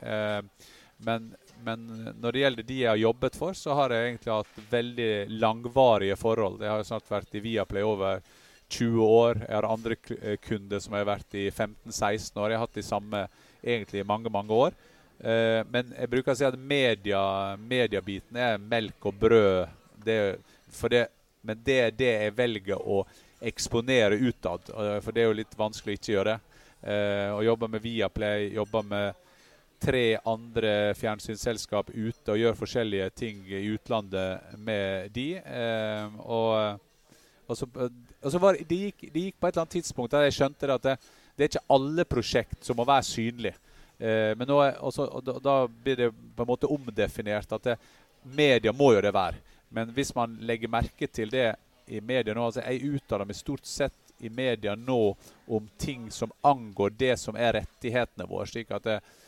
Men, 1.04 1.34
men, 1.64 1.84
når 2.22 2.32
det 2.32 2.44
gjelder 2.44 2.68
de 2.68 2.80
jeg 2.80 2.92
har 2.92 3.02
jobbet 3.02 3.36
for, 3.40 3.58
så 3.58 3.76
har 3.78 3.94
jeg 3.94 4.10
egentlig 4.10 4.34
hatt 4.34 4.64
veldig 4.72 5.12
langvarige 5.42 6.18
forhold. 6.20 6.62
Jeg 6.64 6.72
har 6.72 6.82
jo 6.82 6.90
snart 6.92 7.12
vært 7.12 7.38
i 7.38 7.44
Viaplay 7.44 7.86
over 7.88 8.24
20 8.74 9.04
år. 9.06 9.44
Jeg 9.48 9.56
har 9.56 9.70
andre 9.70 9.98
eh, 10.22 10.38
kunder 10.44 10.82
som 10.84 10.96
har 10.98 11.08
vært 11.08 11.38
i 11.38 11.50
15-16 11.50 12.40
år. 12.40 12.50
Jeg 12.52 12.60
har 12.60 12.66
hatt 12.66 12.80
de 12.80 12.86
samme 12.86 13.26
egentlig 13.64 14.02
i 14.02 14.08
mange, 14.08 14.32
mange 14.34 14.54
år. 14.54 14.76
Uh, 15.24 15.62
men 15.72 15.94
jeg 15.94 16.10
bruker 16.12 16.34
å 16.34 16.36
si 16.36 16.44
at 16.44 16.56
media, 16.60 17.20
mediebiten 17.56 18.36
er 18.36 18.58
melk 18.60 19.06
og 19.08 19.20
brød. 19.22 19.70
Det, 20.04 20.18
det, 20.92 21.04
men 21.48 21.62
det 21.64 21.78
er 21.80 21.94
det 21.96 22.10
jeg 22.12 22.34
velger 22.36 22.82
å 22.82 23.04
eksponere 23.44 24.18
utad. 24.20 24.68
Uh, 24.74 24.98
for 25.04 25.16
det 25.16 25.24
er 25.24 25.30
jo 25.30 25.38
litt 25.38 25.56
vanskelig 25.60 25.96
å 25.96 26.00
ikke 26.00 26.16
gjøre. 26.18 26.36
Uh, 26.84 27.30
å 27.38 27.44
jobbe 27.46 27.70
med 27.72 27.86
Viaplay, 27.86 28.50
jobbe 28.58 28.84
med 28.90 29.23
tre 29.84 30.06
andre 30.30 30.94
fjernsynsselskap 30.96 31.92
ute 31.92 32.32
og 32.32 32.40
gjør 32.40 32.58
forskjellige 32.58 33.10
ting 33.20 33.44
i 33.52 33.66
utlandet 33.76 34.56
med 34.64 35.12
de. 35.16 35.28
og 36.24 36.80
og 37.48 37.58
så, 37.58 37.68
og 38.24 38.32
så 38.32 38.40
var, 38.40 38.56
det, 38.56 38.76
gikk, 38.76 39.02
det, 39.12 39.20
gikk, 39.28 39.36
på 39.40 39.48
et 39.48 39.54
eller 39.54 39.66
annet 39.66 39.76
tidspunkt 39.76 40.14
der 40.16 40.28
jeg 40.28 40.36
skjønte 40.38 40.70
at 40.74 40.86
det, 40.86 40.94
det 41.36 41.44
er 41.44 41.52
ikke 41.52 41.76
alle 41.76 42.06
prosjekt 42.08 42.66
som 42.66 42.78
må 42.80 42.86
være 42.88 43.06
synlige. 43.08 43.58
Eh, 44.00 44.32
men 44.40 44.48
nå, 44.50 44.60
også, 44.88 45.08
da, 45.26 45.36
da, 45.44 45.56
blir 45.68 46.00
det 46.00 46.10
på 46.14 46.46
en 46.46 46.50
måte 46.50 46.70
omdefinert 46.72 47.52
at 47.58 47.68
det, 47.68 47.76
media 48.24 48.74
må 48.76 48.94
jo 48.96 49.04
det 49.04 49.14
være. 49.14 49.42
Men 49.74 49.92
hvis 49.94 50.14
man 50.16 50.38
legger 50.48 50.72
merke 50.72 51.10
til 51.10 51.34
det 51.34 51.50
i 51.92 52.00
media 52.00 52.32
nå 52.32 52.46
altså 52.46 52.62
Jeg 52.64 52.94
uttaler 52.96 53.28
meg 53.28 53.36
stort 53.36 53.66
sett 53.68 54.14
i 54.24 54.30
media 54.32 54.76
nå 54.80 55.16
om 55.52 55.66
ting 55.78 56.06
som 56.12 56.32
angår 56.48 56.94
det 56.96 57.18
som 57.20 57.36
er 57.36 57.58
rettighetene 57.58 58.28
våre. 58.30 58.48
slik 58.48 58.72
at 58.72 58.88
det, 58.88 58.98
eh, 59.02 59.20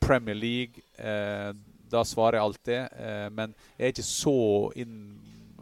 Premier 0.00 0.38
League 0.38 0.80
eh, 0.96 1.50
Da 1.92 2.00
svarer 2.08 2.38
jeg 2.38 2.46
alltid. 2.46 2.94
Eh, 2.96 3.26
men 3.36 3.52
jeg 3.76 3.84
er 3.84 3.92
ikke 3.92 4.08
så 4.08 4.38
inn 4.80 4.94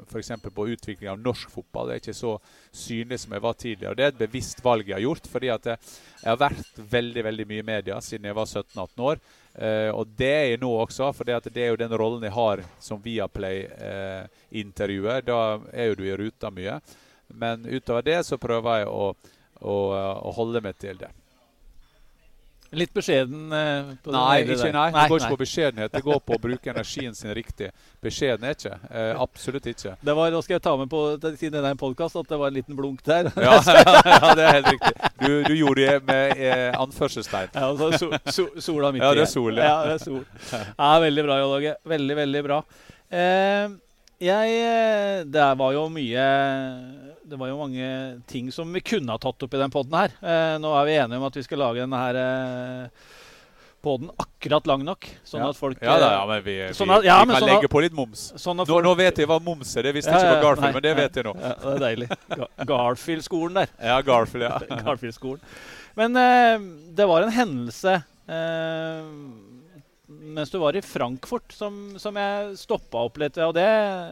f.eks. 0.07 0.31
på 0.55 0.69
utvikling 0.69 1.11
av 1.11 1.19
norsk 1.21 1.51
fotball. 1.51 1.89
Det 1.89 1.95
er 1.95 1.99
ikke 2.03 2.15
så 2.17 2.41
synlig 2.73 3.21
som 3.21 3.33
jeg 3.35 3.43
var 3.45 3.53
tidligere. 3.59 3.95
Det 3.95 4.05
er 4.05 4.09
et 4.13 4.23
bevisst 4.23 4.65
valg 4.65 4.89
jeg 4.89 4.95
har 4.97 5.03
gjort. 5.05 5.27
fordi 5.31 5.49
at 5.53 5.67
jeg, 5.67 5.77
har 6.25 6.37
vært 6.41 6.79
veldig 6.91 7.25
veldig 7.25 7.47
mye 7.51 7.59
i 7.63 7.71
media 7.73 8.01
siden 8.05 8.27
jeg 8.31 8.39
var 8.39 8.47
17-18 8.47 9.01
år. 9.11 9.17
Eh, 9.55 9.91
og 9.91 10.07
det 10.17 10.35
er 10.35 10.47
jeg 10.53 10.61
nå 10.63 10.71
også, 10.85 11.13
for 11.13 11.25
det, 11.27 11.35
det, 11.51 11.63
er 11.63 11.69
jo 11.73 11.83
den 11.83 11.99
rollen 11.99 12.27
jeg 12.27 12.37
har 12.37 12.57
som 12.81 13.03
Viaplay-intervjuer. 13.05 15.19
Eh, 15.19 15.27
da 15.27 15.59
er 15.73 15.87
jo 15.91 15.99
du 15.99 16.05
i 16.07 16.17
ruta 16.17 16.51
mye. 16.55 16.75
Men 17.31 17.67
utover 17.67 18.03
det 18.03 18.27
så 18.27 18.37
prøver 18.43 18.79
jeg 18.81 18.89
å, 18.91 19.15
å, 19.61 19.75
å 19.95 20.31
holde 20.35 20.61
meg 20.65 20.75
til 20.83 20.97
det. 20.99 21.11
Litt 22.71 22.93
beskjeden? 22.95 23.51
Eh, 23.51 23.89
nei, 24.15 24.43
ikke, 24.45 24.69
nei, 24.71 24.85
det 24.95 25.07
går 25.11 25.19
ikke 25.19 25.31
på 25.33 25.39
beskjedenhet. 25.41 25.91
Det 25.91 26.03
går 26.07 26.21
på 26.23 26.37
å 26.37 26.41
bruke 26.43 26.71
energien 26.71 27.17
sin 27.19 27.33
riktig. 27.35 27.73
Beskjeden 28.05 28.47
er 28.47 28.55
ikke. 28.55 28.77
Eh, 28.87 29.11
absolutt 29.19 29.67
ikke. 29.73 29.97
Det 30.07 30.15
var, 30.15 30.31
Nå 30.31 30.43
skal 30.47 30.55
jeg 30.55 30.65
ta 30.69 30.77
med 30.79 30.91
på 30.93 31.01
siden 31.19 31.57
det 31.59 31.65
er 31.65 31.75
en 31.75 31.81
podkast 31.81 32.21
at 32.21 32.31
det 32.31 32.39
var 32.39 32.53
en 32.53 32.59
liten 32.61 32.79
blunk 32.79 33.03
der. 33.07 33.33
ja, 33.35 33.59
ja, 34.15 34.33
det 34.39 34.47
er 34.47 34.57
helt 34.61 34.71
riktig. 34.77 35.11
Du, 35.19 35.33
du 35.49 35.53
gjorde 35.59 35.89
det 35.89 35.99
med 36.07 36.47
eh, 36.47 36.71
anførselstegn. 36.79 37.51
Ja, 37.57 37.67
altså, 37.73 37.91
så 37.99 38.13
so, 38.23 38.31
so, 38.39 38.67
sola 38.71 38.95
midt 38.95 39.03
i. 39.03 39.07
Ja, 39.09 39.19
det 39.19 39.27
er 39.27 39.33
sol. 39.35 39.59
Ja. 39.59 39.67
ja, 39.67 39.77
det 39.91 39.99
er 39.99 40.05
sol. 40.07 40.25
Ja, 40.55 40.95
veldig 41.03 41.27
bra, 41.27 41.43
Jan 41.43 41.59
Åge. 41.59 41.77
Veldig, 41.97 42.19
veldig 42.23 42.45
bra. 42.47 42.65
Eh, 43.11 43.79
jeg 44.21 44.57
eh, 44.63 45.23
Det 45.27 45.51
var 45.59 45.75
jo 45.75 45.89
mye 45.91 46.25
det 47.31 47.39
var 47.39 47.51
jo 47.51 47.61
mange 47.61 47.87
ting 48.31 48.51
som 48.53 48.71
vi 48.75 48.83
kunne 48.83 49.15
ha 49.15 49.21
tatt 49.23 49.47
opp 49.47 49.55
i 49.55 49.61
den 49.61 49.73
poden 49.73 49.97
her. 49.97 50.15
Eh, 50.19 50.55
nå 50.63 50.75
er 50.75 50.87
vi 50.89 50.97
enige 50.99 51.21
om 51.21 51.27
at 51.29 51.37
vi 51.39 51.45
skal 51.47 51.63
lage 51.63 51.83
denne 51.83 52.01
her 52.01 52.19
eh, 52.19 53.11
poden 53.81 54.11
akkurat 54.21 54.67
lang 54.69 54.85
nok. 54.85 55.07
Sånn 55.25 55.45
ja. 55.45 55.51
at 55.53 55.59
folk 55.59 55.81
Ja, 55.83 55.97
da, 56.01 56.11
ja 56.19 56.23
men 56.29 56.43
vi, 56.45 56.57
sånn 56.77 56.93
at, 56.95 57.07
ja, 57.07 57.19
vi 57.23 57.33
kan 57.33 57.45
sånn 57.45 57.53
legge 57.53 57.71
på 57.73 57.83
litt 57.85 57.97
moms. 57.97 58.25
Sånn 58.41 58.61
nå, 58.61 58.67
nå, 58.67 58.95
vet 58.99 59.21
jeg 59.23 59.31
hva 59.31 59.39
moms 59.43 59.75
er. 59.77 59.89
Det 59.89 59.95
visste 59.97 60.15
jeg 60.15 60.27
ikke 60.27 60.41
på 60.41 60.49
Garfield, 60.49 60.79
men 60.79 60.87
det 60.87 60.95
vet 60.99 61.21
jeg 61.21 61.29
nå. 61.29 61.37
Ja, 61.41 61.53
det 61.63 61.77
er 61.77 61.85
deilig. 61.85 62.11
Garfield-skolen 62.73 63.61
der. 63.63 63.77
Ja, 63.93 64.01
Garfield, 64.07 64.49
ja. 64.49 64.81
Garfield-skolen. 64.89 65.45
Men 66.01 66.19
eh, 66.19 66.67
det 66.99 67.07
var 67.11 67.27
en 67.27 67.35
hendelse 67.35 67.97
eh, 68.31 69.15
mens 70.11 70.51
du 70.51 70.59
var 70.59 70.77
i 70.77 70.83
Frankfurt 70.83 71.53
som, 71.55 71.95
som 71.99 72.17
jeg 72.19 72.59
stoppa 72.59 73.07
opp 73.07 73.19
litt. 73.23 73.39
Og, 73.41 73.55
det, 73.57 73.71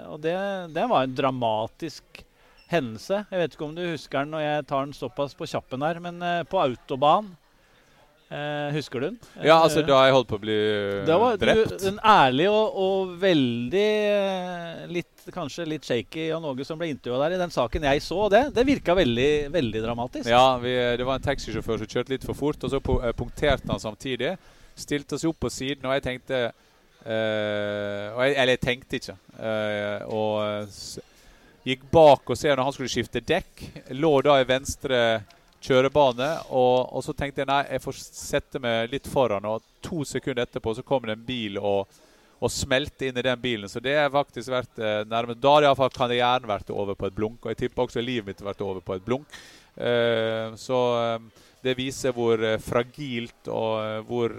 og 0.09 0.23
det, 0.23 0.35
det 0.75 0.87
var 0.91 1.05
en 1.05 1.15
dramatisk 1.19 2.23
hendelse. 2.71 3.25
Jeg 3.31 3.43
vet 3.43 3.55
ikke 3.55 3.69
om 3.69 3.77
du 3.77 3.85
husker 3.87 4.25
den 4.25 4.35
når 4.37 4.45
jeg 4.45 4.71
tar 4.71 4.87
den 4.87 4.97
såpass 4.97 5.37
på 5.37 5.49
kjappen 5.49 5.85
her, 5.85 6.01
men 6.05 6.23
uh, 6.23 6.41
på 6.49 6.61
autobahn. 6.63 7.31
Eh, 8.29 8.75
husker 8.75 9.01
du 9.01 9.07
den? 9.07 9.15
Ja, 9.41 9.55
altså 9.57 9.81
da 9.81 10.03
jeg 10.05 10.13
holdt 10.13 10.29
på 10.29 10.37
å 10.37 10.43
bli 10.43 10.57
uh, 11.01 11.13
var, 11.17 11.39
drept. 11.41 11.79
Du, 11.81 11.87
en 11.89 12.01
ærlig 12.05 12.51
og, 12.53 12.77
og 12.77 13.15
veldig 13.23 13.85
litt, 14.93 15.15
Kanskje 15.33 15.65
litt 15.69 15.89
shaky 15.89 16.27
Jan 16.27 16.45
Åge 16.45 16.67
som 16.69 16.77
ble 16.81 16.91
intervjua 16.93 17.23
der 17.23 17.39
i 17.39 17.41
den 17.41 17.53
saken 17.53 17.89
jeg 17.89 18.05
så. 18.05 18.21
Det, 18.33 18.43
det 18.57 18.67
virka 18.69 18.97
veldig, 18.99 19.31
veldig 19.55 19.85
dramatisk. 19.85 20.29
Ja, 20.29 20.59
vi, 20.61 20.77
det 21.01 21.09
var 21.09 21.17
en 21.17 21.25
taxisjåfør 21.25 21.81
som 21.81 21.89
kjørte 21.89 22.15
litt 22.15 22.29
for 22.29 22.37
fort, 22.37 22.69
og 22.69 22.73
så 22.75 22.83
punkterte 22.85 23.73
han 23.73 23.81
samtidig. 23.81 24.37
Stilte 24.77 25.17
seg 25.17 25.33
opp 25.33 25.41
på 25.47 25.53
siden, 25.53 25.89
og 25.89 25.97
jeg 25.97 26.05
tenkte 26.11 26.45
jeg, 26.45 26.53
Eller 27.09 28.53
jeg 28.59 28.61
tenkte 28.61 29.01
ikke. 29.01 29.17
og 30.13 31.08
Gikk 31.69 31.83
bak 31.93 32.31
og 32.31 32.39
ser 32.39 32.57
når 32.57 32.65
han 32.65 32.73
skulle 32.73 32.93
skifte 32.93 33.21
dekk. 33.21 33.61
Lå 33.99 34.13
da 34.25 34.39
i 34.41 34.47
venstre 34.49 35.01
kjørebane. 35.61 36.29
Og, 36.49 36.95
og, 36.95 37.03
så 37.05 37.13
tenkte 37.13 37.43
jeg 37.43 37.51
nei, 37.51 37.63
jeg 37.75 37.85
får 37.85 37.99
sette 38.07 38.63
meg 38.63 38.93
litt 38.95 39.09
foran. 39.11 39.45
Og 39.51 39.65
to 39.85 40.01
sekunder 40.09 40.47
etterpå 40.47 40.79
så 40.79 40.85
kom 40.87 41.05
det 41.05 41.19
en 41.19 41.27
bil 41.29 41.59
og, 41.61 41.99
og 42.41 42.55
smelte 42.55 43.11
inn 43.11 43.21
i 43.21 43.27
den 43.27 43.43
bilen. 43.43 43.69
Så 43.69 43.83
det 43.85 43.99
har 43.99 44.15
faktisk 44.15 44.55
vært 44.55 44.81
eh, 44.81 45.03
nærme. 45.11 45.37
Da 45.37 45.59
har 45.59 45.69
iallfall 45.69 45.93
karrieren 45.93 46.49
vært 46.49 46.73
over 46.73 46.97
på 46.97 47.11
et 47.11 47.19
blunk. 47.19 47.43
Og 47.43 47.53
jeg 47.53 47.67
tipper 47.67 47.85
også 47.85 48.05
livet 48.05 48.31
mitt 48.31 48.41
har 48.41 48.53
vært 48.53 48.65
over 48.65 48.81
på 48.85 48.97
et 48.97 49.05
blunk. 49.05 49.39
Eh, 49.77 50.57
så 50.57 50.83
eh, 51.03 51.45
det 51.69 51.77
viser 51.79 52.17
hvor 52.17 52.41
eh, 52.41 52.61
fragilt 52.63 53.53
og 53.53 54.09
hvor 54.09 54.33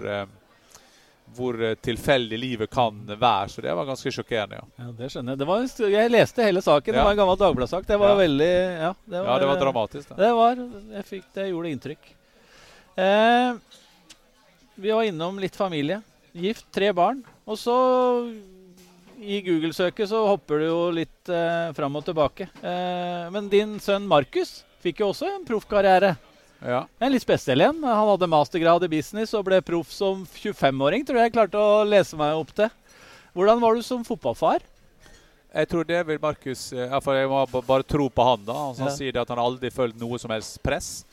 hvor 1.36 1.56
eh, 1.62 1.76
tilfeldig 1.80 2.38
livet 2.38 2.70
kan 2.72 3.02
være. 3.10 3.48
Så 3.52 3.64
det 3.64 3.74
var 3.76 3.88
ganske 3.88 4.12
sjokkerende. 4.14 4.60
Ja, 4.60 4.84
ja 4.84 4.92
det 4.98 5.10
skjønner 5.12 5.34
jeg. 5.34 5.42
Det 5.42 5.48
var, 5.50 5.66
jeg 5.94 6.12
leste 6.14 6.46
hele 6.46 6.62
saken. 6.64 6.94
Ja. 6.94 7.00
Det 7.00 7.08
var 7.08 7.16
en 7.16 7.20
gammel 7.22 7.40
Dagbladet-sak. 7.40 7.88
Det 7.88 7.98
var 8.00 8.14
ja. 8.14 8.20
veldig 8.22 8.52
ja 8.52 8.92
det, 9.04 9.18
var, 9.18 9.26
ja 9.26 9.38
det, 9.42 9.50
var, 9.50 9.60
dramatisk. 9.64 10.12
Da. 10.12 10.20
Det 10.22 10.30
var, 10.40 10.64
jeg 10.96 11.08
fikk, 11.10 11.26
det 11.36 11.50
gjorde 11.50 11.74
inntrykk. 11.74 12.14
Eh, 13.00 13.50
vi 14.80 14.94
var 14.96 15.08
innom 15.08 15.38
litt 15.42 15.58
familie. 15.58 16.00
Gift, 16.32 16.70
tre 16.72 16.92
barn. 16.96 17.22
Og 17.44 17.58
så 17.58 17.76
i 19.20 19.40
Google-søket 19.44 20.08
så 20.08 20.22
hopper 20.30 20.62
du 20.62 20.66
jo 20.70 20.80
litt 20.94 21.28
eh, 21.28 21.70
fram 21.76 21.98
og 21.98 22.06
tilbake. 22.06 22.48
Eh, 22.62 23.26
men 23.34 23.50
din 23.52 23.76
sønn 23.82 24.06
Markus 24.08 24.62
fikk 24.80 25.02
jo 25.02 25.10
også 25.12 25.28
en 25.28 25.44
proffkarriere. 25.48 26.14
Ja. 26.60 26.82
En 27.00 27.12
litt 27.14 27.22
spesiell 27.24 27.62
en. 27.64 27.78
Han 27.84 28.08
hadde 28.12 28.28
mastergrad 28.28 28.84
i 28.84 28.90
business 28.92 29.32
og 29.36 29.46
ble 29.48 29.60
proff 29.64 29.92
som 29.94 30.26
25-åring, 30.26 31.06
tror 31.08 31.20
jeg 31.20 31.30
jeg 31.30 31.36
klarte 31.38 31.60
å 31.60 31.84
lese 31.88 32.18
meg 32.20 32.36
opp 32.36 32.52
til. 32.56 32.68
Hvordan 33.36 33.62
var 33.62 33.78
du 33.78 33.82
som 33.86 34.04
fotballfar? 34.04 34.60
Jeg 35.50 35.66
tror 35.70 35.86
det 35.88 36.00
vil 36.06 36.20
Markus 36.22 36.68
eh, 36.76 36.92
for 37.02 37.16
Jeg 37.18 37.30
må 37.30 37.40
bare 37.66 37.82
tro 37.86 38.06
på 38.12 38.26
han. 38.26 38.44
da 38.46 38.54
Han, 38.68 38.86
Ja. 38.86 38.90
sier 38.94 39.16
at 39.22 39.28
han 39.32 39.38
aldri 39.42 39.70
følt 39.74 39.96
noe 39.98 40.18
som 40.18 40.30
helst 40.30 40.60
press. 40.62 41.04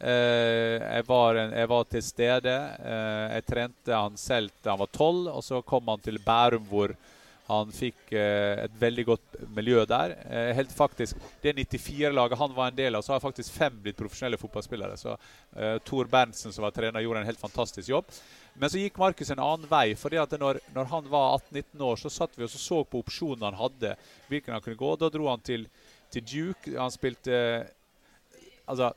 Eh, 0.00 0.76
jeg, 0.82 1.04
var 1.08 1.38
en, 1.40 1.52
jeg 1.56 1.68
var 1.70 1.84
til 1.88 2.02
stede. 2.04 2.56
Eh, 2.84 3.36
jeg 3.38 3.46
trente 3.46 3.94
han 3.96 4.16
selv 4.20 4.50
da 4.62 4.74
han 4.74 4.82
var 4.82 4.90
tolv, 4.92 5.30
og 5.32 5.42
så 5.44 5.62
kom 5.64 5.86
han 5.88 6.02
til 6.04 6.18
Bærum, 6.18 6.66
hvor 6.68 6.92
han 7.46 7.70
fikk 7.70 8.10
eh, 8.18 8.64
et 8.64 8.72
veldig 8.80 9.04
godt 9.06 9.36
miljø 9.54 9.84
der. 9.86 10.16
Eh, 10.26 10.48
helt 10.58 10.72
faktisk, 10.74 11.16
Det 11.42 11.52
94-laget 11.54 12.38
han 12.38 12.54
var 12.54 12.72
en 12.72 12.78
del 12.78 12.98
av, 12.98 13.04
så 13.06 13.12
har 13.14 13.22
faktisk 13.22 13.54
fem 13.54 13.76
blitt 13.82 13.98
profesjonelle 13.98 14.38
fotballspillere. 14.40 14.96
Så 14.98 15.14
eh, 15.54 15.76
Tor 15.86 16.10
Berntsen, 16.10 16.52
som 16.52 16.66
var 16.66 16.74
trener, 16.74 17.04
gjorde 17.04 17.22
en 17.22 17.30
helt 17.30 17.40
fantastisk 17.40 17.88
jobb. 17.88 18.10
Men 18.58 18.72
så 18.72 18.82
gikk 18.82 18.98
Markus 18.98 19.30
en 19.30 19.42
annen 19.44 19.70
vei. 19.70 19.94
fordi 19.94 20.18
at 20.18 20.34
når, 20.40 20.58
når 20.74 20.90
han 20.90 21.10
var 21.12 21.38
18-19 21.38 21.86
år, 21.86 21.96
så 22.02 22.10
satt 22.10 22.34
vi 22.34 22.48
og 22.48 22.50
så, 22.50 22.82
på 22.84 23.04
opsjonene 23.04 23.52
han 23.52 23.60
hadde. 23.62 23.96
hvilken 24.28 24.54
han 24.54 24.62
kunne 24.62 24.82
gå. 24.82 24.96
Da 24.96 25.08
dro 25.08 25.28
han 25.28 25.40
til, 25.40 25.68
til 26.10 26.26
Duke. 26.26 26.78
Han 26.78 26.90
spilte 26.90 27.66
Altså 28.66 28.90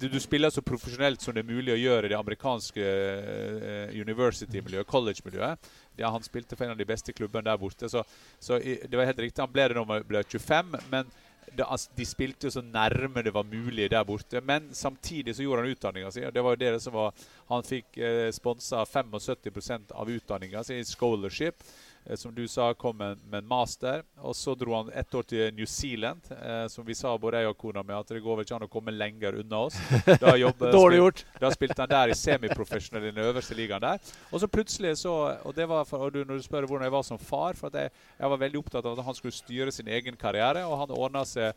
du, 0.00 0.08
du 0.08 0.20
spiller 0.20 0.50
så 0.50 0.62
profesjonelt 0.64 1.22
som 1.22 1.34
det 1.36 1.44
er 1.44 1.50
mulig 1.50 1.74
å 1.74 1.78
gjøre 1.80 2.08
i 2.08 2.12
det 2.12 2.18
amerikanske 2.18 2.84
uh, 2.84 3.96
university-miljøet, 4.00 4.88
college-miljøet. 4.88 5.70
Ja, 6.00 6.10
han 6.10 6.24
spilte 6.24 6.56
for 6.56 6.66
en 6.66 6.74
av 6.74 6.80
de 6.80 6.88
beste 6.88 7.12
klubbene 7.12 7.50
der 7.50 7.60
borte. 7.60 7.90
Så, 7.92 8.04
så 8.40 8.58
i, 8.58 8.78
det 8.88 8.96
var 8.96 9.10
helt 9.10 9.20
riktig, 9.20 9.42
han 9.42 9.52
ble 9.52 9.68
det 9.68 9.76
når 9.76 9.90
han 9.90 10.08
ble 10.08 10.24
25. 10.26 10.78
men 10.92 11.12
det, 11.56 11.64
altså, 11.66 11.90
de 11.96 12.06
spilte 12.06 12.46
jo 12.46 12.54
så 12.54 12.62
nærme 12.62 13.24
det 13.26 13.32
var 13.34 13.46
mulig 13.48 13.90
der 13.90 14.04
borte. 14.06 14.40
Men 14.44 14.68
samtidig 14.76 15.34
så 15.36 15.44
gjorde 15.44 15.64
han 15.64 15.74
utdanninga 15.74 16.10
si. 16.14 16.24
og 16.26 16.34
det 16.34 16.44
var 16.44 16.56
jo 16.56 16.62
det 16.62 16.82
som 16.82 16.94
var, 16.94 17.14
Han 17.48 17.66
fikk 17.66 17.98
eh, 17.98 18.30
sponsa 18.32 18.84
75% 18.84 19.92
av 19.92 20.10
utdanninga 20.10 20.64
si 20.64 20.78
i 20.78 20.84
scholarship. 20.84 21.64
Eh, 22.06 22.16
som 22.16 22.34
du 22.34 22.46
sa, 22.48 22.70
kom 22.74 22.96
med, 22.96 23.18
med 23.30 23.44
master. 23.44 24.02
Og 24.24 24.36
så 24.36 24.54
dro 24.58 24.74
han 24.76 24.90
ett 24.96 25.14
år 25.14 25.22
til 25.28 25.54
New 25.54 25.66
Zealand. 25.68 26.20
Eh, 26.30 26.66
som 26.72 26.86
vi 26.86 26.94
sa, 26.94 27.12
både 27.20 27.42
jeg 27.42 27.50
og 27.52 27.58
kona 27.60 27.82
mi, 27.86 27.94
at 27.96 28.08
det 28.08 28.22
går 28.24 28.38
vel 28.40 28.46
ikke 28.48 28.56
an 28.56 28.66
å 28.66 28.70
komme 28.72 28.94
lenger 28.96 29.40
unna 29.42 29.64
oss. 29.68 29.76
Da 30.22 30.34
jobbet- 30.44 30.72
Dårlig 30.74 31.02
gjort. 31.02 31.24
da 31.40 31.50
spilte 31.54 31.82
han 31.84 31.92
der 31.92 32.14
i 32.14 32.18
semiprofessional 32.18 33.04
i 33.04 33.12
den 33.12 33.24
øverste 33.24 33.58
ligaen 33.58 33.84
der. 33.84 34.00
Og 34.30 34.40
så 34.40 34.48
plutselig 34.50 34.96
så 35.04 35.12
Og 35.44 35.54
det 35.54 35.66
var 35.68 35.84
for, 35.84 36.06
og 36.06 36.12
du, 36.14 36.24
når 36.24 36.40
du 36.40 36.42
spør 36.46 36.66
hvordan 36.66 36.86
jeg 36.86 36.92
var 36.94 37.02
som 37.06 37.18
far 37.18 37.54
For 37.58 37.70
jeg, 37.74 37.90
jeg 38.18 38.30
var 38.32 38.40
veldig 38.40 38.58
opptatt 38.60 38.86
av 38.86 38.98
at 38.98 39.04
han 39.06 39.14
skulle 39.18 39.36
styre 39.36 39.72
sin 39.72 39.88
egen 39.88 40.16
karriere, 40.16 40.64
og 40.66 40.78
han 40.80 40.94
ordna 40.96 41.24
seg 41.28 41.54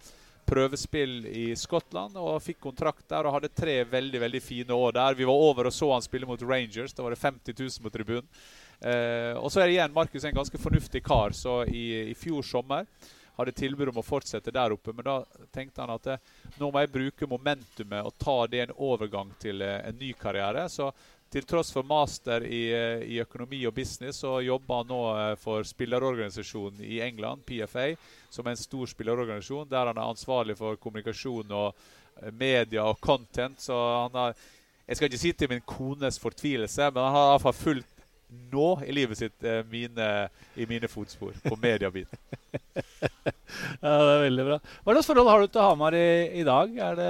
prøvespill 0.48 1.24
i 1.32 1.46
Skottland 1.56 2.18
og 2.20 2.42
fikk 2.44 2.60
kontrakt 2.66 3.06
der 3.12 3.24
og 3.28 3.38
hadde 3.38 3.50
tre 3.56 3.78
veldig 3.88 4.20
veldig 4.26 4.42
fine 4.44 4.76
år 4.76 4.96
der. 4.98 5.16
Vi 5.16 5.28
var 5.28 5.40
over 5.48 5.70
og 5.70 5.76
så 5.76 5.88
han 5.94 6.04
spille 6.04 6.28
mot 6.28 6.42
Rangers. 6.44 6.92
Da 6.94 7.06
var 7.06 7.16
det 7.16 7.22
50 7.22 7.56
000 7.56 7.86
på 7.86 7.94
tribunen. 7.94 8.28
Eh, 8.84 9.34
og 9.40 9.52
så 9.52 9.64
er 9.64 9.70
det 9.70 9.78
igjen 9.78 9.96
Markus 9.96 10.26
en 10.28 10.36
ganske 10.36 10.60
fornuftig 10.60 11.04
kar, 11.06 11.36
så 11.38 11.62
i, 11.66 12.12
i 12.12 12.16
fjor 12.20 12.44
sommer 12.46 12.88
hadde 13.38 13.56
tilbud 13.58 13.90
om 13.90 14.00
å 14.02 14.06
fortsette 14.06 14.54
der 14.54 14.76
oppe, 14.76 14.94
men 14.94 15.06
da 15.08 15.18
tenkte 15.54 15.82
han 15.82 15.94
at 15.96 16.12
eh, 16.14 16.32
nå 16.60 16.70
må 16.70 16.84
jeg 16.84 16.94
bruke 16.94 17.30
momentumet 17.30 18.06
og 18.06 18.16
ta 18.22 18.38
det 18.50 18.64
en 18.66 18.78
overgang 18.78 19.34
til 19.42 19.64
eh, 19.66 19.80
en 19.88 19.98
ny 20.00 20.14
karriere. 20.20 20.68
Så 20.70 20.92
til 21.34 21.48
tross 21.50 21.72
for 21.74 21.88
master 21.88 22.46
i, 22.46 22.64
eh, 22.76 23.06
i 23.10 23.20
økonomi 23.24 23.64
og 23.70 23.74
business, 23.78 24.22
så 24.22 24.38
jobber 24.46 24.82
han 24.82 24.92
nå 24.92 25.02
for 25.42 25.66
spillerorganisasjonen 25.66 26.84
i 26.86 27.02
England, 27.06 27.46
PFA, 27.48 27.90
som 28.30 28.46
er 28.46 28.54
en 28.54 28.64
stor 28.64 28.92
spillerorganisasjon, 28.94 29.70
der 29.72 29.90
han 29.90 29.98
er 29.98 30.14
ansvarlig 30.14 30.58
for 30.60 30.78
kommunikasjon 30.82 31.58
og 31.58 31.88
media 32.38 32.86
og 32.86 33.02
content. 33.02 33.62
Så 33.62 33.74
han 33.76 34.20
har 34.20 34.36
Jeg 34.84 34.98
skal 34.98 35.08
ikke 35.08 35.18
si 35.18 35.32
til 35.32 35.48
min 35.48 35.62
kones 35.64 36.18
fortvilelse, 36.20 36.90
men 36.92 37.04
han 37.06 37.14
har 37.16 37.26
i 37.26 37.30
hvert 37.32 37.42
fall 37.42 37.54
fulgt 37.56 37.93
nå 38.54 38.68
i 38.86 38.94
livet 38.96 39.18
sitt 39.20 39.46
eh, 39.48 39.62
mine, 39.70 40.08
i 40.56 40.68
mine 40.70 40.90
fotspor 40.92 41.36
på 41.44 41.60
mediebiten. 41.62 42.20
Ja, 43.84 43.92
det 43.92 44.14
er 44.16 44.24
veldig 44.24 44.44
bra. 44.48 44.56
Hva 44.84 44.94
slags 44.96 45.08
forhold 45.10 45.30
har 45.30 45.42
du 45.44 45.52
til 45.54 45.62
Hamar 45.66 45.96
i, 45.98 46.08
i 46.42 46.44
dag? 46.48 46.72
Er 46.88 46.96
det 46.98 47.10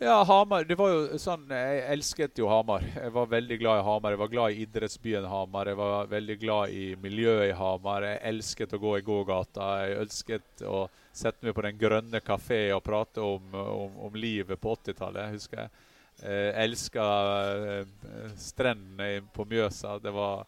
Ja, 0.00 0.16
Hamar. 0.28 0.64
Det 0.68 0.76
var 0.76 0.92
jo 0.92 1.18
sånn 1.20 1.44
Jeg 1.52 1.82
elsket 1.92 2.40
jo 2.40 2.48
Hamar. 2.50 2.84
Jeg 2.84 3.12
var 3.12 3.28
veldig 3.32 3.58
glad 3.60 3.80
i 3.80 3.84
Hamar. 3.86 4.14
Jeg 4.14 4.22
var 4.22 4.32
glad 4.32 4.52
i 4.54 4.62
idrettsbyen 4.64 5.28
Hamar. 5.28 5.70
Jeg 5.72 5.78
var 5.80 6.08
veldig 6.12 6.36
glad 6.40 6.72
i 6.76 6.86
miljøet 7.02 7.50
i 7.50 7.56
Hamar. 7.58 8.06
Jeg 8.08 8.22
elsket 8.32 8.76
å 8.76 8.80
gå 8.82 8.94
i 8.98 9.04
gågata. 9.06 9.68
Jeg 9.84 9.98
elsket 10.04 10.64
å 10.68 10.86
sette 11.16 11.48
meg 11.48 11.56
på 11.56 11.64
Den 11.68 11.80
grønne 11.80 12.20
kafé 12.24 12.62
og 12.76 12.84
prate 12.84 13.24
om, 13.24 13.52
om, 13.56 14.00
om 14.08 14.16
livet 14.20 14.60
på 14.60 14.76
80-tallet, 14.76 15.36
husker 15.36 15.64
jeg. 15.66 15.74
Jeg 16.16 16.70
elska 16.70 17.06
eh, 17.44 18.30
strendene 18.40 19.20
på 19.34 19.44
Mjøsa. 19.48 19.98
Det 20.00 20.12
var 20.16 20.46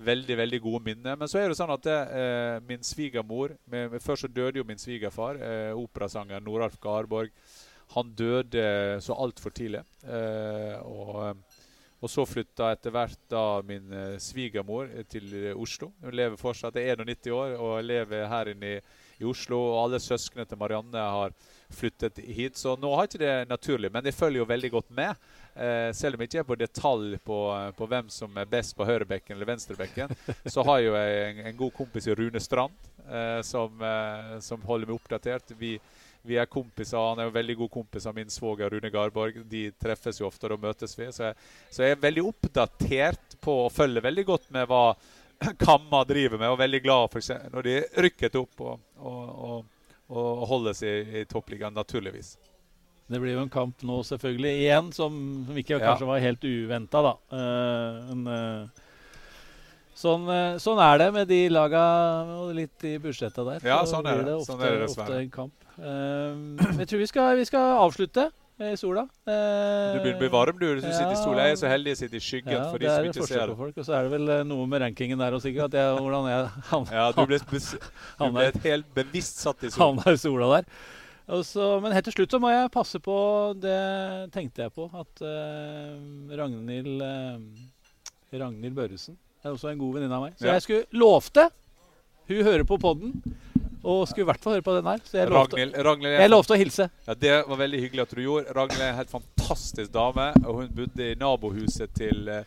veldig 0.00 0.36
veldig 0.36 0.60
gode 0.64 0.82
minner. 0.84 1.16
Men 1.16 1.28
så 1.28 1.40
er 1.40 1.50
det 1.50 1.58
sånn 1.58 1.72
at 1.74 1.88
eh, 1.92 2.58
min 2.66 2.84
svigermor 2.86 3.56
Først 4.00 4.26
så 4.26 4.32
døde 4.32 4.60
jo 4.60 4.66
min 4.68 4.80
svigerfar, 4.80 5.40
eh, 5.40 5.72
operasangeren 5.76 6.44
Noralf 6.46 6.78
Garborg. 6.82 7.32
Han 7.96 8.12
døde 8.14 9.00
så 9.02 9.16
altfor 9.18 9.52
tidlig. 9.54 9.82
Eh, 10.06 10.76
og, 10.86 11.42
og 12.00 12.10
så 12.10 12.24
flytta 12.28 12.70
etter 12.72 12.94
hvert 12.94 13.18
da 13.32 13.44
min 13.66 13.90
eh, 13.92 14.18
svigermor 14.22 14.92
til 15.10 15.26
eh, 15.34 15.56
Oslo. 15.58 15.90
Hun 16.04 16.14
lever 16.14 16.38
fortsatt, 16.40 16.78
er 16.78 17.02
91 17.02 17.32
år 17.34 17.56
og 17.58 17.80
lever 17.84 18.28
her 18.30 18.52
inne 18.54 18.76
i, 18.76 18.82
i 19.20 19.26
Oslo. 19.26 19.58
Og 19.72 19.80
alle 19.84 20.02
søsknene 20.02 20.46
til 20.48 20.60
Marianne 20.60 21.08
har 21.16 21.34
flyttet 21.74 22.18
hit. 22.18 22.56
Så 22.56 22.76
nå 22.80 22.90
har 22.94 23.08
ikke 23.08 23.22
det 23.22 23.34
naturlig, 23.50 23.90
men 23.92 24.06
jeg 24.08 24.16
følger 24.16 24.42
jo 24.42 24.48
veldig 24.50 24.70
godt 24.74 24.90
med. 24.96 25.30
Eh, 25.54 25.90
selv 25.96 26.16
om 26.16 26.22
jeg 26.22 26.30
ikke 26.30 26.42
er 26.42 26.48
på 26.48 26.58
detalj 26.60 27.16
på, 27.26 27.38
på 27.76 27.88
hvem 27.90 28.10
som 28.12 28.36
er 28.38 28.50
best 28.50 28.76
på 28.78 28.86
høyrebekken 28.86 29.36
eller 29.36 29.48
venstrebekken, 29.50 30.14
så 30.54 30.64
har 30.66 30.84
jo 30.84 30.94
jeg 30.96 31.24
en, 31.24 31.42
en 31.50 31.58
god 31.64 31.74
kompis 31.76 32.06
i 32.10 32.14
Rune 32.18 32.42
Strand 32.42 32.90
eh, 33.08 33.40
som, 33.46 33.82
eh, 33.82 34.36
som 34.44 34.62
holder 34.66 34.90
meg 34.90 35.00
oppdatert. 35.00 35.54
Vi, 35.58 35.76
vi 36.22 36.36
er 36.40 36.50
kompiser. 36.50 36.98
Han 36.98 37.22
er 37.22 37.30
jo 37.30 37.36
veldig 37.38 37.56
god 37.62 37.72
kompis 37.78 38.06
av 38.06 38.16
min 38.16 38.30
svoger 38.30 38.70
Rune 38.70 38.90
Garborg. 38.92 39.40
De 39.50 39.70
treffes 39.80 40.20
jo 40.20 40.28
ofte, 40.28 40.46
og 40.46 40.54
da 40.54 40.68
møtes 40.68 40.96
vi. 40.98 41.08
Så 41.12 41.30
jeg, 41.30 41.48
så 41.70 41.84
jeg 41.86 41.96
er 41.96 42.04
veldig 42.04 42.26
oppdatert 42.28 43.40
på 43.40 43.56
å 43.64 43.72
følge 43.72 44.04
veldig 44.04 44.26
godt 44.28 44.50
med 44.54 44.68
hva 44.70 44.84
Kamma 45.66 46.04
driver 46.04 46.38
med, 46.38 46.50
og 46.52 46.60
veldig 46.60 46.82
glad 46.84 47.12
for 47.12 47.52
når 47.54 47.66
de 47.66 47.76
rykket 48.04 48.34
opp 48.36 48.60
og, 48.60 48.80
og, 48.98 49.22
og, 49.50 49.76
og 50.10 50.46
holde 50.50 50.74
seg 50.74 51.14
i 51.14 51.24
toppligaen, 51.30 51.74
naturligvis. 51.76 52.34
Det 53.10 53.18
blir 53.22 53.34
jo 53.34 53.42
en 53.42 53.50
kamp 53.50 53.82
nå, 53.82 54.02
selvfølgelig, 54.06 54.52
igjen, 54.66 54.92
som, 54.94 55.16
som 55.46 55.56
ikke 55.58 55.78
Ja. 55.78 55.80
kanskje 55.88 56.06
var 56.10 56.22
helt 56.22 56.44
uventa, 56.46 57.02
da. 57.02 57.16
Uh, 57.32 58.12
en, 58.12 58.26
uh 58.26 58.86
sånn, 60.00 60.26
eh, 60.32 60.58
sånn 60.62 60.80
er 60.80 60.98
det 61.02 61.08
med 61.12 61.28
de 61.28 61.40
laga 61.52 61.80
og 62.40 62.54
litt 62.56 62.84
i 62.88 62.94
budsjetta 63.02 63.44
der. 63.44 63.66
Ja, 63.68 63.82
sånn 63.88 64.06
er 64.08 64.20
blir 64.20 64.30
det. 64.30 64.36
ofte, 64.38 64.52
Sånn 64.54 64.62
er 64.64 64.70
det 64.78 64.86
ofte 64.86 65.04
dessverre. 65.04 65.18
en 65.20 65.30
kamp. 65.34 65.66
Eh, 65.76 66.78
jeg 66.80 66.88
tror 66.88 67.02
vi 67.02 67.08
skal, 67.10 67.36
vi 67.36 67.44
skal 67.48 67.74
avslutte 67.84 68.30
i 68.60 68.76
sola. 68.76 69.02
Eh, 69.26 69.94
Du 69.94 69.98
begynner 70.02 70.16
å 70.16 70.22
bli 70.22 70.28
varm, 70.32 70.58
du. 70.60 70.66
Du 70.76 70.80
sitter 70.82 71.12
i 71.14 71.16
sola. 71.16 71.46
Jeg 71.48 71.56
er 71.56 71.60
så 71.62 71.70
heldig 71.70 71.92
jeg 71.94 71.98
sitter 72.02 72.16
i 72.20 72.24
skyggen 72.26 72.52
Ja, 72.56 72.64
for 72.70 72.78
det 72.78 72.88
de 72.88 72.94
som 72.94 73.08
ikke 73.08 73.28
ser 73.30 73.46
det. 73.48 73.56
folk. 73.56 73.76
Og 73.80 73.86
så 73.88 73.94
er 73.96 74.02
det 74.08 74.12
vel 74.12 74.28
eh, 74.36 74.42
noe 74.44 74.66
med 74.70 74.82
rankingen 74.84 75.18
der 75.22 75.32
òg, 75.36 75.42
sikkert. 75.44 75.72
At 75.72 75.78
jeg, 75.80 75.98
hvordan 76.04 76.28
jeg 76.30 76.48
havna 76.70 76.96
Ja, 76.98 77.06
du 77.16 77.20
ble, 77.26 77.38
du 77.40 78.30
ble 78.36 78.46
et 78.50 78.60
helt 78.68 78.90
bevisst 78.94 79.40
satt 79.44 79.64
i 79.64 79.70
sola. 79.72 79.86
havna 79.88 80.12
i 80.12 80.20
sola 80.20 80.50
der. 80.56 80.70
Så, 81.46 81.66
men 81.80 81.92
helt 81.94 82.04
til 82.10 82.16
slutt 82.16 82.32
så 82.34 82.40
må 82.42 82.48
jeg 82.50 82.70
passe 82.74 82.98
på 82.98 83.14
Det 83.62 83.76
tenkte 84.34 84.64
jeg 84.66 84.72
på. 84.74 84.88
At 84.98 85.20
eh, 85.22 86.34
Ragnhild 86.40 87.04
eh, 87.06 88.40
Ragnhild 88.40 88.74
Børresen 88.74 89.16
er 89.44 89.54
også 89.54 89.70
en 89.70 89.78
god 89.80 89.94
venninne 89.96 90.16
av 90.18 90.24
meg. 90.26 90.34
Så 90.40 90.48
Ja. 90.48 90.56
jeg 90.58 90.62
skulle 90.66 91.00
lovte 91.00 91.48
Hun 92.30 92.42
hører 92.44 92.64
på 92.66 92.76
podden 92.82 93.14
og 93.84 94.08
skulle 94.08 94.26
i 94.26 94.30
hvert 94.30 94.42
fall 94.44 94.54
høre 94.58 94.62
på 94.66 94.74
den 94.76 94.88
her. 94.90 94.98
Så 95.04 95.18
jeg 95.20 95.28
lovte, 95.30 95.56
Ragnhild, 95.56 95.78
Ragnhild 95.86 96.20
jeg 96.20 96.30
lovte 96.30 96.54
å 96.56 96.60
hilse. 96.60 96.90
Ja, 97.06 97.14
Det 97.14 97.36
var 97.48 97.56
veldig 97.62 97.80
hyggelig 97.84 98.02
at 98.02 98.14
du 98.14 98.22
gjorde. 98.22 98.54
Ragnhild 98.56 98.82
er 98.84 98.90
en 98.92 99.00
helt 99.00 99.10
fantastisk 99.14 99.92
dame. 99.94 100.32
og 100.44 100.54
Hun 100.60 100.68
bodde 100.76 101.10
i 101.12 101.14
nabohuset 101.20 101.94
til 101.96 102.28
eh, 102.28 102.44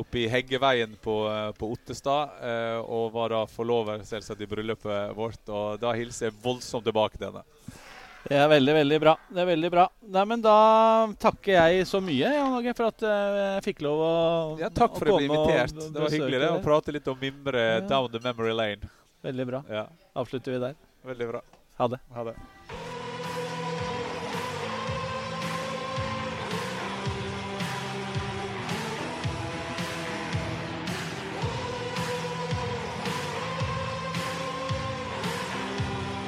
oppe 0.00 0.24
i 0.24 0.28
Heggeveien 0.32 0.96
på, 1.04 1.16
eh, 1.30 1.52
på 1.58 1.70
Ottestad. 1.76 2.30
eh, 2.42 2.78
Og 2.82 3.12
var 3.12 3.28
da 3.28 3.44
forlover 3.46 4.02
selvsagt 4.04 4.40
i 4.42 4.46
bryllupet 4.50 5.14
vårt. 5.16 5.42
Og 5.48 5.78
da 5.80 5.92
hilser 5.92 6.30
jeg 6.30 6.38
voldsomt 6.42 6.84
tilbake 6.84 7.18
til 7.18 7.30
henne. 7.30 7.44
Det 8.24 8.38
er 8.40 8.48
veldig, 8.48 8.72
veldig 8.72 8.98
bra. 9.02 9.12
Det 9.28 9.40
er 9.42 9.46
veldig 9.50 9.70
bra. 9.70 9.82
Nei, 10.08 10.24
men 10.24 10.40
Da 10.40 11.06
takker 11.20 11.52
jeg 11.58 11.84
så 11.86 12.00
mye 12.00 12.30
Jan 12.32 12.54
Åge, 12.56 12.72
for 12.74 12.86
at 12.88 13.04
jeg 13.04 13.62
fikk 13.66 13.82
lov 13.84 13.98
å 14.00 14.58
Ja, 14.62 14.70
Takk 14.72 14.96
for 14.96 15.12
å 15.12 15.18
bli 15.18 15.28
invitert. 15.28 15.74
Det 15.92 16.00
var 16.00 16.08
hyggelig 16.08 16.40
det, 16.40 16.48
å 16.50 16.62
prate 16.64 16.92
litt 16.96 17.06
om 17.12 17.18
mimre 17.20 17.64
Ja. 17.74 17.80
down 17.86 18.10
the 18.10 18.18
memory 18.24 18.52
lane. 18.56 18.80
Veldig 19.24 19.46
bra. 19.48 19.62
Ja, 19.72 19.86
Avslutter 20.20 20.52
vi 20.52 20.58
der. 20.66 20.74
Veldig 21.08 21.30
bra. 21.32 21.40
Ha 21.80 21.88
det. 21.88 22.00
Ha 22.12 22.24
det. 22.28 22.36